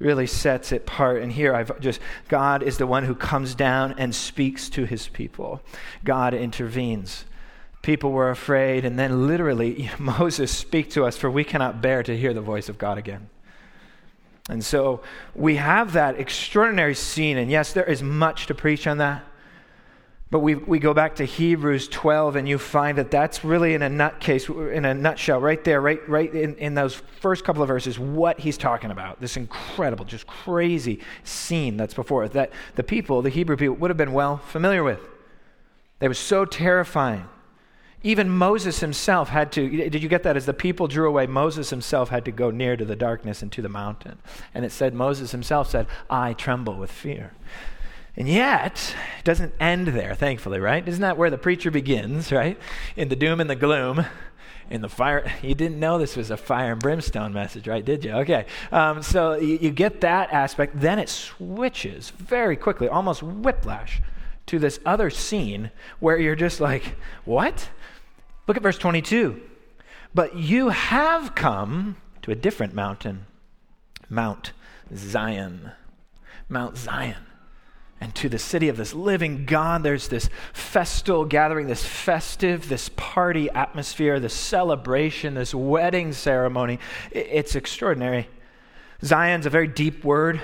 Really 0.00 0.26
sets 0.26 0.72
it 0.72 0.82
apart. 0.82 1.22
And 1.22 1.30
here 1.30 1.54
I've 1.54 1.78
just, 1.78 2.00
God 2.28 2.62
is 2.64 2.78
the 2.78 2.86
one 2.86 3.04
who 3.04 3.14
comes 3.14 3.54
down 3.54 3.94
and 3.98 4.14
speaks 4.14 4.68
to 4.70 4.84
his 4.84 5.06
people. 5.08 5.60
God 6.04 6.34
intervenes. 6.34 7.26
People 7.82 8.10
were 8.10 8.30
afraid, 8.30 8.84
and 8.84 8.98
then 8.98 9.26
literally, 9.26 9.90
Moses, 9.98 10.50
speak 10.50 10.90
to 10.90 11.04
us, 11.04 11.16
for 11.16 11.30
we 11.30 11.44
cannot 11.44 11.80
bear 11.80 12.02
to 12.02 12.16
hear 12.16 12.34
the 12.34 12.40
voice 12.40 12.68
of 12.68 12.78
God 12.78 12.98
again. 12.98 13.30
And 14.48 14.64
so 14.64 15.02
we 15.34 15.56
have 15.56 15.92
that 15.92 16.18
extraordinary 16.18 16.94
scene, 16.94 17.36
and 17.36 17.50
yes, 17.50 17.72
there 17.72 17.84
is 17.84 18.02
much 18.02 18.46
to 18.46 18.54
preach 18.54 18.86
on 18.86 18.98
that. 18.98 19.24
But 20.30 20.40
we, 20.40 20.54
we 20.54 20.78
go 20.78 20.94
back 20.94 21.16
to 21.16 21.24
Hebrews 21.24 21.88
12, 21.88 22.36
and 22.36 22.48
you 22.48 22.56
find 22.56 22.96
that 22.98 23.10
that's 23.10 23.44
really 23.44 23.74
in 23.74 23.82
a 23.82 23.86
in 23.88 24.84
a 24.84 24.94
nutshell, 24.94 25.40
right 25.40 25.62
there, 25.64 25.80
right, 25.80 26.08
right 26.08 26.32
in, 26.32 26.54
in 26.56 26.74
those 26.74 26.94
first 26.94 27.44
couple 27.44 27.62
of 27.62 27.68
verses, 27.68 27.98
what 27.98 28.38
he's 28.38 28.56
talking 28.56 28.92
about. 28.92 29.20
This 29.20 29.36
incredible, 29.36 30.04
just 30.04 30.28
crazy 30.28 31.00
scene 31.24 31.76
that's 31.76 31.94
before 31.94 32.22
us 32.22 32.30
that 32.30 32.52
the 32.76 32.84
people, 32.84 33.22
the 33.22 33.30
Hebrew 33.30 33.56
people, 33.56 33.74
would 33.76 33.90
have 33.90 33.96
been 33.96 34.12
well 34.12 34.36
familiar 34.36 34.84
with. 34.84 35.00
They 35.98 36.06
was 36.06 36.18
so 36.18 36.44
terrifying. 36.44 37.28
Even 38.02 38.30
Moses 38.30 38.80
himself 38.80 39.28
had 39.28 39.52
to, 39.52 39.68
did 39.68 40.02
you 40.02 40.08
get 40.08 40.22
that? 40.22 40.36
As 40.36 40.46
the 40.46 40.54
people 40.54 40.86
drew 40.86 41.08
away, 41.08 41.26
Moses 41.26 41.68
himself 41.68 42.08
had 42.08 42.24
to 42.24 42.30
go 42.30 42.50
near 42.50 42.76
to 42.76 42.84
the 42.84 42.96
darkness 42.96 43.42
and 43.42 43.52
to 43.52 43.60
the 43.60 43.68
mountain. 43.68 44.18
And 44.54 44.64
it 44.64 44.72
said, 44.72 44.94
Moses 44.94 45.32
himself 45.32 45.68
said, 45.68 45.86
I 46.08 46.32
tremble 46.32 46.76
with 46.76 46.90
fear. 46.90 47.32
And 48.20 48.28
yet, 48.28 48.94
it 49.18 49.24
doesn't 49.24 49.54
end 49.58 49.88
there, 49.88 50.14
thankfully, 50.14 50.60
right? 50.60 50.86
Isn't 50.86 51.00
that 51.00 51.16
where 51.16 51.30
the 51.30 51.38
preacher 51.38 51.70
begins, 51.70 52.30
right? 52.30 52.58
In 52.94 53.08
the 53.08 53.16
doom 53.16 53.40
and 53.40 53.48
the 53.48 53.56
gloom, 53.56 54.04
in 54.68 54.82
the 54.82 54.90
fire. 54.90 55.32
You 55.40 55.54
didn't 55.54 55.80
know 55.80 55.96
this 55.96 56.18
was 56.18 56.30
a 56.30 56.36
fire 56.36 56.72
and 56.72 56.80
brimstone 56.82 57.32
message, 57.32 57.66
right? 57.66 57.82
Did 57.82 58.04
you? 58.04 58.12
Okay. 58.12 58.44
Um, 58.72 59.02
so 59.02 59.36
you, 59.36 59.56
you 59.62 59.70
get 59.70 60.02
that 60.02 60.34
aspect. 60.34 60.78
Then 60.78 60.98
it 60.98 61.08
switches 61.08 62.10
very 62.10 62.56
quickly, 62.56 62.88
almost 62.88 63.22
whiplash, 63.22 64.02
to 64.48 64.58
this 64.58 64.80
other 64.84 65.08
scene 65.08 65.70
where 65.98 66.18
you're 66.18 66.36
just 66.36 66.60
like, 66.60 66.96
what? 67.24 67.70
Look 68.46 68.58
at 68.58 68.62
verse 68.62 68.76
22. 68.76 69.40
But 70.14 70.36
you 70.36 70.68
have 70.68 71.34
come 71.34 71.96
to 72.20 72.32
a 72.32 72.34
different 72.34 72.74
mountain, 72.74 73.24
Mount 74.10 74.52
Zion. 74.94 75.70
Mount 76.50 76.76
Zion 76.76 77.16
and 78.00 78.14
to 78.14 78.28
the 78.28 78.38
city 78.38 78.68
of 78.68 78.76
this 78.76 78.94
living 78.94 79.44
God. 79.44 79.82
There's 79.82 80.08
this 80.08 80.30
festal 80.52 81.24
gathering, 81.24 81.66
this 81.66 81.84
festive, 81.84 82.68
this 82.68 82.88
party 82.96 83.50
atmosphere, 83.50 84.18
this 84.18 84.34
celebration, 84.34 85.34
this 85.34 85.54
wedding 85.54 86.12
ceremony. 86.12 86.78
It's 87.10 87.54
extraordinary. 87.54 88.28
Zion's 89.04 89.46
a 89.46 89.50
very 89.50 89.68
deep 89.68 90.04
word. 90.04 90.40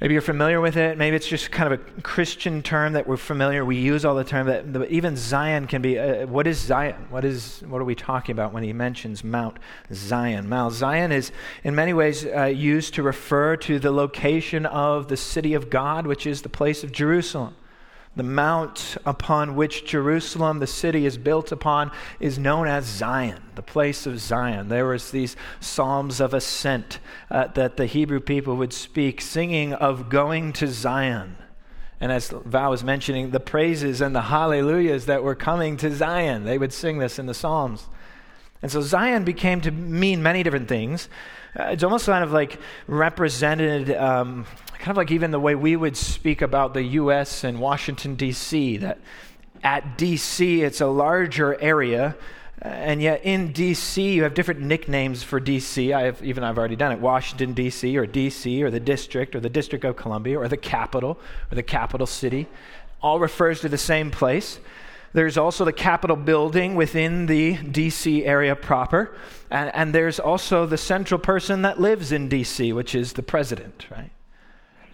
Maybe 0.00 0.14
you're 0.14 0.22
familiar 0.22 0.60
with 0.60 0.76
it. 0.76 0.96
Maybe 0.96 1.16
it's 1.16 1.26
just 1.26 1.50
kind 1.50 1.72
of 1.72 1.80
a 1.80 2.02
Christian 2.02 2.62
term 2.62 2.92
that 2.92 3.08
we're 3.08 3.16
familiar. 3.16 3.64
We 3.64 3.76
use 3.76 4.04
all 4.04 4.14
the 4.14 4.22
time. 4.22 4.46
That 4.46 4.88
even 4.90 5.16
Zion 5.16 5.66
can 5.66 5.82
be. 5.82 5.98
Uh, 5.98 6.26
what 6.26 6.46
is 6.46 6.56
Zion? 6.58 7.08
What 7.10 7.24
is? 7.24 7.64
What 7.66 7.80
are 7.80 7.84
we 7.84 7.96
talking 7.96 8.32
about 8.32 8.52
when 8.52 8.62
he 8.62 8.72
mentions 8.72 9.24
Mount 9.24 9.58
Zion? 9.92 10.48
Mount 10.48 10.74
Zion 10.74 11.10
is, 11.10 11.32
in 11.64 11.74
many 11.74 11.92
ways, 11.92 12.24
uh, 12.24 12.44
used 12.44 12.94
to 12.94 13.02
refer 13.02 13.56
to 13.56 13.80
the 13.80 13.90
location 13.90 14.66
of 14.66 15.08
the 15.08 15.16
city 15.16 15.54
of 15.54 15.68
God, 15.68 16.06
which 16.06 16.28
is 16.28 16.42
the 16.42 16.48
place 16.48 16.84
of 16.84 16.92
Jerusalem. 16.92 17.56
The 18.18 18.24
mount 18.24 18.96
upon 19.06 19.54
which 19.54 19.84
Jerusalem, 19.84 20.58
the 20.58 20.66
city, 20.66 21.06
is 21.06 21.16
built 21.16 21.52
upon, 21.52 21.92
is 22.18 22.36
known 22.36 22.66
as 22.66 22.84
Zion, 22.84 23.40
the 23.54 23.62
place 23.62 24.06
of 24.06 24.18
Zion. 24.18 24.68
There 24.68 24.86
was 24.86 25.12
these 25.12 25.36
psalms 25.60 26.18
of 26.18 26.34
ascent 26.34 26.98
uh, 27.30 27.46
that 27.54 27.76
the 27.76 27.86
Hebrew 27.86 28.18
people 28.18 28.56
would 28.56 28.72
speak, 28.72 29.20
singing 29.20 29.72
of 29.72 30.08
going 30.08 30.52
to 30.54 30.66
Zion. 30.66 31.36
And 32.00 32.10
as 32.10 32.30
Val 32.30 32.70
was 32.70 32.82
mentioning, 32.82 33.30
the 33.30 33.38
praises 33.38 34.00
and 34.00 34.16
the 34.16 34.22
hallelujahs 34.22 35.06
that 35.06 35.22
were 35.22 35.36
coming 35.36 35.76
to 35.76 35.94
Zion, 35.94 36.42
they 36.42 36.58
would 36.58 36.72
sing 36.72 36.98
this 36.98 37.20
in 37.20 37.26
the 37.26 37.34
Psalms. 37.34 37.86
And 38.62 38.70
so 38.70 38.80
Zion 38.80 39.24
became 39.24 39.60
to 39.62 39.70
mean 39.70 40.22
many 40.22 40.42
different 40.42 40.68
things. 40.68 41.08
Uh, 41.58 41.64
it's 41.64 41.82
almost 41.82 42.06
kind 42.06 42.24
of 42.24 42.32
like 42.32 42.58
represented 42.86 43.90
um, 43.92 44.46
kind 44.78 44.90
of 44.90 44.96
like 44.96 45.10
even 45.10 45.30
the 45.30 45.40
way 45.40 45.54
we 45.54 45.76
would 45.76 45.96
speak 45.96 46.40
about 46.40 46.74
the 46.74 46.82
U.S. 46.82 47.44
and 47.44 47.60
Washington, 47.60 48.14
D.C., 48.14 48.78
that 48.78 48.98
at 49.62 49.98
D.C. 49.98 50.62
it's 50.62 50.80
a 50.80 50.86
larger 50.86 51.60
area. 51.60 52.16
And 52.60 53.00
yet 53.00 53.24
in 53.24 53.52
D.C., 53.52 54.12
you 54.12 54.24
have 54.24 54.34
different 54.34 54.60
nicknames 54.60 55.22
for 55.22 55.38
D.C. 55.38 55.92
I 55.92 56.02
have, 56.02 56.22
even 56.24 56.42
I've 56.42 56.58
already 56.58 56.76
done 56.76 56.92
it 56.92 57.00
Washington, 57.00 57.54
D.C., 57.54 57.96
or 57.96 58.06
D.C., 58.06 58.62
or 58.62 58.70
the 58.70 58.80
district, 58.80 59.36
or 59.36 59.40
the 59.40 59.48
District 59.48 59.84
of 59.84 59.96
Columbia, 59.96 60.38
or 60.38 60.48
the 60.48 60.56
capital, 60.56 61.18
or 61.50 61.54
the 61.54 61.62
capital 61.62 62.06
city. 62.06 62.48
All 63.00 63.20
refers 63.20 63.60
to 63.60 63.68
the 63.68 63.78
same 63.78 64.10
place. 64.10 64.58
There's 65.12 65.38
also 65.38 65.64
the 65.64 65.72
Capitol 65.72 66.16
building 66.16 66.74
within 66.74 67.26
the 67.26 67.56
D.C. 67.56 68.24
area 68.24 68.54
proper. 68.54 69.14
And, 69.50 69.74
and 69.74 69.94
there's 69.94 70.20
also 70.20 70.66
the 70.66 70.76
central 70.76 71.18
person 71.18 71.62
that 71.62 71.80
lives 71.80 72.12
in 72.12 72.28
D.C., 72.28 72.72
which 72.72 72.94
is 72.94 73.14
the 73.14 73.22
president, 73.22 73.86
right? 73.90 74.10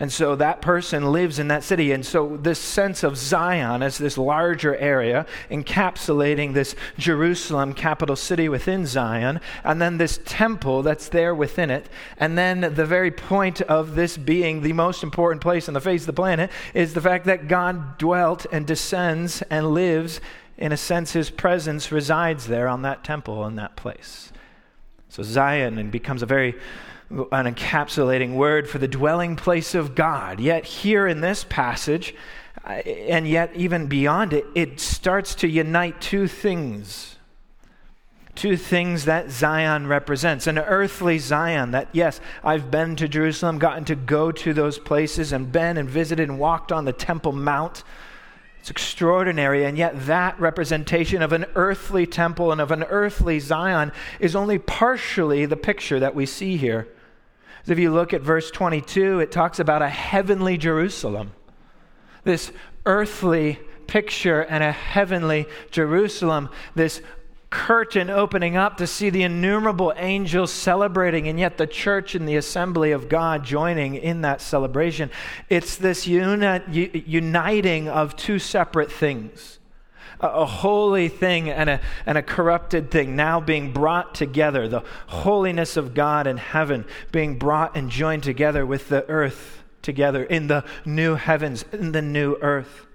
And 0.00 0.12
so 0.12 0.34
that 0.36 0.60
person 0.60 1.12
lives 1.12 1.38
in 1.38 1.48
that 1.48 1.62
city. 1.62 1.92
And 1.92 2.04
so 2.04 2.36
this 2.36 2.58
sense 2.58 3.04
of 3.04 3.16
Zion 3.16 3.82
as 3.82 3.96
this 3.96 4.18
larger 4.18 4.74
area 4.76 5.24
encapsulating 5.50 6.52
this 6.52 6.74
Jerusalem 6.98 7.74
capital 7.74 8.16
city 8.16 8.48
within 8.48 8.86
Zion, 8.86 9.40
and 9.62 9.80
then 9.80 9.98
this 9.98 10.18
temple 10.24 10.82
that's 10.82 11.08
there 11.08 11.34
within 11.34 11.70
it. 11.70 11.88
And 12.18 12.36
then 12.36 12.60
the 12.60 12.86
very 12.86 13.12
point 13.12 13.60
of 13.62 13.94
this 13.94 14.16
being 14.16 14.62
the 14.62 14.72
most 14.72 15.04
important 15.04 15.42
place 15.42 15.68
on 15.68 15.74
the 15.74 15.80
face 15.80 16.02
of 16.02 16.06
the 16.06 16.12
planet 16.12 16.50
is 16.74 16.94
the 16.94 17.00
fact 17.00 17.26
that 17.26 17.46
God 17.46 17.96
dwelt 17.96 18.46
and 18.50 18.66
descends 18.66 19.42
and 19.42 19.72
lives. 19.72 20.20
In 20.58 20.72
a 20.72 20.76
sense, 20.76 21.12
his 21.12 21.30
presence 21.30 21.92
resides 21.92 22.46
there 22.48 22.68
on 22.68 22.82
that 22.82 23.04
temple 23.04 23.46
in 23.46 23.56
that 23.56 23.76
place. 23.76 24.32
So 25.08 25.22
Zion 25.22 25.78
and 25.78 25.92
becomes 25.92 26.22
a 26.22 26.26
very 26.26 26.56
an 27.10 27.54
encapsulating 27.54 28.34
word 28.34 28.68
for 28.68 28.78
the 28.78 28.88
dwelling 28.88 29.36
place 29.36 29.74
of 29.74 29.94
God. 29.94 30.40
Yet, 30.40 30.64
here 30.64 31.06
in 31.06 31.20
this 31.20 31.44
passage, 31.44 32.14
uh, 32.64 32.70
and 32.70 33.28
yet 33.28 33.54
even 33.54 33.86
beyond 33.86 34.32
it, 34.32 34.46
it 34.54 34.80
starts 34.80 35.34
to 35.36 35.48
unite 35.48 36.00
two 36.00 36.26
things. 36.26 37.16
Two 38.34 38.56
things 38.56 39.04
that 39.04 39.30
Zion 39.30 39.86
represents. 39.86 40.46
An 40.46 40.58
earthly 40.58 41.18
Zion, 41.18 41.70
that 41.70 41.88
yes, 41.92 42.20
I've 42.42 42.70
been 42.70 42.96
to 42.96 43.06
Jerusalem, 43.06 43.58
gotten 43.58 43.84
to 43.84 43.94
go 43.94 44.32
to 44.32 44.52
those 44.52 44.78
places, 44.78 45.32
and 45.32 45.52
been 45.52 45.76
and 45.76 45.88
visited 45.88 46.28
and 46.28 46.38
walked 46.38 46.72
on 46.72 46.84
the 46.84 46.92
Temple 46.92 47.32
Mount. 47.32 47.84
It's 48.64 48.70
extraordinary, 48.70 49.66
and 49.66 49.76
yet 49.76 50.06
that 50.06 50.40
representation 50.40 51.20
of 51.20 51.34
an 51.34 51.44
earthly 51.54 52.06
temple 52.06 52.50
and 52.50 52.62
of 52.62 52.70
an 52.70 52.84
earthly 52.84 53.38
Zion 53.38 53.92
is 54.18 54.34
only 54.34 54.58
partially 54.58 55.44
the 55.44 55.54
picture 55.54 56.00
that 56.00 56.14
we 56.14 56.24
see 56.24 56.56
here. 56.56 56.88
If 57.66 57.78
you 57.78 57.92
look 57.92 58.14
at 58.14 58.22
verse 58.22 58.50
22, 58.50 59.20
it 59.20 59.30
talks 59.30 59.58
about 59.58 59.82
a 59.82 59.90
heavenly 59.90 60.56
Jerusalem. 60.56 61.34
This 62.22 62.52
earthly 62.86 63.60
picture 63.86 64.40
and 64.40 64.64
a 64.64 64.72
heavenly 64.72 65.44
Jerusalem, 65.70 66.48
this 66.74 67.02
curtain 67.54 68.10
opening 68.10 68.56
up 68.56 68.78
to 68.78 68.86
see 68.86 69.10
the 69.10 69.22
innumerable 69.22 69.92
angels 69.96 70.52
celebrating, 70.52 71.28
and 71.28 71.38
yet 71.38 71.56
the 71.56 71.68
church 71.68 72.16
and 72.16 72.28
the 72.28 72.34
assembly 72.34 72.90
of 72.90 73.08
God 73.08 73.44
joining 73.44 73.94
in 73.94 74.22
that 74.22 74.40
celebration. 74.40 75.08
It's 75.48 75.76
this 75.76 76.04
uni- 76.04 77.04
uniting 77.06 77.88
of 77.88 78.16
two 78.16 78.40
separate 78.40 78.90
things 78.90 79.60
a, 80.20 80.46
holy 80.46 81.08
thing 81.08 81.50
and 81.50 81.68
a, 81.68 81.80
and 82.06 82.16
a 82.16 82.22
corrupted 82.22 82.90
thing 82.90 83.14
now 83.14 83.40
being 83.40 83.72
brought 83.72 84.14
together, 84.14 84.66
the 84.68 84.82
holiness 85.06 85.76
of 85.76 85.92
God 85.94 86.26
in 86.26 86.38
heaven 86.38 86.84
being 87.12 87.38
brought 87.38 87.76
and 87.76 87.90
joined 87.90 88.22
together 88.22 88.64
with 88.64 88.88
the 88.88 89.08
earth 89.08 89.62
together 89.82 90.24
in 90.24 90.46
the 90.46 90.64
new 90.84 91.14
heavens, 91.14 91.64
in 91.72 91.92
the 91.92 92.02
new 92.02 92.36
earth. 92.40 92.86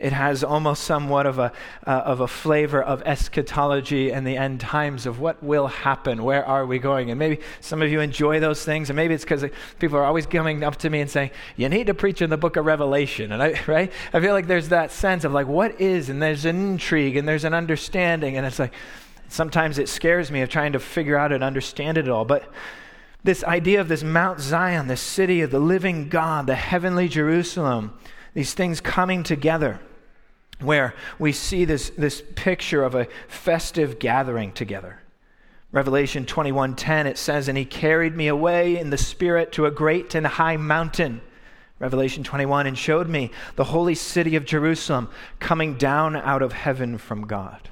It 0.00 0.14
has 0.14 0.42
almost 0.42 0.84
somewhat 0.84 1.26
of 1.26 1.38
a, 1.38 1.52
uh, 1.86 1.90
of 1.90 2.20
a 2.20 2.26
flavor 2.26 2.82
of 2.82 3.02
eschatology 3.02 4.10
and 4.10 4.26
the 4.26 4.34
end 4.34 4.58
times 4.58 5.04
of 5.04 5.20
what 5.20 5.42
will 5.42 5.66
happen. 5.66 6.24
Where 6.24 6.42
are 6.42 6.64
we 6.64 6.78
going? 6.78 7.10
And 7.10 7.18
maybe 7.18 7.40
some 7.60 7.82
of 7.82 7.90
you 7.90 8.00
enjoy 8.00 8.40
those 8.40 8.64
things, 8.64 8.88
and 8.88 8.96
maybe 8.96 9.12
it's 9.12 9.24
because 9.24 9.44
people 9.78 9.98
are 9.98 10.04
always 10.04 10.24
coming 10.24 10.64
up 10.64 10.76
to 10.76 10.88
me 10.88 11.02
and 11.02 11.10
saying, 11.10 11.32
You 11.58 11.68
need 11.68 11.88
to 11.88 11.94
preach 11.94 12.22
in 12.22 12.30
the 12.30 12.38
book 12.38 12.56
of 12.56 12.64
Revelation. 12.64 13.30
And 13.30 13.42
I, 13.42 13.60
right? 13.66 13.92
I 14.14 14.20
feel 14.20 14.32
like 14.32 14.46
there's 14.46 14.70
that 14.70 14.90
sense 14.90 15.24
of 15.24 15.32
like, 15.32 15.46
what 15.46 15.78
is? 15.78 16.08
And 16.08 16.22
there's 16.22 16.46
an 16.46 16.56
intrigue 16.56 17.16
and 17.16 17.28
there's 17.28 17.44
an 17.44 17.52
understanding. 17.52 18.38
And 18.38 18.46
it's 18.46 18.58
like, 18.58 18.72
sometimes 19.28 19.78
it 19.78 19.90
scares 19.90 20.30
me 20.30 20.40
of 20.40 20.48
trying 20.48 20.72
to 20.72 20.80
figure 20.80 21.18
out 21.18 21.30
and 21.30 21.44
understand 21.44 21.98
it 21.98 22.08
all. 22.08 22.24
But 22.24 22.50
this 23.22 23.44
idea 23.44 23.82
of 23.82 23.88
this 23.88 24.02
Mount 24.02 24.40
Zion, 24.40 24.86
this 24.86 25.02
city 25.02 25.42
of 25.42 25.50
the 25.50 25.60
living 25.60 26.08
God, 26.08 26.46
the 26.46 26.54
heavenly 26.54 27.06
Jerusalem, 27.06 27.92
these 28.32 28.54
things 28.54 28.80
coming 28.80 29.22
together 29.22 29.78
where 30.60 30.94
we 31.18 31.32
see 31.32 31.64
this, 31.64 31.90
this 31.90 32.22
picture 32.34 32.82
of 32.82 32.94
a 32.94 33.08
festive 33.28 33.98
gathering 33.98 34.52
together. 34.52 35.00
Revelation 35.72 36.26
21:10 36.26 37.06
it 37.06 37.16
says 37.16 37.46
and 37.46 37.56
he 37.56 37.64
carried 37.64 38.16
me 38.16 38.26
away 38.26 38.76
in 38.76 38.90
the 38.90 38.98
spirit 38.98 39.52
to 39.52 39.66
a 39.66 39.70
great 39.70 40.14
and 40.14 40.26
high 40.26 40.56
mountain. 40.56 41.20
Revelation 41.78 42.24
21 42.24 42.66
and 42.66 42.76
showed 42.76 43.08
me 43.08 43.30
the 43.56 43.64
holy 43.64 43.94
city 43.94 44.36
of 44.36 44.44
Jerusalem 44.44 45.08
coming 45.38 45.76
down 45.78 46.16
out 46.16 46.42
of 46.42 46.52
heaven 46.52 46.98
from 46.98 47.26
God. 47.26 47.70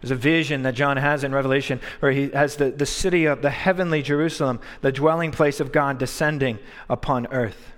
There's 0.00 0.10
a 0.10 0.16
vision 0.16 0.62
that 0.62 0.74
John 0.74 0.96
has 0.96 1.24
in 1.24 1.32
Revelation 1.32 1.80
where 2.00 2.12
he 2.12 2.28
has 2.30 2.56
the, 2.56 2.70
the 2.70 2.86
city 2.86 3.24
of 3.24 3.40
the 3.40 3.50
heavenly 3.50 4.02
Jerusalem, 4.02 4.60
the 4.80 4.92
dwelling 4.92 5.30
place 5.30 5.60
of 5.60 5.72
God, 5.72 5.98
descending 5.98 6.58
upon 6.88 7.26
earth. 7.28 7.72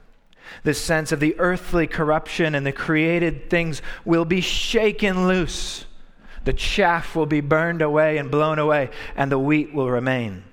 This 0.62 0.80
sense 0.80 1.12
of 1.12 1.20
the 1.20 1.34
earthly 1.38 1.86
corruption 1.86 2.54
and 2.54 2.66
the 2.66 2.72
created 2.72 3.50
things 3.50 3.82
will 4.04 4.24
be 4.24 4.40
shaken 4.40 5.26
loose 5.26 5.86
the 6.44 6.52
chaff 6.52 7.16
will 7.16 7.26
be 7.26 7.40
burned 7.40 7.82
away 7.82 8.18
and 8.18 8.30
blown 8.30 8.58
away, 8.58 8.90
and 9.16 9.32
the 9.32 9.38
wheat 9.38 9.72
will 9.72 9.90
remain. 9.90 10.44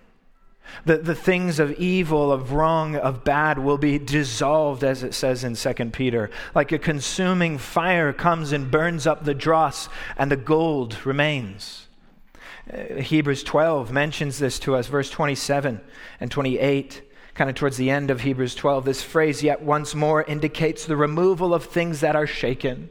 The, 0.86 0.98
the 0.98 1.16
things 1.16 1.60
of 1.60 1.74
evil, 1.74 2.32
of 2.32 2.54
wrong, 2.54 2.96
of 2.96 3.26
bad 3.26 3.60
will 3.60 3.78
be 3.78 4.00
dissolved, 4.00 4.86
as 4.86 5.04
it 5.04 5.14
says 5.14 5.44
in 5.44 5.56
2 5.56 5.74
Peter. 5.92 6.32
Like 6.56 6.72
a 6.72 6.80
consuming 6.80 7.58
fire 7.58 8.14
comes 8.14 8.54
and 8.54 8.72
burns 8.72 9.06
up 9.06 9.26
the 9.26 9.34
dross, 9.34 9.90
and 10.18 10.32
the 10.32 10.38
gold 10.38 11.06
remains. 11.06 11.88
Uh, 12.72 13.02
Hebrews 13.02 13.44
12 13.44 13.92
mentions 13.92 14.40
this 14.40 14.60
to 14.60 14.76
us, 14.76 14.88
verse 14.88 15.10
27 15.10 15.82
and 16.22 16.32
28 16.32 17.02
kind 17.34 17.50
of 17.50 17.56
towards 17.56 17.78
the 17.78 17.90
end 17.90 18.12
of 18.12 18.22
Hebrews 18.22 18.56
12, 18.56 18.86
this 18.86 19.02
phrase, 19.02 19.42
yet 19.42 19.62
once 19.62 19.96
more, 19.96 20.24
indicates 20.24 20.86
the 20.86 20.98
removal 20.98 21.54
of 21.54 21.66
things 21.66 22.02
that 22.02 22.16
are 22.16 22.28
shaken. 22.28 22.90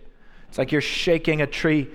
It's 0.49 0.59
like 0.59 0.73
you're 0.73 0.81
shaking 0.81 1.43
a 1.43 1.47
tree 1.47 1.89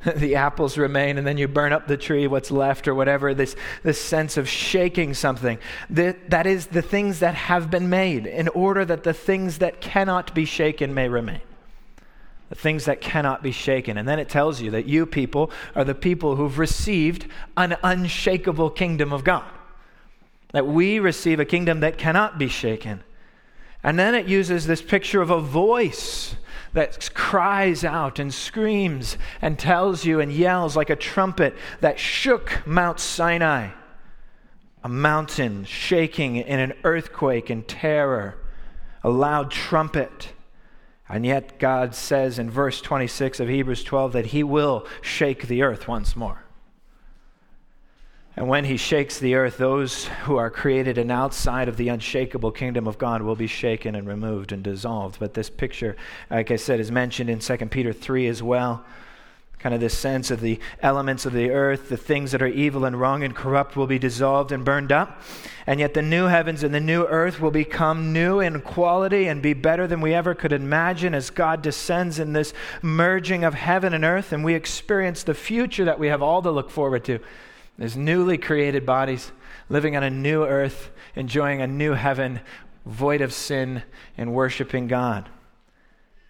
the 0.16 0.36
apples 0.36 0.78
remain 0.78 1.18
and 1.18 1.26
then 1.26 1.38
you 1.38 1.48
burn 1.48 1.72
up 1.72 1.86
the 1.86 1.96
tree, 1.96 2.26
what's 2.26 2.50
left 2.50 2.86
or 2.86 2.94
whatever, 2.94 3.34
this, 3.34 3.56
this 3.82 4.00
sense 4.00 4.36
of 4.36 4.48
shaking 4.48 5.14
something. 5.14 5.58
That, 5.90 6.30
that 6.30 6.46
is 6.46 6.66
the 6.66 6.82
things 6.82 7.20
that 7.20 7.34
have 7.34 7.70
been 7.70 7.90
made 7.90 8.26
in 8.26 8.48
order 8.48 8.84
that 8.84 9.02
the 9.02 9.14
things 9.14 9.58
that 9.58 9.80
cannot 9.80 10.34
be 10.34 10.44
shaken 10.44 10.94
may 10.94 11.08
remain. 11.08 11.40
The 12.48 12.54
things 12.54 12.86
that 12.86 13.00
cannot 13.00 13.42
be 13.42 13.52
shaken. 13.52 13.98
And 13.98 14.08
then 14.08 14.18
it 14.18 14.28
tells 14.28 14.60
you 14.60 14.70
that 14.70 14.86
you 14.86 15.04
people 15.04 15.50
are 15.74 15.84
the 15.84 15.94
people 15.94 16.36
who've 16.36 16.58
received 16.58 17.26
an 17.56 17.76
unshakable 17.82 18.70
kingdom 18.70 19.12
of 19.12 19.24
God. 19.24 19.44
That 20.52 20.66
we 20.66 20.98
receive 20.98 21.40
a 21.40 21.44
kingdom 21.44 21.80
that 21.80 21.98
cannot 21.98 22.38
be 22.38 22.48
shaken. 22.48 23.02
And 23.82 23.98
then 23.98 24.14
it 24.14 24.26
uses 24.26 24.66
this 24.66 24.82
picture 24.82 25.22
of 25.22 25.30
a 25.30 25.40
voice 25.40 26.36
that 26.72 27.10
cries 27.14 27.84
out 27.84 28.18
and 28.18 28.32
screams 28.32 29.16
and 29.40 29.58
tells 29.58 30.04
you 30.04 30.20
and 30.20 30.32
yells 30.32 30.76
like 30.76 30.90
a 30.90 30.96
trumpet 30.96 31.54
that 31.80 31.98
shook 31.98 32.62
Mount 32.66 33.00
Sinai, 33.00 33.70
a 34.82 34.88
mountain 34.88 35.64
shaking 35.64 36.36
in 36.36 36.58
an 36.58 36.74
earthquake 36.84 37.50
and 37.50 37.66
terror, 37.66 38.38
a 39.02 39.10
loud 39.10 39.50
trumpet. 39.50 40.32
And 41.08 41.24
yet, 41.24 41.58
God 41.58 41.94
says 41.94 42.38
in 42.38 42.50
verse 42.50 42.80
26 42.82 43.40
of 43.40 43.48
Hebrews 43.48 43.82
12 43.82 44.12
that 44.12 44.26
He 44.26 44.42
will 44.42 44.86
shake 45.00 45.46
the 45.46 45.62
earth 45.62 45.88
once 45.88 46.14
more. 46.14 46.44
And 48.38 48.46
when 48.46 48.64
he 48.64 48.76
shakes 48.76 49.18
the 49.18 49.34
earth, 49.34 49.58
those 49.58 50.04
who 50.22 50.36
are 50.36 50.48
created 50.48 50.96
and 50.96 51.10
outside 51.10 51.66
of 51.66 51.76
the 51.76 51.88
unshakable 51.88 52.52
kingdom 52.52 52.86
of 52.86 52.96
God 52.96 53.20
will 53.20 53.34
be 53.34 53.48
shaken 53.48 53.96
and 53.96 54.06
removed 54.06 54.52
and 54.52 54.62
dissolved. 54.62 55.18
But 55.18 55.34
this 55.34 55.50
picture, 55.50 55.96
like 56.30 56.52
I 56.52 56.54
said, 56.54 56.78
is 56.78 56.92
mentioned 56.92 57.30
in 57.30 57.40
2 57.40 57.56
Peter 57.66 57.92
3 57.92 58.28
as 58.28 58.40
well. 58.40 58.84
Kind 59.58 59.74
of 59.74 59.80
this 59.80 59.98
sense 59.98 60.30
of 60.30 60.40
the 60.40 60.60
elements 60.80 61.26
of 61.26 61.32
the 61.32 61.50
earth, 61.50 61.88
the 61.88 61.96
things 61.96 62.30
that 62.30 62.40
are 62.40 62.46
evil 62.46 62.84
and 62.84 63.00
wrong 63.00 63.24
and 63.24 63.34
corrupt 63.34 63.74
will 63.74 63.88
be 63.88 63.98
dissolved 63.98 64.52
and 64.52 64.64
burned 64.64 64.92
up. 64.92 65.20
And 65.66 65.80
yet 65.80 65.94
the 65.94 66.02
new 66.02 66.26
heavens 66.26 66.62
and 66.62 66.72
the 66.72 66.78
new 66.78 67.06
earth 67.06 67.40
will 67.40 67.50
become 67.50 68.12
new 68.12 68.38
in 68.38 68.60
quality 68.60 69.26
and 69.26 69.42
be 69.42 69.52
better 69.52 69.88
than 69.88 70.00
we 70.00 70.14
ever 70.14 70.36
could 70.36 70.52
imagine 70.52 71.12
as 71.12 71.30
God 71.30 71.60
descends 71.60 72.20
in 72.20 72.34
this 72.34 72.54
merging 72.82 73.42
of 73.42 73.54
heaven 73.54 73.92
and 73.92 74.04
earth 74.04 74.32
and 74.32 74.44
we 74.44 74.54
experience 74.54 75.24
the 75.24 75.34
future 75.34 75.86
that 75.86 75.98
we 75.98 76.06
have 76.06 76.22
all 76.22 76.40
to 76.40 76.52
look 76.52 76.70
forward 76.70 77.04
to. 77.06 77.18
There's 77.78 77.96
newly 77.96 78.36
created 78.36 78.84
bodies 78.84 79.30
living 79.68 79.96
on 79.96 80.02
a 80.02 80.10
new 80.10 80.44
earth, 80.44 80.90
enjoying 81.14 81.62
a 81.62 81.66
new 81.66 81.92
heaven, 81.92 82.40
void 82.84 83.20
of 83.20 83.32
sin, 83.32 83.84
and 84.16 84.34
worshiping 84.34 84.88
God. 84.88 85.28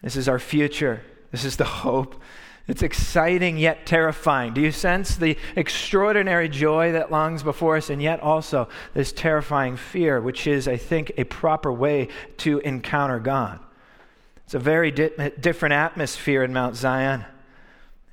This 0.03 0.15
is 0.15 0.29
our 0.29 0.39
future. 0.39 1.03
This 1.33 1.45
is 1.45 1.57
the 1.57 1.65
hope. 1.65 2.21
It's 2.67 2.83
exciting 2.83 3.57
yet 3.57 3.87
terrifying. 3.87 4.53
Do 4.53 4.61
you 4.61 4.73
sense 4.73 5.17
the 5.17 5.39
extraordinary 5.57 6.51
joy 6.51 6.93
that 6.93 7.11
longs 7.11 7.43
before 7.43 7.79
us, 7.79 7.89
and 7.89 8.03
yet 8.03 8.21
also 8.21 8.69
this 8.93 9.11
terrifying 9.11 9.77
fear, 9.79 10.21
which 10.21 10.47
is, 10.47 10.69
I 10.69 10.77
think, 10.77 11.13
a 11.17 11.25
proper 11.25 11.73
way 11.73 12.09
to 12.39 12.59
encounter 12.59 13.19
God? 13.21 13.59
It's 14.45 14.55
a 14.55 14.59
very 14.59 14.91
di- 14.91 15.33
different 15.41 15.73
atmosphere 15.73 16.43
in 16.43 16.53
Mount 16.53 16.77
Zion. 16.77 17.25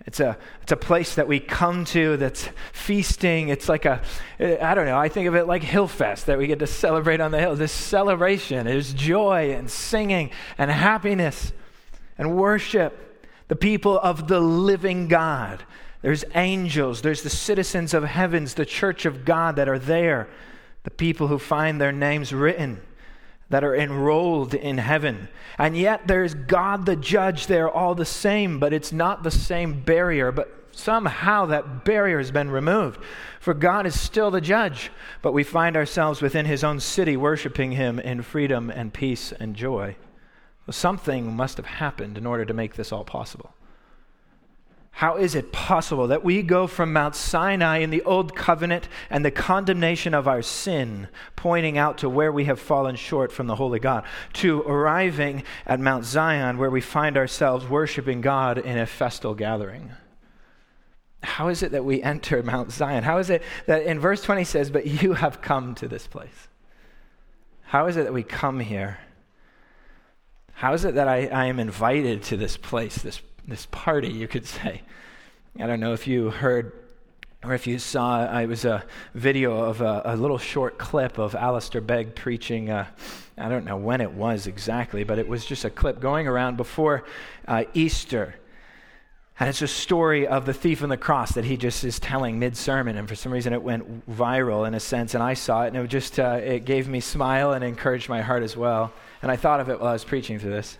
It's 0.05 0.19
a, 0.19 0.37
it's 0.61 0.71
a 0.71 0.77
place 0.77 1.15
that 1.15 1.27
we 1.27 1.39
come 1.39 1.83
to 1.85 2.15
that's 2.17 2.49
feasting. 2.73 3.49
It's 3.49 3.67
like 3.67 3.85
a, 3.85 4.01
I 4.39 4.75
don't 4.75 4.85
know, 4.85 4.97
I 4.97 5.09
think 5.09 5.27
of 5.27 5.35
it 5.35 5.47
like 5.47 5.63
Hillfest 5.63 6.25
that 6.25 6.37
we 6.37 6.45
get 6.45 6.59
to 6.59 6.67
celebrate 6.67 7.21
on 7.21 7.31
the 7.31 7.39
hill. 7.39 7.55
This 7.55 7.71
celebration 7.71 8.67
is 8.67 8.93
joy 8.93 9.51
and 9.51 9.69
singing 9.69 10.29
and 10.57 10.69
happiness 10.69 11.51
and 12.17 12.37
worship. 12.37 13.01
The 13.47 13.55
people 13.55 13.99
of 13.99 14.27
the 14.27 14.39
living 14.39 15.07
God. 15.07 15.63
There's 16.01 16.23
angels, 16.35 17.01
there's 17.01 17.23
the 17.23 17.31
citizens 17.31 17.95
of 17.95 18.03
heavens, 18.03 18.53
the 18.53 18.65
church 18.65 19.05
of 19.05 19.25
God 19.25 19.55
that 19.55 19.67
are 19.67 19.79
there, 19.79 20.29
the 20.83 20.91
people 20.91 21.27
who 21.27 21.39
find 21.39 21.81
their 21.81 21.91
names 21.91 22.31
written 22.31 22.79
that 23.49 23.63
are 23.63 23.75
enrolled 23.75 24.53
in 24.53 24.77
heaven. 24.77 25.29
And 25.57 25.77
yet 25.77 26.07
there's 26.07 26.33
God 26.33 26.85
the 26.85 26.95
judge 26.95 27.47
there 27.47 27.69
all 27.69 27.95
the 27.95 28.05
same, 28.05 28.59
but 28.59 28.73
it's 28.73 28.91
not 28.91 29.23
the 29.23 29.31
same 29.31 29.81
barrier, 29.81 30.31
but 30.31 30.51
somehow 30.71 31.45
that 31.45 31.85
barrier 31.85 32.17
has 32.17 32.31
been 32.31 32.49
removed. 32.49 32.99
For 33.39 33.53
God 33.53 33.85
is 33.85 33.99
still 33.99 34.31
the 34.31 34.41
judge, 34.41 34.91
but 35.21 35.31
we 35.31 35.43
find 35.43 35.77
ourselves 35.77 36.21
within 36.21 36.45
his 36.45 36.63
own 36.63 36.79
city 36.79 37.15
worshiping 37.15 37.73
him 37.73 37.99
in 37.99 38.23
freedom 38.23 38.69
and 38.69 38.93
peace 38.93 39.31
and 39.31 39.55
joy. 39.55 39.95
something 40.71 41.35
must 41.35 41.57
have 41.57 41.67
happened 41.67 42.17
in 42.17 42.25
order 42.25 42.43
to 42.43 42.53
make 42.53 42.75
this 42.75 42.91
all 42.91 43.03
possible. 43.03 43.53
How 44.99 45.17
is 45.17 45.35
it 45.35 45.51
possible 45.51 46.07
that 46.07 46.23
we 46.23 46.41
go 46.41 46.67
from 46.67 46.93
Mount 46.93 47.17
Sinai 47.17 47.79
in 47.79 47.89
the 47.89 48.01
Old 48.03 48.33
Covenant 48.33 48.87
and 49.09 49.25
the 49.25 49.31
condemnation 49.31 50.13
of 50.13 50.25
our 50.25 50.41
sin, 50.41 51.09
pointing 51.35 51.77
out 51.77 51.97
to 51.97 52.07
where 52.07 52.31
we 52.31 52.45
have 52.45 52.61
fallen 52.61 52.95
short 52.95 53.33
from 53.33 53.47
the 53.47 53.57
Holy 53.57 53.77
God, 53.77 54.05
to 54.35 54.61
arriving 54.61 55.43
at 55.65 55.81
Mount 55.81 56.05
Zion 56.05 56.57
where 56.57 56.69
we 56.69 56.79
find 56.79 57.17
ourselves 57.17 57.67
worshiping 57.67 58.21
God 58.21 58.57
in 58.57 58.77
a 58.77 58.85
festal 58.85 59.33
gathering? 59.33 59.91
How 61.23 61.49
is 61.49 61.61
it 61.61 61.73
that 61.73 61.83
we 61.83 62.01
enter 62.01 62.41
Mount 62.41 62.71
Zion? 62.71 63.03
How 63.03 63.17
is 63.17 63.29
it 63.29 63.43
that 63.65 63.83
in 63.83 63.99
verse 63.99 64.21
20 64.21 64.45
says, 64.45 64.69
But 64.69 64.87
you 64.87 65.11
have 65.15 65.41
come 65.41 65.75
to 65.75 65.89
this 65.89 66.07
place? 66.07 66.47
How 67.63 67.87
is 67.87 67.97
it 67.97 68.05
that 68.05 68.13
we 68.13 68.23
come 68.23 68.61
here? 68.61 68.99
How 70.53 70.71
is 70.71 70.85
it 70.85 70.95
that 70.95 71.09
I, 71.09 71.25
I 71.25 71.47
am 71.47 71.59
invited 71.59 72.23
to 72.23 72.37
this 72.37 72.55
place, 72.55 72.95
this 72.99 73.21
this 73.47 73.67
party, 73.71 74.09
you 74.09 74.27
could 74.27 74.45
say. 74.45 74.81
I 75.59 75.67
don't 75.67 75.79
know 75.79 75.93
if 75.93 76.07
you 76.07 76.29
heard 76.29 76.73
or 77.45 77.53
if 77.53 77.67
you 77.67 77.77
saw, 77.77 78.39
it 78.39 78.47
was 78.47 78.65
a 78.65 78.83
video 79.13 79.59
of 79.59 79.81
a, 79.81 80.01
a 80.05 80.15
little 80.15 80.37
short 80.37 80.77
clip 80.77 81.19
of 81.19 81.35
Alistair 81.35 81.81
Begg 81.81 82.15
preaching. 82.15 82.71
Uh, 82.71 82.87
I 83.37 83.49
don't 83.49 83.65
know 83.65 83.77
when 83.77 84.01
it 84.01 84.11
was 84.11 84.47
exactly, 84.47 85.03
but 85.03 85.19
it 85.19 85.27
was 85.27 85.45
just 85.45 85.63
a 85.63 85.69
clip 85.69 85.99
going 85.99 86.27
around 86.27 86.57
before 86.57 87.05
uh, 87.47 87.65
Easter. 87.73 88.35
And 89.39 89.49
it's 89.49 89.61
a 89.61 89.67
story 89.67 90.25
of 90.25 90.45
the 90.45 90.53
thief 90.53 90.81
on 90.81 90.89
the 90.89 90.97
cross 90.97 91.33
that 91.33 91.45
he 91.45 91.57
just 91.57 91.83
is 91.83 91.99
telling 91.99 92.39
mid 92.39 92.55
sermon. 92.55 92.97
And 92.97 93.07
for 93.07 93.15
some 93.15 93.31
reason, 93.31 93.53
it 93.53 93.61
went 93.61 94.09
viral 94.09 94.65
in 94.65 94.73
a 94.73 94.79
sense. 94.79 95.13
And 95.13 95.21
I 95.21 95.33
saw 95.33 95.65
it, 95.65 95.67
and 95.67 95.77
it 95.77 95.87
just 95.89 96.19
uh, 96.19 96.39
it 96.41 96.63
gave 96.63 96.87
me 96.87 97.01
smile 97.01 97.51
and 97.51 97.63
encouraged 97.63 98.07
my 98.07 98.21
heart 98.21 98.43
as 98.43 98.55
well. 98.55 98.93
And 99.21 99.29
I 99.29 99.35
thought 99.35 99.59
of 99.59 99.69
it 99.69 99.79
while 99.79 99.89
I 99.89 99.93
was 99.93 100.05
preaching 100.05 100.39
through 100.39 100.51
this. 100.51 100.77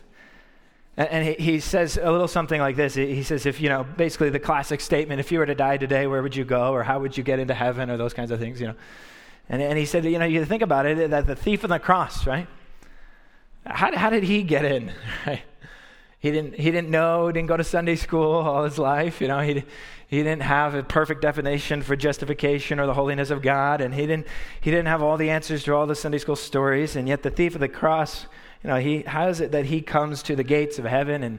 And 0.97 1.27
he 1.27 1.60
says 1.60 1.97
a 2.01 2.10
little 2.10 2.27
something 2.27 2.62
like 2.62 2.77
this. 2.77 2.93
He 2.93 3.21
says, 3.23 3.45
if, 3.45 3.60
you 3.60 3.67
know, 3.67 3.84
basically 3.84 4.29
the 4.29 4.39
classic 4.39 4.79
statement, 4.79 5.19
if 5.19 5.29
you 5.29 5.39
were 5.39 5.45
to 5.45 5.55
die 5.55 5.75
today, 5.75 6.08
where 6.08 6.23
would 6.23 6.36
you 6.36 6.45
go? 6.45 6.71
Or 6.71 6.84
how 6.84 6.99
would 6.99 7.17
you 7.17 7.23
get 7.23 7.38
into 7.38 7.53
heaven? 7.53 7.89
Or 7.89 7.97
those 7.97 8.13
kinds 8.13 8.31
of 8.31 8.39
things, 8.39 8.62
you 8.62 8.67
know. 8.67 8.75
And, 9.49 9.62
and 9.62 9.77
he 9.77 9.86
said, 9.86 10.05
you 10.05 10.17
know, 10.17 10.25
you 10.25 10.45
think 10.45 10.62
about 10.62 10.86
it, 10.86 11.10
that 11.10 11.27
the 11.27 11.36
thief 11.36 11.65
on 11.65 11.69
the 11.69 11.79
cross, 11.79 12.25
right? 12.25 12.47
How, 13.65 13.95
how 13.95 14.10
did 14.10 14.23
he 14.23 14.41
get 14.41 14.63
in, 14.63 14.91
right? 15.27 15.41
He 16.19 16.31
didn't, 16.31 16.55
he 16.55 16.71
didn't 16.71 16.89
know, 16.89 17.31
didn't 17.31 17.49
go 17.49 17.58
to 17.58 17.63
Sunday 17.63 17.97
school 17.97 18.34
all 18.34 18.63
his 18.63 18.79
life, 18.79 19.21
you 19.21 19.27
know. 19.27 19.41
He, 19.41 19.63
he 20.08 20.23
didn't 20.23 20.43
have 20.43 20.73
a 20.75 20.81
perfect 20.81 21.21
definition 21.21 21.81
for 21.81 21.95
justification 21.95 22.79
or 22.79 22.86
the 22.86 22.93
holiness 22.93 23.29
of 23.29 23.41
God. 23.41 23.81
And 23.81 23.93
he 23.93 24.08
didn't, 24.08 24.27
he 24.62 24.71
didn't 24.71 24.88
have 24.88 25.03
all 25.03 25.17
the 25.17 25.29
answers 25.29 25.63
to 25.65 25.75
all 25.75 25.86
the 25.86 25.93
Sunday 25.93 26.19
school 26.19 26.36
stories. 26.36 26.95
And 26.95 27.08
yet 27.08 27.21
the 27.21 27.29
thief 27.29 27.53
of 27.53 27.62
the 27.62 27.67
cross 27.67 28.27
You 28.65 28.71
know, 28.71 28.80
he, 28.80 29.04
how 29.04 29.28
is 29.28 29.41
it 29.41 29.51
that 29.51 29.65
he 29.65 29.80
comes 29.80 30.23
to 30.23 30.36
the 30.36 30.43
gates 30.43 30.80
of 30.80 30.86
heaven 30.86 31.21
and 31.21 31.38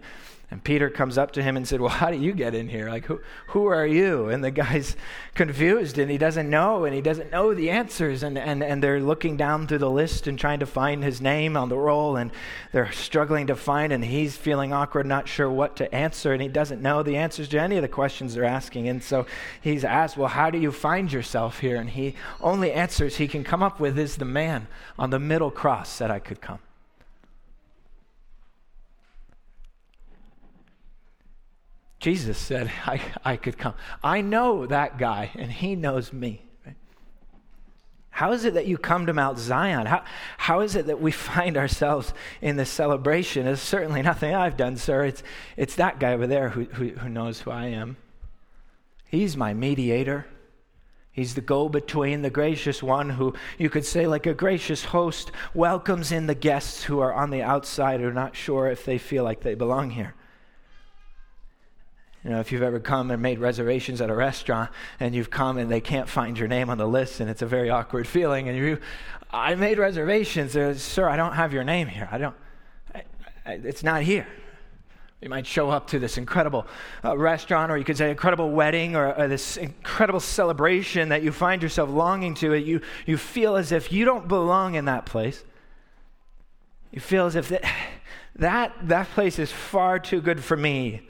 and 0.49 0.63
Peter 0.63 0.89
comes 0.89 1.19
up 1.19 1.33
to 1.33 1.43
him 1.43 1.57
and 1.57 1.67
said, 1.67 1.81
Well, 1.81 1.91
how 1.91 2.13
do 2.13 2.17
you 2.17 2.33
get 2.33 2.55
in 2.55 2.69
here? 2.69 2.89
Like, 2.89 3.07
who, 3.07 3.21
who 3.49 3.67
are 3.67 3.85
you? 3.87 4.29
And 4.29 4.45
the 4.45 4.53
guy's 4.53 4.95
confused 5.35 5.99
and 5.99 6.09
he 6.09 6.19
doesn't 6.19 6.49
know 6.49 6.85
and 6.85 6.95
he 6.95 7.01
doesn't 7.01 7.33
know 7.33 7.53
the 7.53 7.69
answers. 7.69 8.23
And, 8.23 8.39
and, 8.39 8.63
and 8.63 8.81
they're 8.81 9.01
looking 9.01 9.37
down 9.37 9.67
through 9.67 9.79
the 9.79 9.91
list 9.91 10.29
and 10.29 10.39
trying 10.39 10.61
to 10.61 10.67
find 10.67 11.03
his 11.03 11.21
name 11.21 11.57
on 11.57 11.69
the 11.69 11.77
roll 11.77 12.15
and 12.15 12.31
they're 12.71 12.93
struggling 12.93 13.49
to 13.49 13.57
find 13.57 13.93
and 13.93 14.05
he's 14.05 14.37
feeling 14.37 14.73
awkward, 14.73 15.05
not 15.05 15.27
sure 15.27 15.51
what 15.51 15.75
to 15.77 15.93
answer. 15.93 16.33
And 16.33 16.41
he 16.41 16.49
doesn't 16.49 16.81
know 16.81 17.03
the 17.03 17.17
answers 17.17 17.49
to 17.49 17.61
any 17.61 17.75
of 17.75 17.83
the 17.83 17.89
questions 17.89 18.35
they're 18.35 18.45
asking. 18.45 18.87
And 18.87 19.03
so 19.03 19.27
he's 19.61 19.85
asked, 19.85 20.17
Well, 20.17 20.29
how 20.29 20.51
do 20.51 20.59
you 20.59 20.71
find 20.71 21.13
yourself 21.13 21.59
here? 21.59 21.75
And 21.75 21.91
he 21.91 22.15
only 22.41 22.71
answers 22.71 23.17
he 23.17 23.27
can 23.27 23.43
come 23.43 23.65
up 23.65 23.81
with 23.81 23.99
is 23.99 24.15
the 24.15 24.25
man 24.25 24.69
on 24.97 25.11
the 25.11 25.19
middle 25.19 25.51
cross 25.51 25.89
said 25.89 26.13
I 26.13 26.21
could 26.21 26.41
come. 26.41 26.61
Jesus 32.07 32.39
said, 32.39 32.71
I, 32.87 33.01
I 33.25 33.37
could 33.37 33.59
come. 33.59 33.75
I 34.01 34.21
know 34.21 34.65
that 34.67 34.97
guy, 34.97 35.33
and 35.35 35.51
he 35.51 35.75
knows 35.75 36.13
me. 36.13 36.41
How 38.11 38.31
is 38.31 38.45
it 38.45 38.55
that 38.55 38.69
you 38.69 38.79
come 38.79 39.07
to 39.07 39.13
Mount 39.13 39.39
Zion? 39.39 39.87
How, 39.87 40.05
how 40.39 40.61
is 40.61 40.77
it 40.77 40.87
that 40.87 41.01
we 41.01 41.11
find 41.33 41.57
ourselves 41.57 42.15
in 42.41 42.55
this 42.55 42.71
celebration? 42.71 43.49
It's 43.49 43.61
certainly 43.61 44.03
nothing 44.03 44.37
I've 44.37 44.57
done, 44.57 44.77
sir. 44.77 45.05
It's, 45.05 45.25
it's 45.57 45.75
that 45.75 45.99
guy 45.99 46.13
over 46.13 46.29
there 46.29 46.51
who, 46.51 46.67
who, 46.67 46.91
who 46.91 47.09
knows 47.09 47.41
who 47.41 47.51
I 47.51 47.67
am. 47.67 47.97
He's 49.09 49.37
my 49.37 49.53
mediator. 49.53 50.27
He's 51.11 51.35
the 51.35 51.41
go 51.41 51.69
between, 51.69 52.23
the 52.23 52.31
gracious 52.31 52.85
one 52.85 53.11
who, 53.11 53.35
you 53.59 53.69
could 53.69 53.85
say, 53.85 54.07
like 54.07 54.27
a 54.27 54.35
gracious 54.35 54.85
host, 54.85 55.33
welcomes 55.55 56.13
in 56.13 56.29
the 56.29 56.37
guests 56.37 56.85
who 56.85 57.01
are 57.01 57.13
on 57.13 57.31
the 57.31 57.43
outside 57.43 58.01
or 58.01 58.13
not 58.13 58.37
sure 58.37 58.69
if 58.69 58.85
they 58.85 58.97
feel 58.97 59.25
like 59.25 59.41
they 59.41 59.57
belong 59.57 59.91
here. 59.91 60.15
You 62.27 62.33
know, 62.33 62.41
if 62.41 62.51
you've 62.51 62.65
ever 62.65 62.81
come 62.81 63.13
and 63.13 63.23
made 63.23 63.39
reservations 63.39 64.01
at 64.01 64.11
a 64.11 64.15
restaurant 64.15 64.73
and 64.99 65.15
you've 65.15 65.31
come 65.31 65.59
and 65.59 65.71
they 65.71 65.81
can't 65.81 66.09
find 66.09 66.37
your 66.37 66.49
name 66.49 66.71
on 66.71 66.77
the 66.77 66.87
list 66.87 67.21
and 67.21 67.31
it's 67.31 67.41
a 67.41 67.47
very 67.47 67.71
awkward 67.71 68.09
feeling 68.09 68.49
and 68.49 68.59
you, 68.59 68.81
I 69.31 69.55
made 69.55 69.79
reservations, 69.79 70.51
sir, 70.83 71.09
I 71.09 71.15
don't 71.15 71.35
have 71.35 71.53
your 71.53 71.63
name 71.63 71.87
here. 71.87 72.09
I 72.11 72.19
don't, 72.19 72.35
I, 72.93 73.05
I, 73.47 73.53
it's 73.63 73.85
not 73.85 74.03
here. 74.03 74.27
You 75.23 75.29
might 75.29 75.47
show 75.47 75.71
up 75.71 75.87
to 75.91 76.01
this 76.01 76.19
incredible 76.19 76.67
uh, 77.05 77.17
restaurant, 77.17 77.71
or 77.71 77.79
you 77.79 77.85
could 77.85 77.97
say 77.97 78.11
incredible 78.11 78.51
wedding, 78.51 78.97
or, 78.97 79.15
or, 79.15 79.29
this 79.29 79.57
incredible 79.57 80.19
celebration 80.19 81.11
that 81.11 81.23
you 81.23 81.31
find 81.31 81.63
yourself 81.63 81.91
longing 81.91 82.35
to. 82.35 82.53
It 82.53 82.65
you 82.65 82.81
you 83.07 83.17
feel 83.17 83.57
as 83.57 83.73
if 83.73 83.93
you 83.93 84.05
don't 84.05 84.29
belong 84.29 84.75
in 84.75 84.85
that 84.87 85.07
place. 85.07 85.43
You 86.91 87.01
feel 87.01 87.27
as 87.27 87.37
if 87.37 87.49
that 87.49 87.65
that, 88.37 88.75
that 88.89 89.09
place 89.11 89.39
is 89.39 89.51
far 89.51 89.99
too 89.99 90.21
good 90.21 90.43
for 90.43 90.57
me. 90.57 91.09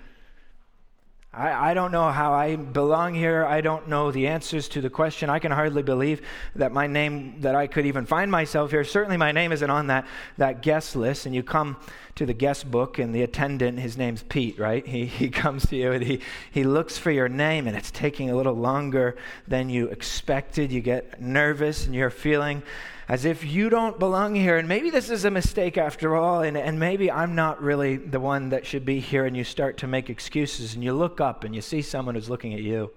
I, 1.36 1.70
I 1.70 1.74
don't 1.74 1.92
know 1.92 2.10
how 2.10 2.32
I 2.32 2.56
belong 2.56 3.14
here. 3.14 3.44
I 3.44 3.60
don't 3.60 3.88
know 3.88 4.10
the 4.10 4.28
answers 4.28 4.68
to 4.70 4.80
the 4.80 4.88
question. 4.88 5.28
I 5.28 5.38
can 5.38 5.52
hardly 5.52 5.82
believe 5.82 6.22
that 6.54 6.72
my 6.72 6.86
name, 6.86 7.42
that 7.42 7.54
I 7.54 7.66
could 7.66 7.84
even 7.84 8.06
find 8.06 8.30
myself 8.30 8.70
here. 8.70 8.84
Certainly, 8.84 9.18
my 9.18 9.32
name 9.32 9.52
isn't 9.52 9.68
on 9.68 9.88
that, 9.88 10.06
that 10.38 10.62
guest 10.62 10.96
list. 10.96 11.26
And 11.26 11.34
you 11.34 11.42
come 11.42 11.76
to 12.14 12.24
the 12.24 12.32
guest 12.32 12.70
book, 12.70 12.98
and 12.98 13.14
the 13.14 13.20
attendant, 13.22 13.78
his 13.78 13.98
name's 13.98 14.22
Pete, 14.22 14.58
right? 14.58 14.86
He, 14.86 15.04
he 15.06 15.28
comes 15.28 15.66
to 15.66 15.76
you 15.76 15.92
and 15.92 16.02
he, 16.02 16.20
he 16.50 16.64
looks 16.64 16.96
for 16.96 17.10
your 17.10 17.28
name, 17.28 17.66
and 17.66 17.76
it's 17.76 17.90
taking 17.90 18.30
a 18.30 18.36
little 18.36 18.54
longer 18.54 19.16
than 19.46 19.68
you 19.68 19.88
expected. 19.88 20.72
You 20.72 20.80
get 20.80 21.20
nervous, 21.20 21.84
and 21.84 21.94
you're 21.94 22.08
feeling 22.08 22.62
as 23.08 23.24
if 23.24 23.44
you 23.44 23.68
don't 23.68 23.98
belong 23.98 24.34
here. 24.34 24.56
And 24.56 24.68
maybe 24.68 24.90
this 24.90 25.10
is 25.10 25.24
a 25.24 25.30
mistake 25.30 25.78
after 25.78 26.16
all, 26.16 26.42
and, 26.42 26.56
and 26.56 26.80
maybe 26.80 27.10
I'm 27.10 27.34
not 27.34 27.62
really 27.62 27.96
the 27.96 28.20
one 28.20 28.48
that 28.48 28.66
should 28.66 28.84
be 28.84 28.98
here. 29.00 29.24
And 29.24 29.36
you 29.36 29.44
start 29.44 29.76
to 29.78 29.86
make 29.86 30.10
excuses, 30.10 30.74
and 30.74 30.82
you 30.82 30.92
look 30.92 31.20
up 31.20 31.44
and 31.44 31.54
you 31.54 31.60
see 31.60 31.82
someone 31.82 32.14
who's 32.14 32.30
looking 32.30 32.52
at 32.54 32.62
you. 32.62 32.90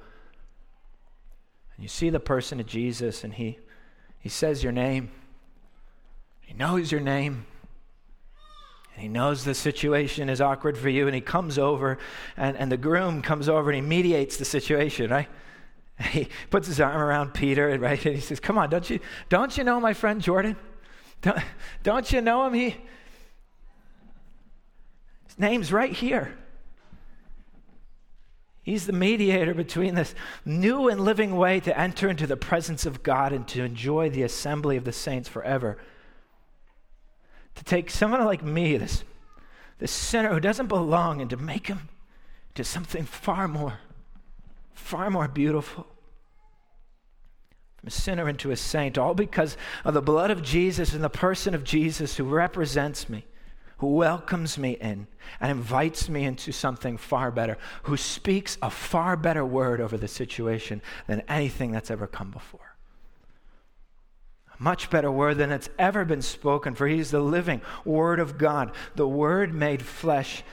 And 1.75 1.83
you 1.83 1.89
see 1.89 2.09
the 2.09 2.19
person 2.19 2.59
of 2.59 2.65
Jesus, 2.65 3.23
and 3.23 3.33
he, 3.33 3.59
he 4.19 4.29
says 4.29 4.63
your 4.63 4.73
name. 4.73 5.11
He 6.41 6.53
knows 6.53 6.91
your 6.91 7.01
name. 7.01 7.45
And 8.93 9.03
he 9.03 9.07
knows 9.07 9.45
the 9.45 9.53
situation 9.53 10.27
is 10.27 10.41
awkward 10.41 10.77
for 10.77 10.89
you, 10.89 11.05
and 11.05 11.13
he 11.13 11.21
comes 11.21 11.59
over, 11.59 11.99
and, 12.35 12.57
and 12.57 12.71
the 12.71 12.77
groom 12.77 13.21
comes 13.21 13.47
over 13.47 13.69
and 13.69 13.75
he 13.75 13.87
mediates 13.87 14.37
the 14.37 14.45
situation, 14.45 15.11
right? 15.11 15.29
he 16.11 16.29
puts 16.49 16.67
his 16.67 16.79
arm 16.79 17.01
around 17.01 17.33
Peter, 17.33 17.77
right? 17.77 18.03
And 18.05 18.15
he 18.15 18.21
says, 18.21 18.39
Come 18.39 18.57
on, 18.57 18.69
don't 18.69 18.89
you, 18.89 18.99
don't 19.27 19.57
you 19.57 19.63
know 19.63 19.79
my 19.79 19.93
friend 19.93 20.21
Jordan? 20.21 20.55
Don't, 21.21 21.39
don't 21.83 22.11
you 22.11 22.21
know 22.21 22.45
him? 22.45 22.53
He, 22.53 22.69
his 25.27 25.37
name's 25.37 25.71
right 25.71 25.91
here. 25.91 26.33
He's 28.61 28.85
the 28.85 28.93
mediator 28.93 29.53
between 29.53 29.95
this 29.95 30.13
new 30.45 30.89
and 30.89 31.01
living 31.01 31.35
way 31.35 31.59
to 31.61 31.77
enter 31.77 32.07
into 32.07 32.27
the 32.27 32.37
presence 32.37 32.85
of 32.85 33.03
God 33.03 33.33
and 33.33 33.47
to 33.49 33.63
enjoy 33.63 34.09
the 34.09 34.23
assembly 34.23 34.77
of 34.77 34.83
the 34.83 34.91
saints 34.91 35.27
forever. 35.27 35.77
To 37.55 37.63
take 37.63 37.89
someone 37.89 38.23
like 38.25 38.43
me, 38.43 38.77
this, 38.77 39.03
this 39.79 39.91
sinner 39.91 40.29
who 40.29 40.39
doesn't 40.39 40.67
belong, 40.67 41.19
and 41.19 41.29
to 41.31 41.37
make 41.37 41.67
him 41.67 41.89
to 42.53 42.63
something 42.63 43.05
far 43.05 43.47
more 43.47 43.79
far 44.79 45.09
more 45.09 45.27
beautiful. 45.27 45.85
From 47.77 47.87
a 47.87 47.91
sinner 47.91 48.27
into 48.27 48.51
a 48.51 48.57
saint, 48.57 48.97
all 48.97 49.13
because 49.13 49.55
of 49.85 49.93
the 49.93 50.01
blood 50.01 50.31
of 50.31 50.41
Jesus 50.41 50.93
and 50.93 51.03
the 51.03 51.09
person 51.09 51.53
of 51.53 51.63
Jesus 51.63 52.17
who 52.17 52.23
represents 52.23 53.07
me, 53.07 53.25
who 53.77 53.87
welcomes 53.87 54.57
me 54.57 54.71
in 54.71 55.07
and 55.39 55.51
invites 55.51 56.09
me 56.09 56.25
into 56.25 56.51
something 56.51 56.97
far 56.97 57.31
better, 57.31 57.57
who 57.83 57.95
speaks 57.95 58.57
a 58.61 58.69
far 58.69 59.15
better 59.15 59.45
word 59.45 59.79
over 59.79 59.97
the 59.97 60.07
situation 60.07 60.81
than 61.07 61.21
anything 61.29 61.71
that's 61.71 61.91
ever 61.91 62.07
come 62.07 62.31
before. 62.31 62.75
Much 64.57 64.89
better 64.89 65.09
word 65.09 65.37
than 65.37 65.51
it's 65.51 65.69
ever 65.79 66.03
been 66.03 66.21
spoken, 66.21 66.75
for 66.75 66.85
he's 66.85 67.11
the 67.11 67.21
living 67.21 67.61
word 67.85 68.19
of 68.19 68.37
God, 68.37 68.73
the 68.95 69.07
word 69.07 69.53
made 69.53 69.81
flesh 69.81 70.43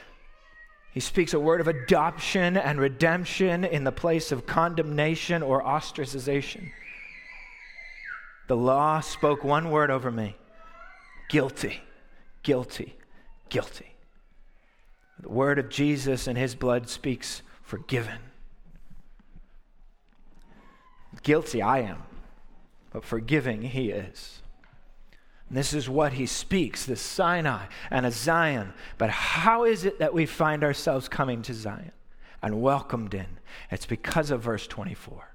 he 0.96 1.00
speaks 1.00 1.34
a 1.34 1.38
word 1.38 1.60
of 1.60 1.68
adoption 1.68 2.56
and 2.56 2.80
redemption 2.80 3.66
in 3.66 3.84
the 3.84 3.92
place 3.92 4.32
of 4.32 4.46
condemnation 4.46 5.42
or 5.42 5.62
ostracization. 5.62 6.70
The 8.48 8.56
law 8.56 9.00
spoke 9.00 9.44
one 9.44 9.70
word 9.70 9.90
over 9.90 10.10
me 10.10 10.36
guilty, 11.28 11.82
guilty, 12.42 12.96
guilty. 13.50 13.94
The 15.20 15.28
word 15.28 15.58
of 15.58 15.68
Jesus 15.68 16.26
and 16.26 16.38
his 16.38 16.54
blood 16.54 16.88
speaks 16.88 17.42
forgiven. 17.60 18.20
Guilty 21.22 21.60
I 21.60 21.80
am, 21.80 22.04
but 22.90 23.04
forgiving 23.04 23.60
he 23.60 23.90
is. 23.90 24.40
And 25.48 25.56
this 25.56 25.72
is 25.72 25.88
what 25.88 26.14
he 26.14 26.26
speaks, 26.26 26.86
the 26.86 26.96
Sinai 26.96 27.66
and 27.90 28.04
a 28.04 28.10
Zion. 28.10 28.72
But 28.98 29.10
how 29.10 29.64
is 29.64 29.84
it 29.84 29.98
that 30.00 30.14
we 30.14 30.26
find 30.26 30.64
ourselves 30.64 31.08
coming 31.08 31.42
to 31.42 31.54
Zion 31.54 31.92
and 32.42 32.60
welcomed 32.60 33.14
in? 33.14 33.38
It's 33.70 33.86
because 33.86 34.30
of 34.30 34.42
verse 34.42 34.66
24. 34.66 35.34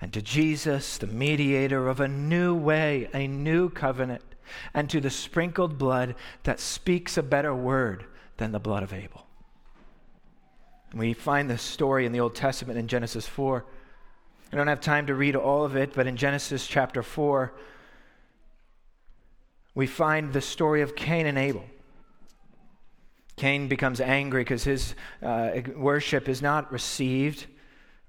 And 0.00 0.12
to 0.12 0.22
Jesus, 0.22 0.98
the 0.98 1.06
mediator 1.06 1.88
of 1.88 2.00
a 2.00 2.08
new 2.08 2.54
way, 2.54 3.08
a 3.14 3.26
new 3.26 3.68
covenant, 3.70 4.22
and 4.74 4.88
to 4.90 5.00
the 5.00 5.10
sprinkled 5.10 5.78
blood 5.78 6.14
that 6.42 6.60
speaks 6.60 7.16
a 7.16 7.22
better 7.22 7.54
word 7.54 8.04
than 8.36 8.52
the 8.52 8.60
blood 8.60 8.82
of 8.82 8.92
Abel. 8.92 9.26
We 10.92 11.12
find 11.12 11.50
this 11.50 11.62
story 11.62 12.06
in 12.06 12.12
the 12.12 12.20
Old 12.20 12.34
Testament 12.34 12.78
in 12.78 12.86
Genesis 12.86 13.26
4. 13.26 13.64
I 14.52 14.56
don't 14.56 14.68
have 14.68 14.80
time 14.80 15.06
to 15.06 15.14
read 15.14 15.34
all 15.34 15.64
of 15.64 15.74
it, 15.74 15.92
but 15.94 16.06
in 16.06 16.16
Genesis 16.16 16.66
chapter 16.66 17.02
4, 17.02 17.52
we 19.74 19.86
find 19.86 20.32
the 20.32 20.40
story 20.40 20.82
of 20.82 20.94
Cain 20.94 21.26
and 21.26 21.38
Abel. 21.38 21.64
Cain 23.36 23.66
becomes 23.66 24.00
angry 24.00 24.42
because 24.42 24.64
his 24.64 24.94
uh, 25.22 25.50
worship 25.76 26.28
is 26.28 26.40
not 26.40 26.70
received. 26.70 27.46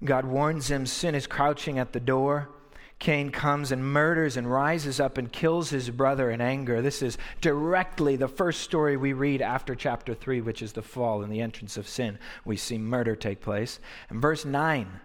God 0.04 0.24
warns 0.24 0.70
him 0.70 0.86
sin 0.86 1.14
is 1.14 1.26
crouching 1.26 1.78
at 1.78 1.92
the 1.92 2.00
door. 2.00 2.50
Cain 2.98 3.30
comes 3.30 3.72
and 3.72 3.84
murders 3.84 4.36
and 4.36 4.50
rises 4.50 5.00
up 5.00 5.18
and 5.18 5.30
kills 5.30 5.68
his 5.68 5.90
brother 5.90 6.30
in 6.30 6.40
anger. 6.40 6.80
This 6.80 7.02
is 7.02 7.18
directly 7.42 8.16
the 8.16 8.28
first 8.28 8.62
story 8.62 8.96
we 8.96 9.12
read 9.12 9.42
after 9.42 9.74
chapter 9.74 10.14
3, 10.14 10.40
which 10.40 10.62
is 10.62 10.72
the 10.72 10.82
fall 10.82 11.22
and 11.22 11.30
the 11.30 11.42
entrance 11.42 11.76
of 11.76 11.88
sin. 11.88 12.18
We 12.44 12.56
see 12.56 12.78
murder 12.78 13.14
take 13.14 13.42
place. 13.42 13.80
And 14.08 14.22
verse 14.22 14.46
9, 14.46 15.00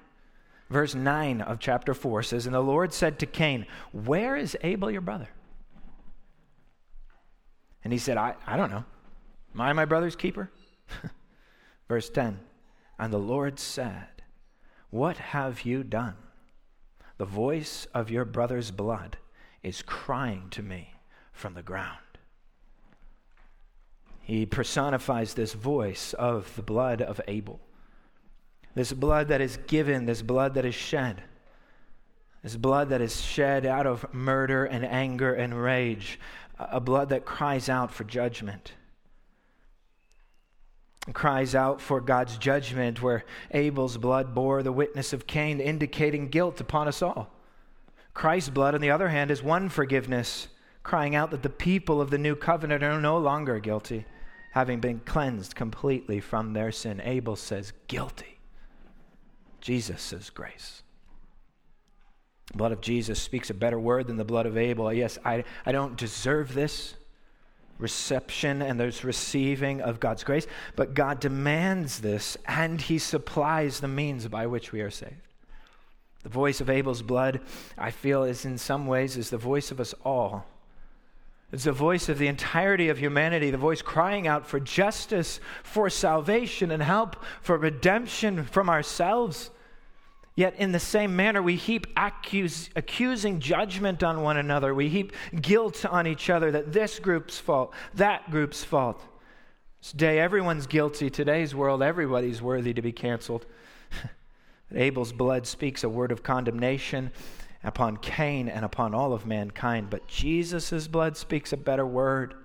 verse 0.70 0.96
9 0.96 1.42
of 1.42 1.60
chapter 1.60 1.94
4 1.94 2.24
says, 2.24 2.46
And 2.46 2.56
the 2.56 2.62
Lord 2.62 2.94
said 2.94 3.20
to 3.20 3.26
Cain, 3.26 3.66
Where 3.92 4.38
is 4.38 4.56
Abel 4.62 4.90
your 4.90 5.02
brother? 5.02 5.30
And 7.84 7.92
he 7.92 8.00
said, 8.00 8.18
I, 8.18 8.36
I 8.46 8.58
don't 8.58 8.72
know. 8.72 8.86
Am 9.54 9.62
I 9.62 9.74
my 9.74 9.86
brother's 9.86 10.16
keeper? 10.16 10.52
Verse 11.88 12.10
10 12.10 12.40
And 13.00 13.12
the 13.12 13.20
Lord 13.20 13.60
said, 13.60 14.24
What 14.90 15.18
have 15.18 15.64
you 15.64 15.84
done? 15.84 16.16
The 17.18 17.26
voice 17.26 17.88
of 17.94 18.10
your 18.10 18.26
brother's 18.26 18.72
blood 18.72 19.18
is 19.64 19.82
crying 19.82 20.48
to 20.52 20.64
me 20.64 20.96
from 21.32 21.54
the 21.54 21.62
ground. 21.64 21.98
he 24.22 24.46
personifies 24.46 25.34
this 25.34 25.54
voice 25.54 26.14
of 26.14 26.56
the 26.56 26.62
blood 26.62 27.02
of 27.02 27.20
Abel. 27.28 27.60
This 28.76 28.94
blood 28.94 29.28
that 29.28 29.42
is 29.42 29.58
given, 29.68 30.06
this 30.06 30.22
blood 30.22 30.54
that 30.54 30.66
is 30.66 30.76
shed, 30.76 31.24
this 32.42 32.56
blood 32.56 32.90
that 32.90 33.02
is 33.02 33.22
shed 33.22 33.66
out 33.66 33.86
of 33.86 34.12
murder 34.14 34.66
and 34.66 34.86
anger 34.86 35.34
and 35.34 35.62
rage, 35.62 36.20
a 36.72 36.80
blood 36.80 37.10
that 37.10 37.26
cries 37.26 37.70
out 37.70 37.92
for 37.92 38.04
judgment. 38.04 38.74
Cries 41.14 41.56
out 41.56 41.82
for 41.82 42.00
God's 42.00 42.38
judgment, 42.38 43.02
where 43.02 43.26
Abel's 43.52 43.98
blood 43.98 44.36
bore 44.36 44.62
the 44.62 44.72
witness 44.72 45.14
of 45.14 45.26
Cain, 45.26 45.60
indicating 45.60 46.28
guilt 46.28 46.62
upon 46.62 46.88
us 46.88 47.02
all. 47.02 47.32
Christ's 48.14 48.50
blood, 48.50 48.76
on 48.76 48.82
the 48.82 48.92
other 48.92 49.10
hand, 49.10 49.32
is 49.32 49.42
one 49.42 49.70
forgiveness, 49.70 50.48
crying 50.84 51.16
out 51.16 51.32
that 51.32 51.44
the 51.44 51.50
people 51.50 52.02
of 52.02 52.12
the 52.12 52.18
new 52.18 52.36
covenant 52.36 52.84
are 52.84 53.02
no 53.02 53.18
longer 53.18 53.60
guilty, 53.60 54.06
having 54.52 54.80
been 54.80 55.00
cleansed 55.00 55.56
completely 55.56 56.20
from 56.20 56.54
their 56.54 56.72
sin. 56.72 57.02
Abel 57.04 57.36
says, 57.36 57.74
guilty. 57.88 58.40
Jesus 59.60 60.02
says, 60.02 60.30
grace. 60.30 60.84
The 62.52 62.58
blood 62.58 62.72
of 62.72 62.82
Jesus 62.82 63.22
speaks 63.22 63.50
a 63.50 63.54
better 63.54 63.80
word 63.80 64.08
than 64.08 64.18
the 64.18 64.26
blood 64.26 64.46
of 64.46 64.58
Abel. 64.58 64.92
Yes, 64.92 65.18
I, 65.24 65.44
I 65.66 65.72
don't 65.72 65.96
deserve 65.96 66.54
this 66.54 66.96
reception 67.80 68.62
and 68.62 68.80
there's 68.80 69.04
receiving 69.04 69.82
of 69.82 70.00
God's 70.00 70.24
grace, 70.24 70.46
but 70.76 70.94
God 70.94 71.20
demands 71.20 72.00
this 72.00 72.38
and 72.46 72.80
He 72.80 73.00
supplies 73.00 73.80
the 73.80 73.88
means 73.88 74.28
by 74.28 74.48
which 74.48 74.72
we 74.72 74.82
are 74.82 74.92
saved. 74.92 75.16
The 76.24 76.30
voice 76.30 76.62
of 76.62 76.70
Abel's 76.70 77.02
blood, 77.02 77.42
I 77.78 77.90
feel, 77.90 78.24
is 78.24 78.46
in 78.46 78.58
some 78.58 78.86
ways 78.86 79.18
is 79.18 79.32
the 79.32 79.38
voice 79.38 79.72
of 79.72 79.80
us 79.80 79.96
all. 80.06 80.46
It's 81.52 81.64
the 81.64 81.72
voice 81.72 82.08
of 82.08 82.18
the 82.18 82.28
entirety 82.28 82.90
of 82.90 83.00
humanity, 83.00 83.50
the 83.50 83.58
voice 83.58 83.82
crying 83.82 84.28
out 84.28 84.48
for 84.48 84.60
justice, 84.60 85.40
for 85.64 85.90
salvation 85.90 86.72
and 86.72 86.82
help, 86.82 87.18
for 87.42 87.58
redemption 87.58 88.46
from 88.46 88.70
ourselves. 88.70 89.50
Yet, 90.36 90.56
in 90.56 90.72
the 90.72 90.80
same 90.80 91.16
manner, 91.16 91.42
we 91.42 91.58
heap 91.58 91.88
accusing 91.98 93.40
judgment 93.40 94.02
on 94.02 94.22
one 94.22 94.38
another. 94.38 94.74
We 94.74 94.88
heap 94.88 95.12
guilt 95.42 95.86
on 95.86 96.08
each 96.08 96.30
other 96.30 96.52
that 96.52 96.72
this 96.72 97.00
group's 97.00 97.38
fault, 97.38 97.74
that 97.96 98.32
group's 98.32 98.64
fault. 98.64 99.02
Today, 99.82 100.20
everyone's 100.20 100.68
guilty. 100.68 101.10
Today's 101.10 101.54
world, 101.54 101.84
everybody's 101.84 102.42
worthy 102.42 102.74
to 102.74 102.82
be 102.82 102.92
canceled. 102.92 103.46
Abel's 104.74 105.12
blood 105.12 105.46
speaks 105.46 105.84
a 105.84 105.90
word 105.90 106.12
of 106.12 106.24
condemnation 106.24 107.12
upon 107.64 107.98
Cain 107.98 108.48
and 108.48 108.64
upon 108.64 108.94
all 108.94 109.14
of 109.14 109.26
mankind, 109.26 109.90
but 109.90 110.08
Jesus' 110.08 110.88
blood 110.88 111.18
speaks 111.18 111.52
a 111.52 111.58
better 111.58 111.86
word. 111.86 112.36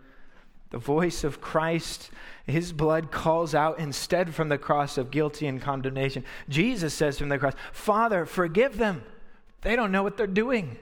The 0.70 0.78
voice 0.78 1.24
of 1.24 1.41
Christ, 1.41 2.11
his 2.47 2.73
blood 2.73 3.11
calls 3.11 3.55
out 3.55 3.79
instead 3.79 4.35
from 4.35 4.49
the 4.49 4.59
cross 4.59 4.99
of 4.99 5.11
guilty 5.11 5.47
and 5.47 5.61
condemnation. 5.61 6.25
Jesus 6.49 6.95
says 6.95 7.19
from 7.19 7.29
the 7.29 7.39
cross, 7.39 7.55
Father, 7.73 8.25
forgive 8.25 8.79
them. 8.79 9.03
They 9.63 9.75
don't 9.75 9.91
know 9.91 10.05
what 10.05 10.17
they're 10.17 10.27
doing. 10.29 10.79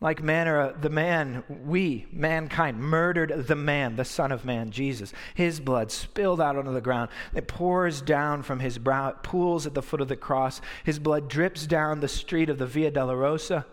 Like 0.00 0.22
manner, 0.22 0.60
uh, 0.60 0.72
the 0.78 0.90
man, 0.90 1.42
we, 1.64 2.06
mankind, 2.12 2.78
murdered 2.78 3.46
the 3.46 3.56
man, 3.56 3.96
the 3.96 4.04
Son 4.04 4.30
of 4.30 4.44
Man, 4.44 4.70
Jesus. 4.70 5.12
His 5.34 5.58
blood 5.58 5.90
spilled 5.90 6.40
out 6.40 6.56
onto 6.56 6.72
the 6.72 6.82
ground. 6.82 7.10
It 7.34 7.48
pours 7.48 8.02
down 8.02 8.42
from 8.42 8.60
his 8.60 8.76
brow. 8.78 9.08
It 9.08 9.22
pools 9.22 9.66
at 9.66 9.72
the 9.72 9.82
foot 9.82 10.02
of 10.02 10.08
the 10.08 10.16
cross. 10.16 10.60
His 10.84 10.98
blood 10.98 11.28
drips 11.28 11.66
down 11.66 12.00
the 12.00 12.08
street 12.08 12.50
of 12.50 12.58
the 12.58 12.66
Via 12.66 12.90
Dolorosa. 12.90 13.64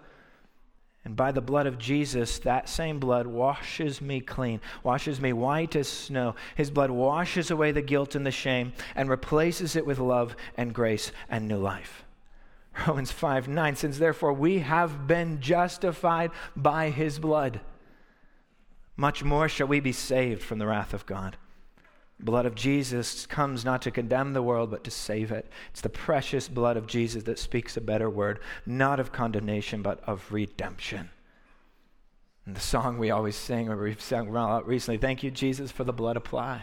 And 1.05 1.17
by 1.17 1.33
the 1.33 1.41
blood 1.41 1.67
of 1.67 1.77
Jesus, 1.77 2.39
that 2.39 2.69
same 2.69 2.99
blood 2.99 3.27
washes 3.27 4.01
me 4.01 4.21
clean, 4.21 4.61
washes 4.83 5.19
me 5.19 5.33
white 5.33 5.75
as 5.75 5.87
snow. 5.87 6.35
His 6.55 6.71
blood 6.71 6.91
washes 6.91 7.51
away 7.51 7.71
the 7.71 7.81
guilt 7.81 8.15
and 8.15 8.25
the 8.25 8.31
shame 8.31 8.71
and 8.95 9.09
replaces 9.09 9.75
it 9.75 9.85
with 9.85 9.99
love 9.99 10.35
and 10.55 10.73
grace 10.73 11.11
and 11.29 11.47
new 11.47 11.57
life. 11.57 12.05
Romans 12.87 13.11
5 13.11 13.47
9, 13.49 13.75
since 13.75 13.97
therefore 13.97 14.33
we 14.33 14.59
have 14.59 15.05
been 15.05 15.41
justified 15.41 16.31
by 16.55 16.89
his 16.89 17.19
blood, 17.19 17.59
much 18.95 19.23
more 19.23 19.49
shall 19.49 19.67
we 19.67 19.79
be 19.79 19.91
saved 19.91 20.41
from 20.41 20.57
the 20.57 20.67
wrath 20.67 20.93
of 20.93 21.05
God 21.05 21.37
blood 22.23 22.45
of 22.45 22.55
Jesus 22.55 23.25
comes 23.25 23.65
not 23.65 23.81
to 23.83 23.91
condemn 23.91 24.33
the 24.33 24.41
world, 24.41 24.71
but 24.71 24.83
to 24.85 24.91
save 24.91 25.31
it. 25.31 25.47
It's 25.71 25.81
the 25.81 25.89
precious 25.89 26.47
blood 26.47 26.77
of 26.77 26.87
Jesus 26.87 27.23
that 27.23 27.39
speaks 27.39 27.75
a 27.75 27.81
better 27.81 28.09
word, 28.09 28.39
not 28.65 28.99
of 28.99 29.11
condemnation, 29.11 29.81
but 29.81 30.01
of 30.07 30.31
redemption. 30.31 31.09
And 32.45 32.55
the 32.55 32.61
song 32.61 32.97
we 32.97 33.11
always 33.11 33.35
sing, 33.35 33.69
or 33.69 33.77
we've 33.77 34.01
sung 34.01 34.29
recently, 34.29 34.97
thank 34.97 35.23
you, 35.23 35.31
Jesus, 35.31 35.71
for 35.71 35.83
the 35.83 35.93
blood 35.93 36.17
applied. 36.17 36.61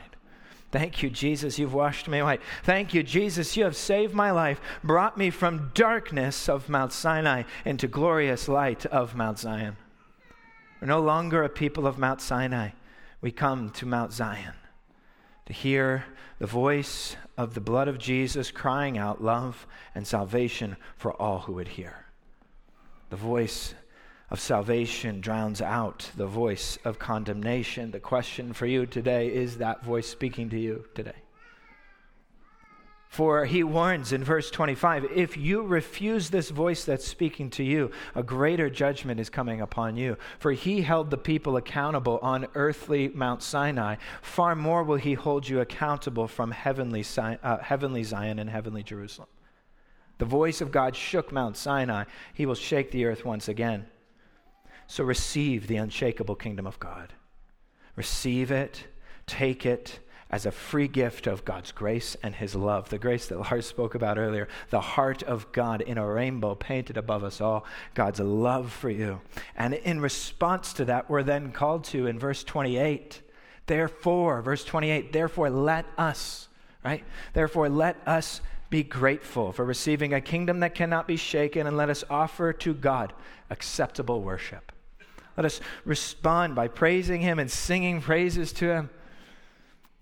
Thank 0.72 1.02
you, 1.02 1.10
Jesus, 1.10 1.58
you've 1.58 1.74
washed 1.74 2.06
me 2.06 2.22
white. 2.22 2.42
Thank 2.62 2.94
you, 2.94 3.02
Jesus, 3.02 3.56
you 3.56 3.64
have 3.64 3.76
saved 3.76 4.14
my 4.14 4.30
life, 4.30 4.60
brought 4.84 5.18
me 5.18 5.30
from 5.30 5.72
darkness 5.74 6.48
of 6.48 6.68
Mount 6.68 6.92
Sinai 6.92 7.42
into 7.64 7.88
glorious 7.88 8.46
light 8.46 8.86
of 8.86 9.16
Mount 9.16 9.40
Zion. 9.40 9.76
We're 10.80 10.86
no 10.86 11.00
longer 11.00 11.42
a 11.42 11.48
people 11.48 11.86
of 11.86 11.98
Mount 11.98 12.20
Sinai. 12.20 12.70
We 13.20 13.32
come 13.32 13.70
to 13.70 13.86
Mount 13.86 14.12
Zion 14.12 14.54
to 15.50 15.56
hear 15.56 16.04
the 16.38 16.46
voice 16.46 17.16
of 17.36 17.54
the 17.54 17.60
blood 17.60 17.88
of 17.88 17.98
Jesus 17.98 18.52
crying 18.52 18.96
out 18.96 19.22
love 19.22 19.66
and 19.96 20.06
salvation 20.06 20.76
for 20.96 21.12
all 21.20 21.40
who 21.40 21.54
would 21.54 21.66
hear. 21.66 22.06
The 23.08 23.16
voice 23.16 23.74
of 24.30 24.38
salvation 24.38 25.20
drowns 25.20 25.60
out 25.60 26.08
the 26.16 26.28
voice 26.28 26.78
of 26.84 27.00
condemnation. 27.00 27.90
The 27.90 27.98
question 27.98 28.52
for 28.52 28.66
you 28.66 28.86
today 28.86 29.26
is 29.26 29.58
that 29.58 29.82
voice 29.82 30.06
speaking 30.06 30.50
to 30.50 30.58
you 30.58 30.84
today? 30.94 31.16
For 33.10 33.44
he 33.44 33.64
warns 33.64 34.12
in 34.12 34.22
verse 34.22 34.52
25 34.52 35.06
if 35.06 35.36
you 35.36 35.62
refuse 35.62 36.30
this 36.30 36.50
voice 36.50 36.84
that's 36.84 37.04
speaking 37.04 37.50
to 37.50 37.64
you, 37.64 37.90
a 38.14 38.22
greater 38.22 38.70
judgment 38.70 39.18
is 39.18 39.28
coming 39.28 39.60
upon 39.60 39.96
you. 39.96 40.16
For 40.38 40.52
he 40.52 40.82
held 40.82 41.10
the 41.10 41.18
people 41.18 41.56
accountable 41.56 42.20
on 42.22 42.46
earthly 42.54 43.08
Mount 43.08 43.42
Sinai. 43.42 43.96
Far 44.22 44.54
more 44.54 44.84
will 44.84 44.96
he 44.96 45.14
hold 45.14 45.48
you 45.48 45.58
accountable 45.58 46.28
from 46.28 46.52
heavenly, 46.52 47.04
uh, 47.18 47.58
heavenly 47.58 48.04
Zion 48.04 48.38
and 48.38 48.48
heavenly 48.48 48.84
Jerusalem. 48.84 49.28
The 50.18 50.24
voice 50.24 50.60
of 50.60 50.70
God 50.70 50.94
shook 50.94 51.32
Mount 51.32 51.56
Sinai. 51.56 52.04
He 52.32 52.46
will 52.46 52.54
shake 52.54 52.92
the 52.92 53.06
earth 53.06 53.24
once 53.24 53.48
again. 53.48 53.86
So 54.86 55.02
receive 55.02 55.66
the 55.66 55.78
unshakable 55.78 56.36
kingdom 56.36 56.64
of 56.64 56.78
God. 56.78 57.12
Receive 57.96 58.52
it, 58.52 58.86
take 59.26 59.66
it 59.66 59.98
as 60.30 60.46
a 60.46 60.52
free 60.52 60.86
gift 60.86 61.26
of 61.26 61.44
God's 61.44 61.72
grace 61.72 62.16
and 62.22 62.34
His 62.34 62.54
love. 62.54 62.88
The 62.88 62.98
grace 62.98 63.26
that 63.26 63.38
Lars 63.38 63.66
spoke 63.66 63.94
about 63.94 64.18
earlier, 64.18 64.48
the 64.70 64.80
heart 64.80 65.22
of 65.24 65.50
God 65.52 65.80
in 65.80 65.98
a 65.98 66.06
rainbow 66.06 66.54
painted 66.54 66.96
above 66.96 67.24
us 67.24 67.40
all, 67.40 67.64
God's 67.94 68.20
love 68.20 68.72
for 68.72 68.90
you. 68.90 69.20
And 69.56 69.74
in 69.74 70.00
response 70.00 70.72
to 70.74 70.84
that, 70.86 71.10
we're 71.10 71.24
then 71.24 71.52
called 71.52 71.84
to 71.84 72.06
in 72.06 72.18
verse 72.18 72.44
28, 72.44 73.22
therefore, 73.66 74.40
verse 74.42 74.64
28, 74.64 75.12
therefore 75.12 75.50
let 75.50 75.86
us, 75.98 76.48
right? 76.84 77.04
Therefore 77.32 77.68
let 77.68 77.96
us 78.06 78.40
be 78.70 78.84
grateful 78.84 79.50
for 79.50 79.64
receiving 79.64 80.14
a 80.14 80.20
kingdom 80.20 80.60
that 80.60 80.76
cannot 80.76 81.08
be 81.08 81.16
shaken, 81.16 81.66
and 81.66 81.76
let 81.76 81.90
us 81.90 82.04
offer 82.08 82.52
to 82.52 82.72
God 82.72 83.12
acceptable 83.50 84.22
worship. 84.22 84.70
Let 85.36 85.44
us 85.44 85.60
respond 85.84 86.54
by 86.54 86.68
praising 86.68 87.20
Him 87.20 87.40
and 87.40 87.50
singing 87.50 88.00
praises 88.00 88.52
to 88.54 88.66
Him 88.66 88.90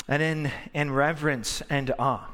and 0.08 0.22
in, 0.22 0.50
in 0.72 0.90
reverence 0.90 1.62
and 1.68 1.92
awe. 1.98 2.28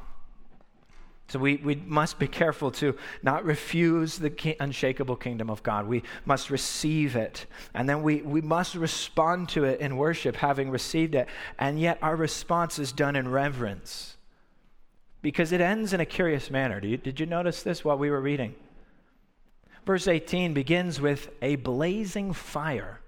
So 1.27 1.39
we, 1.39 1.55
we 1.57 1.75
must 1.75 2.19
be 2.19 2.27
careful 2.27 2.69
to 2.71 2.95
not 3.23 3.45
refuse 3.45 4.19
the 4.19 4.29
ki- 4.29 4.57
unshakable 4.59 5.15
kingdom 5.15 5.49
of 5.49 5.63
God. 5.63 5.87
We 5.87 6.03
must 6.23 6.51
receive 6.51 7.15
it. 7.15 7.47
And 7.73 7.89
then 7.89 8.03
we, 8.03 8.21
we 8.21 8.41
must 8.41 8.75
respond 8.75 9.49
to 9.49 9.63
it 9.63 9.79
in 9.79 9.97
worship, 9.97 10.35
having 10.35 10.69
received 10.69 11.15
it. 11.15 11.27
And 11.57 11.79
yet 11.79 11.97
our 12.01 12.15
response 12.15 12.77
is 12.77 12.91
done 12.91 13.15
in 13.15 13.27
reverence. 13.27 14.17
Because 15.23 15.51
it 15.51 15.61
ends 15.61 15.93
in 15.93 15.99
a 15.99 16.05
curious 16.05 16.51
manner. 16.51 16.79
You, 16.79 16.97
did 16.97 17.19
you 17.19 17.25
notice 17.25 17.63
this 17.63 17.83
while 17.83 17.97
we 17.97 18.11
were 18.11 18.21
reading? 18.21 18.53
Verse 19.83 20.07
18 20.07 20.53
begins 20.53 21.01
with 21.01 21.29
a 21.41 21.55
blazing 21.55 22.33
fire. 22.33 22.99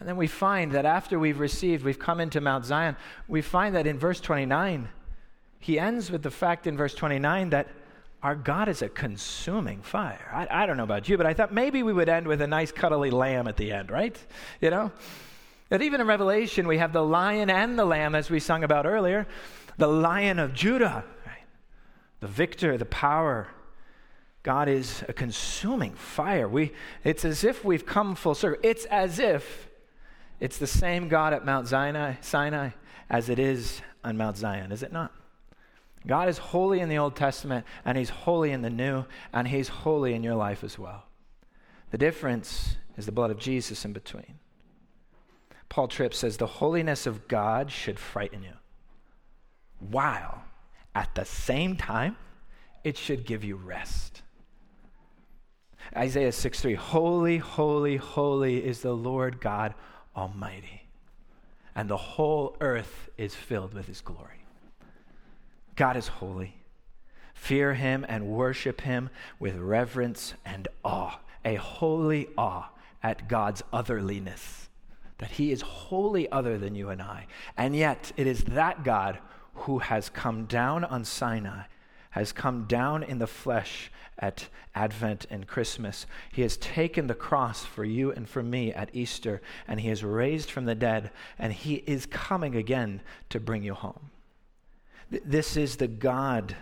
And 0.00 0.08
then 0.08 0.16
we 0.16 0.26
find 0.26 0.72
that 0.72 0.84
after 0.84 1.18
we've 1.18 1.38
received, 1.38 1.84
we've 1.84 1.98
come 1.98 2.20
into 2.20 2.40
Mount 2.40 2.64
Zion, 2.64 2.96
we 3.28 3.42
find 3.42 3.74
that 3.74 3.86
in 3.86 3.98
verse 3.98 4.20
29, 4.20 4.88
he 5.60 5.78
ends 5.78 6.10
with 6.10 6.22
the 6.22 6.30
fact 6.30 6.66
in 6.66 6.76
verse 6.76 6.94
29 6.94 7.50
that 7.50 7.68
our 8.22 8.34
God 8.34 8.68
is 8.68 8.82
a 8.82 8.88
consuming 8.88 9.82
fire. 9.82 10.30
I, 10.32 10.62
I, 10.62 10.66
don't 10.66 10.78
know 10.78 10.84
about 10.84 11.08
you, 11.08 11.16
but 11.16 11.26
I 11.26 11.34
thought 11.34 11.52
maybe 11.52 11.82
we 11.82 11.92
would 11.92 12.08
end 12.08 12.26
with 12.26 12.40
a 12.40 12.46
nice 12.46 12.72
cuddly 12.72 13.10
lamb 13.10 13.46
at 13.46 13.56
the 13.56 13.70
end, 13.70 13.90
right? 13.90 14.18
You 14.60 14.70
know? 14.70 14.92
That 15.68 15.82
even 15.82 16.00
in 16.00 16.06
Revelation, 16.06 16.66
we 16.66 16.78
have 16.78 16.92
the 16.92 17.04
lion 17.04 17.50
and 17.50 17.78
the 17.78 17.84
lamb, 17.84 18.14
as 18.14 18.30
we 18.30 18.40
sung 18.40 18.64
about 18.64 18.86
earlier, 18.86 19.26
the 19.76 19.86
lion 19.86 20.38
of 20.38 20.54
Judah, 20.54 21.04
right? 21.26 21.44
the 22.20 22.26
victor, 22.26 22.78
the 22.78 22.84
power. 22.86 23.48
God 24.42 24.68
is 24.68 25.02
a 25.08 25.12
consuming 25.12 25.94
fire. 25.94 26.48
We, 26.48 26.72
it's 27.02 27.24
as 27.24 27.44
if 27.44 27.64
we've 27.64 27.86
come 27.86 28.14
full 28.14 28.34
circle. 28.34 28.60
It's 28.62 28.84
as 28.86 29.18
if 29.18 29.68
It's 30.40 30.58
the 30.58 30.66
same 30.66 31.08
God 31.08 31.32
at 31.32 31.44
Mount 31.44 31.68
Sinai, 31.68 32.14
Sinai 32.20 32.70
as 33.08 33.28
it 33.28 33.38
is 33.38 33.80
on 34.02 34.16
Mount 34.16 34.36
Zion, 34.36 34.72
is 34.72 34.82
it 34.82 34.92
not? 34.92 35.12
God 36.06 36.28
is 36.28 36.36
holy 36.36 36.80
in 36.80 36.88
the 36.88 36.98
Old 36.98 37.16
Testament, 37.16 37.64
and 37.84 37.96
He's 37.96 38.10
holy 38.10 38.50
in 38.50 38.62
the 38.62 38.70
New, 38.70 39.04
and 39.32 39.48
He's 39.48 39.68
holy 39.68 40.14
in 40.14 40.22
your 40.22 40.34
life 40.34 40.62
as 40.62 40.78
well. 40.78 41.04
The 41.90 41.98
difference 41.98 42.76
is 42.96 43.06
the 43.06 43.12
blood 43.12 43.30
of 43.30 43.38
Jesus 43.38 43.84
in 43.84 43.92
between. 43.92 44.38
Paul 45.68 45.88
Tripp 45.88 46.12
says 46.12 46.36
the 46.36 46.46
holiness 46.46 47.06
of 47.06 47.26
God 47.26 47.70
should 47.70 47.98
frighten 47.98 48.42
you, 48.42 48.52
while 49.78 50.44
at 50.94 51.14
the 51.14 51.24
same 51.24 51.76
time, 51.76 52.16
it 52.84 52.98
should 52.98 53.24
give 53.24 53.42
you 53.42 53.56
rest. 53.56 54.22
Isaiah 55.96 56.32
6 56.32 56.60
3 56.60 56.74
Holy, 56.74 57.38
holy, 57.38 57.96
holy 57.96 58.64
is 58.64 58.82
the 58.82 58.94
Lord 58.94 59.40
God 59.40 59.74
Almighty, 60.16 60.86
and 61.74 61.88
the 61.88 61.96
whole 61.96 62.56
earth 62.60 63.08
is 63.18 63.34
filled 63.34 63.74
with 63.74 63.86
His 63.86 64.00
glory. 64.00 64.44
God 65.76 65.96
is 65.96 66.08
holy. 66.08 66.56
Fear 67.34 67.74
Him 67.74 68.06
and 68.08 68.26
worship 68.26 68.82
Him 68.82 69.10
with 69.38 69.56
reverence 69.56 70.34
and 70.44 70.68
awe, 70.84 71.18
a 71.44 71.56
holy 71.56 72.28
awe 72.38 72.70
at 73.02 73.28
God's 73.28 73.62
otherliness, 73.72 74.68
that 75.18 75.32
He 75.32 75.52
is 75.52 75.62
wholly 75.62 76.30
other 76.30 76.58
than 76.58 76.74
you 76.74 76.90
and 76.90 77.02
I. 77.02 77.26
And 77.56 77.74
yet, 77.76 78.12
it 78.16 78.26
is 78.26 78.44
that 78.44 78.84
God 78.84 79.18
who 79.54 79.78
has 79.78 80.08
come 80.08 80.44
down 80.46 80.84
on 80.84 81.04
Sinai, 81.04 81.64
has 82.14 82.30
come 82.30 82.62
down 82.66 83.02
in 83.02 83.18
the 83.18 83.26
flesh 83.26 83.90
at 84.20 84.48
Advent 84.72 85.26
and 85.30 85.48
Christmas. 85.48 86.06
He 86.32 86.42
has 86.42 86.56
taken 86.56 87.08
the 87.08 87.14
cross 87.14 87.64
for 87.64 87.84
you 87.84 88.12
and 88.12 88.28
for 88.28 88.40
me 88.40 88.72
at 88.72 88.90
Easter, 88.92 89.42
and 89.66 89.80
He 89.80 89.88
has 89.88 90.04
raised 90.04 90.48
from 90.48 90.64
the 90.64 90.76
dead, 90.76 91.10
and 91.40 91.52
He 91.52 91.82
is 91.88 92.06
coming 92.06 92.54
again 92.54 93.02
to 93.30 93.40
bring 93.40 93.64
you 93.64 93.74
home. 93.74 94.10
Th- 95.10 95.24
this 95.26 95.56
is 95.56 95.74
the 95.74 95.88
God 95.88 96.54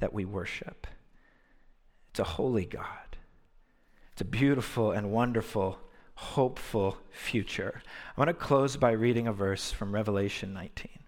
that 0.00 0.12
we 0.12 0.24
worship. 0.24 0.88
It's 2.10 2.18
a 2.18 2.24
holy 2.24 2.66
God. 2.66 3.16
It's 4.10 4.22
a 4.22 4.24
beautiful 4.24 4.90
and 4.90 5.12
wonderful, 5.12 5.78
hopeful 6.16 6.98
future. 7.10 7.80
I 8.16 8.20
want 8.20 8.28
to 8.28 8.34
close 8.34 8.76
by 8.76 8.90
reading 8.90 9.28
a 9.28 9.32
verse 9.32 9.70
from 9.70 9.94
Revelation 9.94 10.52
19. 10.52 11.05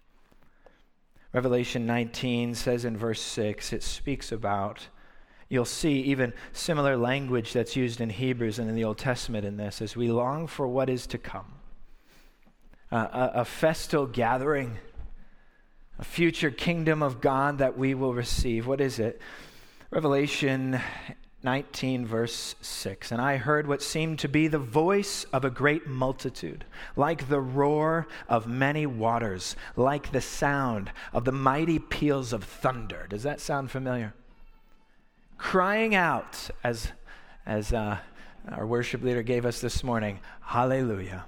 Revelation 1.31 1.85
19 1.85 2.55
says 2.55 2.85
in 2.85 2.97
verse 2.97 3.21
6, 3.21 3.73
it 3.73 3.83
speaks 3.83 4.31
about 4.31 4.87
You'll 5.51 5.65
see 5.65 6.01
even 6.01 6.33
similar 6.53 6.95
language 6.95 7.53
that's 7.53 7.75
used 7.75 8.01
in 8.01 8.11
Hebrews 8.11 8.59
and 8.59 8.69
in 8.69 8.75
the 8.75 8.83
Old 8.83 8.99
Testament 8.99 9.45
in 9.45 9.57
this 9.57 9.81
as 9.81 9.95
we 9.95 10.11
long 10.11 10.45
for 10.45 10.67
what 10.67 10.91
is 10.91 11.07
to 11.07 11.17
come. 11.17 11.55
Uh, 12.91 13.07
a, 13.11 13.39
a 13.39 13.45
festal 13.45 14.05
gathering, 14.05 14.77
a 15.97 16.03
future 16.03 16.51
kingdom 16.51 17.01
of 17.01 17.19
God 17.19 17.57
that 17.57 17.75
we 17.75 17.95
will 17.95 18.13
receive. 18.13 18.67
What 18.67 18.79
is 18.79 18.99
it? 18.99 19.19
Revelation 19.89 20.79
19, 21.43 22.05
verse 22.05 22.55
6. 22.61 23.11
And 23.11 23.21
I 23.21 23.37
heard 23.37 23.67
what 23.67 23.81
seemed 23.81 24.19
to 24.19 24.27
be 24.27 24.47
the 24.47 24.59
voice 24.59 25.25
of 25.31 25.45
a 25.45 25.49
great 25.49 25.87
multitude, 25.87 26.65
like 26.95 27.29
the 27.29 27.39
roar 27.39 28.07
of 28.27 28.47
many 28.47 28.85
waters, 28.85 29.55
like 29.75 30.11
the 30.11 30.21
sound 30.21 30.91
of 31.13 31.25
the 31.25 31.31
mighty 31.31 31.79
peals 31.79 32.33
of 32.33 32.43
thunder. 32.43 33.07
Does 33.09 33.23
that 33.23 33.39
sound 33.39 33.71
familiar? 33.71 34.13
crying 35.39 35.95
out, 35.95 36.51
as, 36.63 36.91
as 37.47 37.73
uh, 37.73 37.97
our 38.51 38.67
worship 38.67 39.01
leader 39.01 39.23
gave 39.23 39.45
us 39.45 39.59
this 39.59 39.83
morning, 39.83 40.19
Hallelujah. 40.41 41.25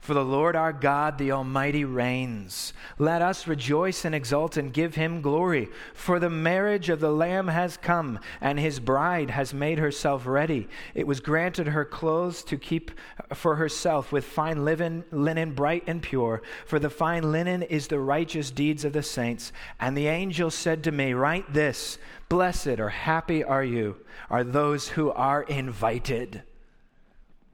For 0.00 0.14
the 0.14 0.24
Lord 0.24 0.56
our 0.56 0.72
God, 0.72 1.18
the 1.18 1.32
Almighty, 1.32 1.84
reigns. 1.84 2.72
Let 2.98 3.22
us 3.22 3.46
rejoice 3.46 4.04
and 4.04 4.14
exult 4.14 4.56
and 4.56 4.72
give 4.72 4.94
him 4.94 5.20
glory. 5.20 5.68
For 5.94 6.18
the 6.18 6.30
marriage 6.30 6.88
of 6.88 7.00
the 7.00 7.12
Lamb 7.12 7.48
has 7.48 7.76
come, 7.76 8.18
and 8.40 8.58
his 8.58 8.80
bride 8.80 9.30
has 9.30 9.54
made 9.54 9.78
herself 9.78 10.26
ready. 10.26 10.68
It 10.94 11.06
was 11.06 11.20
granted 11.20 11.68
her 11.68 11.84
clothes 11.84 12.42
to 12.44 12.56
keep 12.56 12.90
for 13.34 13.56
herself 13.56 14.12
with 14.12 14.24
fine 14.24 14.64
linen, 14.64 15.04
linen 15.10 15.52
bright 15.52 15.84
and 15.86 16.02
pure. 16.02 16.42
For 16.66 16.78
the 16.78 16.90
fine 16.90 17.30
linen 17.30 17.62
is 17.62 17.88
the 17.88 18.00
righteous 18.00 18.50
deeds 18.50 18.84
of 18.84 18.92
the 18.92 19.02
saints. 19.02 19.52
And 19.78 19.96
the 19.96 20.08
angel 20.08 20.50
said 20.50 20.82
to 20.84 20.92
me, 20.92 21.12
Write 21.12 21.52
this 21.52 21.98
Blessed 22.28 22.80
or 22.80 22.88
happy 22.88 23.44
are 23.44 23.64
you, 23.64 23.98
are 24.30 24.42
those 24.42 24.88
who 24.88 25.10
are 25.10 25.42
invited. 25.42 26.42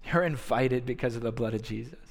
You're 0.05 0.22
invited 0.22 0.86
because 0.86 1.16
of 1.16 1.22
the 1.22 1.32
blood 1.32 1.53
of 1.53 1.62
Jesus. 1.62 2.07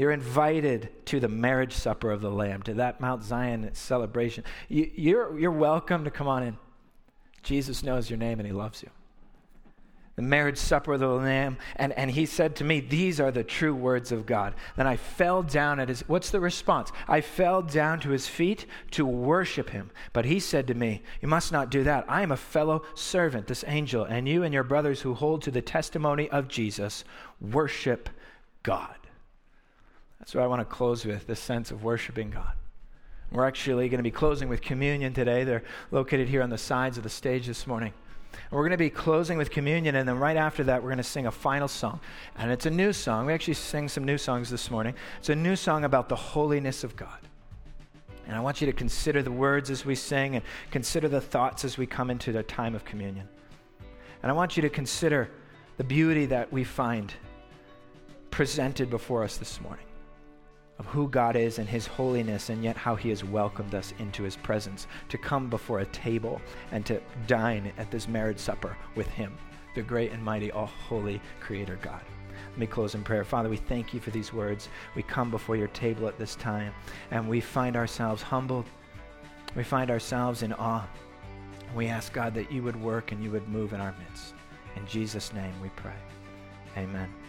You're 0.00 0.12
invited 0.12 0.88
to 1.08 1.20
the 1.20 1.28
marriage 1.28 1.74
supper 1.74 2.10
of 2.10 2.22
the 2.22 2.30
Lamb, 2.30 2.62
to 2.62 2.72
that 2.72 3.02
Mount 3.02 3.22
Zion 3.22 3.68
celebration. 3.74 4.44
You, 4.70 4.90
you're, 4.94 5.38
you're 5.38 5.50
welcome 5.50 6.04
to 6.04 6.10
come 6.10 6.26
on 6.26 6.42
in. 6.42 6.56
Jesus 7.42 7.82
knows 7.82 8.08
your 8.08 8.18
name 8.18 8.40
and 8.40 8.46
he 8.46 8.52
loves 8.54 8.82
you. 8.82 8.88
The 10.16 10.22
marriage 10.22 10.56
supper 10.56 10.94
of 10.94 11.00
the 11.00 11.06
Lamb. 11.06 11.58
And, 11.76 11.92
and 11.92 12.10
he 12.10 12.24
said 12.24 12.56
to 12.56 12.64
me, 12.64 12.80
These 12.80 13.20
are 13.20 13.30
the 13.30 13.44
true 13.44 13.74
words 13.74 14.10
of 14.10 14.24
God. 14.24 14.54
Then 14.74 14.86
I 14.86 14.96
fell 14.96 15.42
down 15.42 15.78
at 15.78 15.90
his. 15.90 16.00
What's 16.08 16.30
the 16.30 16.40
response? 16.40 16.90
I 17.06 17.20
fell 17.20 17.60
down 17.60 18.00
to 18.00 18.08
his 18.08 18.26
feet 18.26 18.64
to 18.92 19.04
worship 19.04 19.68
him. 19.68 19.90
But 20.14 20.24
he 20.24 20.40
said 20.40 20.66
to 20.68 20.74
me, 20.74 21.02
You 21.20 21.28
must 21.28 21.52
not 21.52 21.70
do 21.70 21.84
that. 21.84 22.06
I 22.08 22.22
am 22.22 22.32
a 22.32 22.38
fellow 22.38 22.84
servant, 22.94 23.48
this 23.48 23.66
angel, 23.66 24.04
and 24.04 24.26
you 24.26 24.44
and 24.44 24.54
your 24.54 24.64
brothers 24.64 25.02
who 25.02 25.12
hold 25.12 25.42
to 25.42 25.50
the 25.50 25.60
testimony 25.60 26.30
of 26.30 26.48
Jesus 26.48 27.04
worship 27.38 28.08
God. 28.62 28.99
That's 30.20 30.34
what 30.34 30.44
I 30.44 30.46
want 30.46 30.60
to 30.60 30.66
close 30.66 31.04
with 31.04 31.26
this 31.26 31.40
sense 31.40 31.70
of 31.70 31.82
worshiping 31.82 32.30
God. 32.30 32.52
We're 33.32 33.46
actually 33.46 33.88
going 33.88 33.98
to 33.98 34.04
be 34.04 34.10
closing 34.10 34.48
with 34.48 34.60
communion 34.60 35.14
today. 35.14 35.44
They're 35.44 35.64
located 35.90 36.28
here 36.28 36.42
on 36.42 36.50
the 36.50 36.58
sides 36.58 36.98
of 36.98 37.04
the 37.04 37.10
stage 37.10 37.46
this 37.46 37.66
morning. 37.66 37.94
And 38.32 38.52
we're 38.52 38.62
going 38.62 38.72
to 38.72 38.76
be 38.76 38.90
closing 38.90 39.38
with 39.38 39.50
communion, 39.50 39.96
and 39.96 40.08
then 40.08 40.18
right 40.18 40.36
after 40.36 40.62
that, 40.64 40.82
we're 40.82 40.90
going 40.90 40.98
to 40.98 41.02
sing 41.02 41.26
a 41.26 41.30
final 41.30 41.68
song. 41.68 42.00
And 42.36 42.50
it's 42.50 42.66
a 42.66 42.70
new 42.70 42.92
song. 42.92 43.26
We 43.26 43.32
actually 43.32 43.54
sing 43.54 43.88
some 43.88 44.04
new 44.04 44.18
songs 44.18 44.50
this 44.50 44.70
morning. 44.70 44.94
It's 45.18 45.30
a 45.30 45.34
new 45.34 45.56
song 45.56 45.84
about 45.84 46.08
the 46.08 46.16
holiness 46.16 46.84
of 46.84 46.96
God. 46.96 47.18
And 48.26 48.36
I 48.36 48.40
want 48.40 48.60
you 48.60 48.66
to 48.66 48.72
consider 48.72 49.22
the 49.22 49.32
words 49.32 49.70
as 49.70 49.86
we 49.86 49.94
sing 49.94 50.36
and 50.36 50.44
consider 50.70 51.08
the 51.08 51.20
thoughts 51.20 51.64
as 51.64 51.78
we 51.78 51.86
come 51.86 52.10
into 52.10 52.30
the 52.30 52.42
time 52.42 52.74
of 52.74 52.84
communion. 52.84 53.26
And 54.22 54.30
I 54.30 54.34
want 54.34 54.56
you 54.56 54.60
to 54.62 54.68
consider 54.68 55.30
the 55.78 55.84
beauty 55.84 56.26
that 56.26 56.52
we 56.52 56.62
find 56.62 57.12
presented 58.30 58.90
before 58.90 59.24
us 59.24 59.38
this 59.38 59.60
morning 59.60 59.86
of 60.80 60.86
who 60.86 61.08
God 61.08 61.36
is 61.36 61.58
and 61.58 61.68
His 61.68 61.86
holiness, 61.86 62.48
and 62.48 62.64
yet 62.64 62.74
how 62.74 62.96
He 62.96 63.10
has 63.10 63.22
welcomed 63.22 63.74
us 63.74 63.92
into 63.98 64.22
His 64.22 64.36
presence 64.36 64.86
to 65.10 65.18
come 65.18 65.50
before 65.50 65.80
a 65.80 65.86
table 65.86 66.40
and 66.72 66.86
to 66.86 67.02
dine 67.26 67.70
at 67.76 67.90
this 67.90 68.08
marriage 68.08 68.38
supper 68.38 68.74
with 68.94 69.06
Him, 69.08 69.36
the 69.74 69.82
great 69.82 70.10
and 70.10 70.24
mighty, 70.24 70.50
all 70.50 70.66
holy 70.66 71.20
Creator 71.38 71.78
God. 71.82 72.00
Let 72.48 72.58
me 72.58 72.66
close 72.66 72.94
in 72.94 73.04
prayer. 73.04 73.24
Father, 73.24 73.50
we 73.50 73.58
thank 73.58 73.92
you 73.92 74.00
for 74.00 74.10
these 74.10 74.32
words. 74.32 74.70
We 74.96 75.02
come 75.02 75.30
before 75.30 75.54
your 75.54 75.68
table 75.68 76.08
at 76.08 76.18
this 76.18 76.34
time, 76.34 76.72
and 77.10 77.28
we 77.28 77.42
find 77.42 77.76
ourselves 77.76 78.22
humbled. 78.22 78.64
We 79.54 79.62
find 79.62 79.90
ourselves 79.90 80.42
in 80.42 80.54
awe. 80.54 80.88
We 81.76 81.88
ask, 81.88 82.14
God, 82.14 82.34
that 82.34 82.50
you 82.50 82.62
would 82.62 82.80
work 82.82 83.12
and 83.12 83.22
you 83.22 83.30
would 83.32 83.48
move 83.48 83.74
in 83.74 83.82
our 83.82 83.94
midst. 84.08 84.32
In 84.76 84.86
Jesus' 84.86 85.34
name 85.34 85.52
we 85.60 85.68
pray. 85.76 85.92
Amen. 86.78 87.19